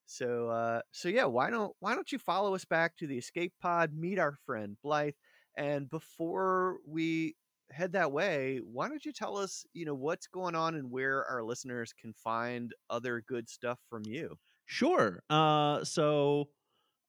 So, 0.08 0.48
uh, 0.48 0.80
so 0.90 1.10
yeah, 1.10 1.26
why 1.26 1.50
don't 1.50 1.74
why 1.80 1.94
don't 1.94 2.10
you 2.10 2.18
follow 2.18 2.54
us 2.54 2.64
back 2.64 2.96
to 2.96 3.06
the 3.06 3.18
escape 3.18 3.52
pod, 3.60 3.92
meet 3.92 4.18
our 4.18 4.38
friend 4.46 4.76
Blythe, 4.82 5.12
and 5.54 5.88
before 5.90 6.78
we 6.86 7.36
head 7.70 7.92
that 7.92 8.10
way, 8.10 8.60
why 8.64 8.88
don't 8.88 9.04
you 9.04 9.12
tell 9.12 9.36
us, 9.36 9.66
you 9.74 9.84
know, 9.84 9.94
what's 9.94 10.26
going 10.26 10.54
on 10.54 10.76
and 10.76 10.90
where 10.90 11.26
our 11.26 11.42
listeners 11.42 11.92
can 11.92 12.14
find 12.14 12.72
other 12.88 13.22
good 13.28 13.50
stuff 13.50 13.78
from 13.90 14.02
you? 14.06 14.38
Sure. 14.64 15.22
Uh, 15.28 15.84
so 15.84 16.48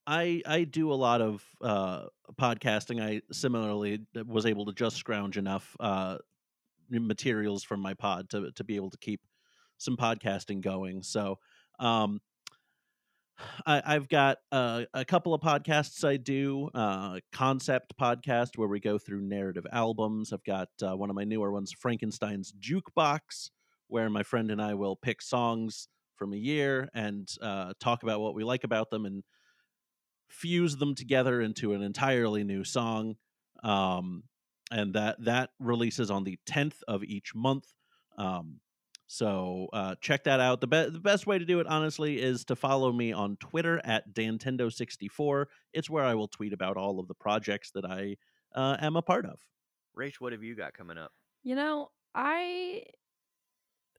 I 0.06 0.42
I 0.46 0.66
do 0.66 0.92
a 0.92 0.96
lot 0.96 1.22
of 1.22 1.42
uh, 1.62 2.08
podcasting. 2.40 3.02
I 3.02 3.22
similarly 3.32 4.02
was 4.26 4.46
able 4.46 4.66
to 4.66 4.74
just 4.74 4.98
scrounge 4.98 5.38
enough 5.38 5.74
uh, 5.80 6.18
materials 6.90 7.64
from 7.64 7.80
my 7.80 7.94
pod 7.94 8.30
to 8.32 8.52
to 8.52 8.64
be 8.66 8.76
able 8.76 8.90
to 8.90 8.98
keep 8.98 9.22
some 9.78 9.96
podcasting 9.96 10.60
going. 10.60 11.02
So 11.02 11.40
um, 11.80 12.20
I, 13.66 13.82
I've 13.86 14.10
got 14.10 14.38
uh, 14.52 14.86
a 14.94 15.06
couple 15.06 15.34
of 15.34 15.42
podcasts 15.42 16.08
I 16.08 16.18
do. 16.18 16.70
Uh, 16.74 17.20
concept 17.32 17.94
podcast 18.00 18.58
where 18.58 18.68
we 18.68 18.80
go 18.80 18.98
through 18.98 19.22
narrative 19.22 19.66
albums. 19.72 20.34
I've 20.34 20.44
got 20.44 20.70
uh, 20.82 20.96
one 20.96 21.10
of 21.10 21.16
my 21.16 21.24
newer 21.24 21.52
ones, 21.52 21.72
Frankenstein's 21.72 22.54
Jukebox, 22.54 23.50
where 23.88 24.10
my 24.10 24.24
friend 24.24 24.52
and 24.52 24.62
I 24.62 24.74
will 24.74 24.96
pick 24.96 25.22
songs 25.22 25.88
from 26.16 26.34
a 26.34 26.38
year 26.38 26.90
and 26.94 27.30
uh, 27.42 27.74
talk 27.80 28.04
about 28.04 28.20
what 28.20 28.36
we 28.36 28.44
like 28.44 28.64
about 28.64 28.90
them 28.90 29.06
and 29.06 29.24
fuse 30.28 30.78
them 30.78 30.94
together 30.96 31.42
into 31.42 31.74
an 31.74 31.82
entirely 31.82 32.44
new 32.44 32.64
song. 32.64 33.16
Um, 33.64 34.24
and 34.72 34.94
that 34.94 35.24
that 35.24 35.50
releases 35.60 36.12
on 36.12 36.24
the 36.24 36.38
tenth 36.46 36.84
of 36.88 37.04
each 37.04 37.34
month. 37.34 37.66
Um, 38.18 38.60
So 39.12 39.70
uh, 39.74 39.96
check 40.02 40.26
that 40.26 40.40
out. 40.40 40.62
The, 40.62 40.68
be- 40.68 40.90
the 40.92 41.00
best 41.00 41.26
way 41.26 41.40
to 41.40 41.46
do 41.46 41.60
it, 41.60 41.66
honestly, 41.66 42.22
is 42.22 42.46
to 42.46 42.56
follow 42.56 42.92
me 42.92 43.12
on 43.12 43.38
Twitter 43.38 43.82
at 43.84 44.14
Dantendo64. 44.14 45.46
It's 45.74 45.90
where 45.90 46.04
I 46.04 46.14
will 46.14 46.28
tweet 46.28 46.54
about 46.54 46.78
all 46.78 47.00
of 47.00 47.08
the 47.08 47.16
projects 47.16 47.72
that 47.72 47.86
I 47.86 48.18
uh, 48.54 48.78
am 48.80 48.98
a 48.98 49.02
part 49.02 49.26
of. 49.26 49.40
Rach, 49.98 50.18
what 50.20 50.32
have 50.32 50.44
you 50.44 50.54
got 50.54 50.76
coming 50.76 51.00
up? 51.00 51.12
You 51.42 51.56
know, 51.56 51.90
I, 52.14 52.84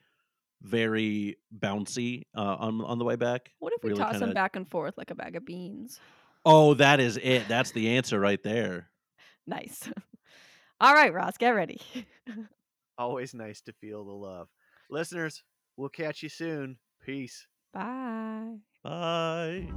very 0.63 1.37
bouncy 1.57 2.25
uh, 2.37 2.57
on 2.59 2.81
on 2.81 2.99
the 2.99 3.05
way 3.05 3.17
back. 3.17 3.53
What 3.61 3.73
if 3.75 3.83
we 3.85 3.91
Really 3.91 4.01
toss 4.03 4.13
them 4.15 4.21
kinda- 4.23 4.35
back 4.35 4.57
and 4.57 4.69
forth 4.69 4.97
like 4.99 5.11
a 5.11 5.15
bag 5.15 5.37
of 5.37 5.45
beans? 5.45 6.01
Oh, 6.45 6.75
that 6.75 6.99
is 7.01 7.17
it. 7.19 7.47
That's 7.49 7.73
the 7.73 7.91
answer 7.97 8.19
right 8.19 8.43
there. 8.43 8.89
Nice. 9.47 9.89
All 10.81 10.93
right, 10.93 11.11
Ross, 11.13 11.39
get 11.39 11.51
ready. 11.51 11.81
Always 12.99 13.33
nice 13.33 13.61
to 13.63 13.73
feel 13.81 14.05
the 14.05 14.13
love. 14.13 14.49
Listeners, 14.91 15.45
we'll 15.77 15.89
catch 15.89 16.23
you 16.23 16.29
soon. 16.29 16.79
Peace. 17.01 17.47
Bye. 17.73 18.57
Bye. 18.83 19.69